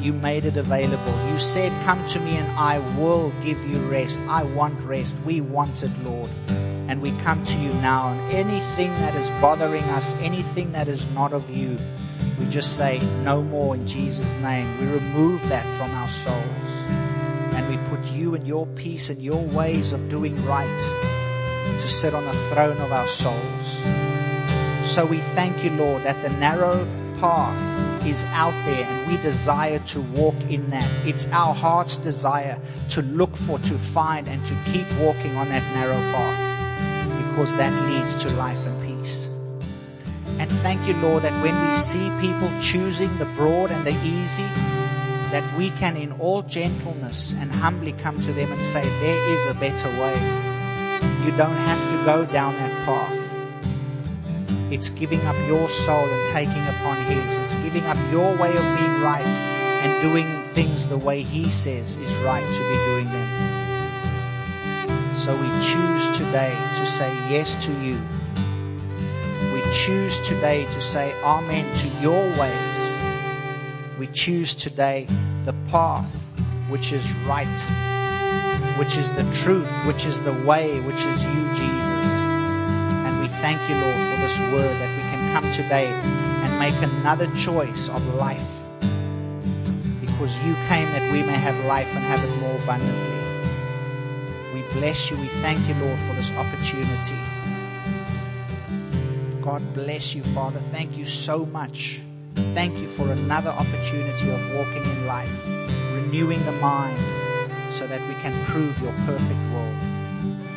You 0.00 0.14
made 0.14 0.46
it 0.46 0.56
available. 0.56 1.30
You 1.30 1.38
said, 1.38 1.70
Come 1.84 2.04
to 2.06 2.20
me 2.20 2.36
and 2.36 2.50
I 2.52 2.78
will 2.98 3.32
give 3.44 3.62
you 3.66 3.78
rest. 3.90 4.20
I 4.22 4.44
want 4.44 4.80
rest. 4.80 5.18
We 5.26 5.42
want 5.42 5.82
it, 5.82 5.90
Lord. 6.02 6.30
And 6.48 7.02
we 7.02 7.12
come 7.18 7.44
to 7.44 7.58
you 7.58 7.72
now. 7.74 8.08
And 8.08 8.32
anything 8.32 8.90
that 8.92 9.14
is 9.14 9.28
bothering 9.42 9.84
us, 9.84 10.14
anything 10.16 10.72
that 10.72 10.88
is 10.88 11.06
not 11.08 11.34
of 11.34 11.50
you, 11.50 11.78
we 12.40 12.48
just 12.48 12.76
say, 12.76 12.98
No 13.22 13.42
more 13.42 13.74
in 13.74 13.86
Jesus' 13.86 14.34
name. 14.36 14.66
We 14.80 14.86
remove 14.94 15.46
that 15.50 15.66
from 15.76 15.90
our 15.92 16.08
souls. 16.08 16.84
And 17.54 17.68
we 17.68 17.76
put 17.88 18.12
you 18.12 18.34
and 18.34 18.46
your 18.46 18.66
peace 18.68 19.10
and 19.10 19.18
your 19.20 19.44
ways 19.44 19.92
of 19.92 20.08
doing 20.08 20.42
right 20.46 20.80
to 21.78 21.88
sit 21.88 22.14
on 22.14 22.24
the 22.24 22.32
throne 22.50 22.78
of 22.78 22.92
our 22.92 23.06
souls. 23.06 23.82
So 24.82 25.04
we 25.04 25.18
thank 25.18 25.62
you, 25.62 25.70
Lord, 25.70 26.02
that 26.04 26.22
the 26.22 26.30
narrow 26.30 26.86
path 27.20 28.06
is 28.06 28.24
out 28.26 28.54
there 28.64 28.84
and 28.84 29.10
we 29.10 29.18
desire 29.18 29.78
to 29.78 30.00
walk 30.00 30.34
in 30.48 30.70
that. 30.70 31.06
It's 31.06 31.28
our 31.28 31.54
heart's 31.54 31.98
desire 31.98 32.58
to 32.90 33.02
look 33.02 33.36
for, 33.36 33.58
to 33.58 33.78
find, 33.78 34.26
and 34.26 34.44
to 34.46 34.54
keep 34.72 34.90
walking 34.98 35.36
on 35.36 35.50
that 35.50 35.62
narrow 35.74 36.00
path 36.12 37.28
because 37.28 37.54
that 37.56 37.72
leads 37.90 38.14
to 38.22 38.30
life 38.30 38.66
and. 38.66 38.79
And 40.40 40.50
thank 40.50 40.88
you, 40.88 40.94
Lord, 40.96 41.22
that 41.24 41.42
when 41.42 41.54
we 41.66 41.74
see 41.74 42.10
people 42.18 42.50
choosing 42.62 43.14
the 43.18 43.26
broad 43.36 43.70
and 43.70 43.86
the 43.86 43.92
easy, 44.02 44.48
that 45.34 45.44
we 45.54 45.68
can, 45.72 45.98
in 45.98 46.12
all 46.12 46.40
gentleness 46.40 47.34
and 47.34 47.52
humbly, 47.52 47.92
come 47.92 48.18
to 48.22 48.32
them 48.32 48.50
and 48.50 48.64
say, 48.64 48.80
There 48.80 49.28
is 49.34 49.46
a 49.48 49.52
better 49.52 49.90
way. 49.90 50.14
You 51.26 51.36
don't 51.36 51.58
have 51.68 51.90
to 51.90 52.04
go 52.06 52.24
down 52.24 52.54
that 52.54 52.86
path. 52.86 53.36
It's 54.72 54.88
giving 54.88 55.20
up 55.26 55.36
your 55.46 55.68
soul 55.68 56.08
and 56.08 56.28
taking 56.28 56.66
upon 56.68 57.04
His. 57.04 57.36
It's 57.36 57.56
giving 57.56 57.84
up 57.84 57.98
your 58.10 58.34
way 58.38 58.56
of 58.56 58.62
being 58.78 59.02
right 59.02 59.36
and 59.84 60.00
doing 60.00 60.42
things 60.42 60.88
the 60.88 60.96
way 60.96 61.20
He 61.20 61.50
says 61.50 61.98
is 61.98 62.14
right 62.24 62.50
to 62.50 62.62
be 62.70 62.76
doing 62.86 63.10
them. 63.12 63.28
So 65.14 65.36
we 65.36 65.48
choose 65.60 66.16
today 66.16 66.56
to 66.78 66.86
say 66.86 67.12
yes 67.28 67.62
to 67.66 67.72
you 67.82 68.00
choose 69.72 70.20
today 70.20 70.64
to 70.66 70.80
say 70.80 71.14
Amen 71.22 71.72
to 71.76 71.88
your 72.00 72.22
ways. 72.38 72.98
We 73.98 74.08
choose 74.08 74.54
today 74.54 75.06
the 75.44 75.54
path 75.70 76.32
which 76.68 76.92
is 76.92 77.12
right, 77.26 77.46
which 78.78 78.96
is 78.96 79.12
the 79.12 79.30
truth, 79.32 79.70
which 79.86 80.06
is 80.06 80.22
the 80.22 80.32
way, 80.32 80.80
which 80.80 81.04
is 81.04 81.24
you, 81.24 81.54
Jesus. 81.54 82.22
And 83.06 83.20
we 83.20 83.28
thank 83.28 83.60
you, 83.68 83.76
Lord, 83.76 83.94
for 83.94 84.20
this 84.22 84.38
word 84.52 84.76
that 84.80 84.96
we 84.96 85.02
can 85.02 85.32
come 85.32 85.50
today 85.52 85.86
and 85.86 86.58
make 86.58 86.80
another 86.82 87.26
choice 87.36 87.88
of 87.88 88.04
life 88.14 88.62
because 90.00 90.38
you 90.44 90.54
came 90.68 90.86
that 90.92 91.12
we 91.12 91.22
may 91.22 91.38
have 91.38 91.64
life 91.64 91.94
and 91.94 92.04
have 92.04 92.22
it 92.22 92.36
more 92.40 92.56
abundantly. 92.62 92.94
We 94.52 94.62
bless 94.72 95.10
you. 95.10 95.16
We 95.18 95.28
thank 95.28 95.66
you, 95.68 95.74
Lord, 95.74 95.98
for 96.00 96.14
this 96.14 96.32
opportunity. 96.32 97.16
God 99.42 99.72
bless 99.72 100.14
you, 100.14 100.22
Father. 100.22 100.60
Thank 100.60 100.98
you 100.98 101.06
so 101.06 101.46
much. 101.46 102.00
Thank 102.54 102.76
you 102.78 102.86
for 102.86 103.08
another 103.10 103.50
opportunity 103.50 104.30
of 104.30 104.40
walking 104.54 104.82
in 104.82 105.06
life, 105.06 105.46
renewing 105.94 106.44
the 106.44 106.52
mind 106.52 106.98
so 107.72 107.86
that 107.86 108.06
we 108.06 108.14
can 108.16 108.44
prove 108.46 108.78
your 108.82 108.92
perfect 109.06 109.40
will. 109.52 109.74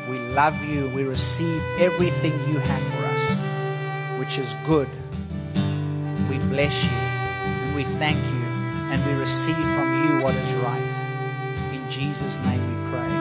We 0.10 0.20
love 0.34 0.62
you. 0.66 0.90
We 0.90 1.04
receive 1.04 1.64
everything 1.80 2.34
you 2.52 2.60
have 2.60 2.84
for 2.84 3.06
us, 3.06 4.20
which 4.20 4.38
is 4.38 4.56
good. 4.66 4.90
We 6.30 6.38
bless 6.50 6.84
you 6.84 6.92
and 6.92 7.76
we 7.76 7.84
thank 7.84 8.18
you 8.18 8.44
and 8.92 9.06
we 9.06 9.14
receive 9.14 9.56
from 9.56 10.04
you 10.04 10.24
what 10.24 10.36
is 10.36 10.54
right. 10.56 11.74
In 11.74 11.90
Jesus' 11.90 12.38
name 12.40 12.60
we 12.60 12.92
pray. 12.92 13.13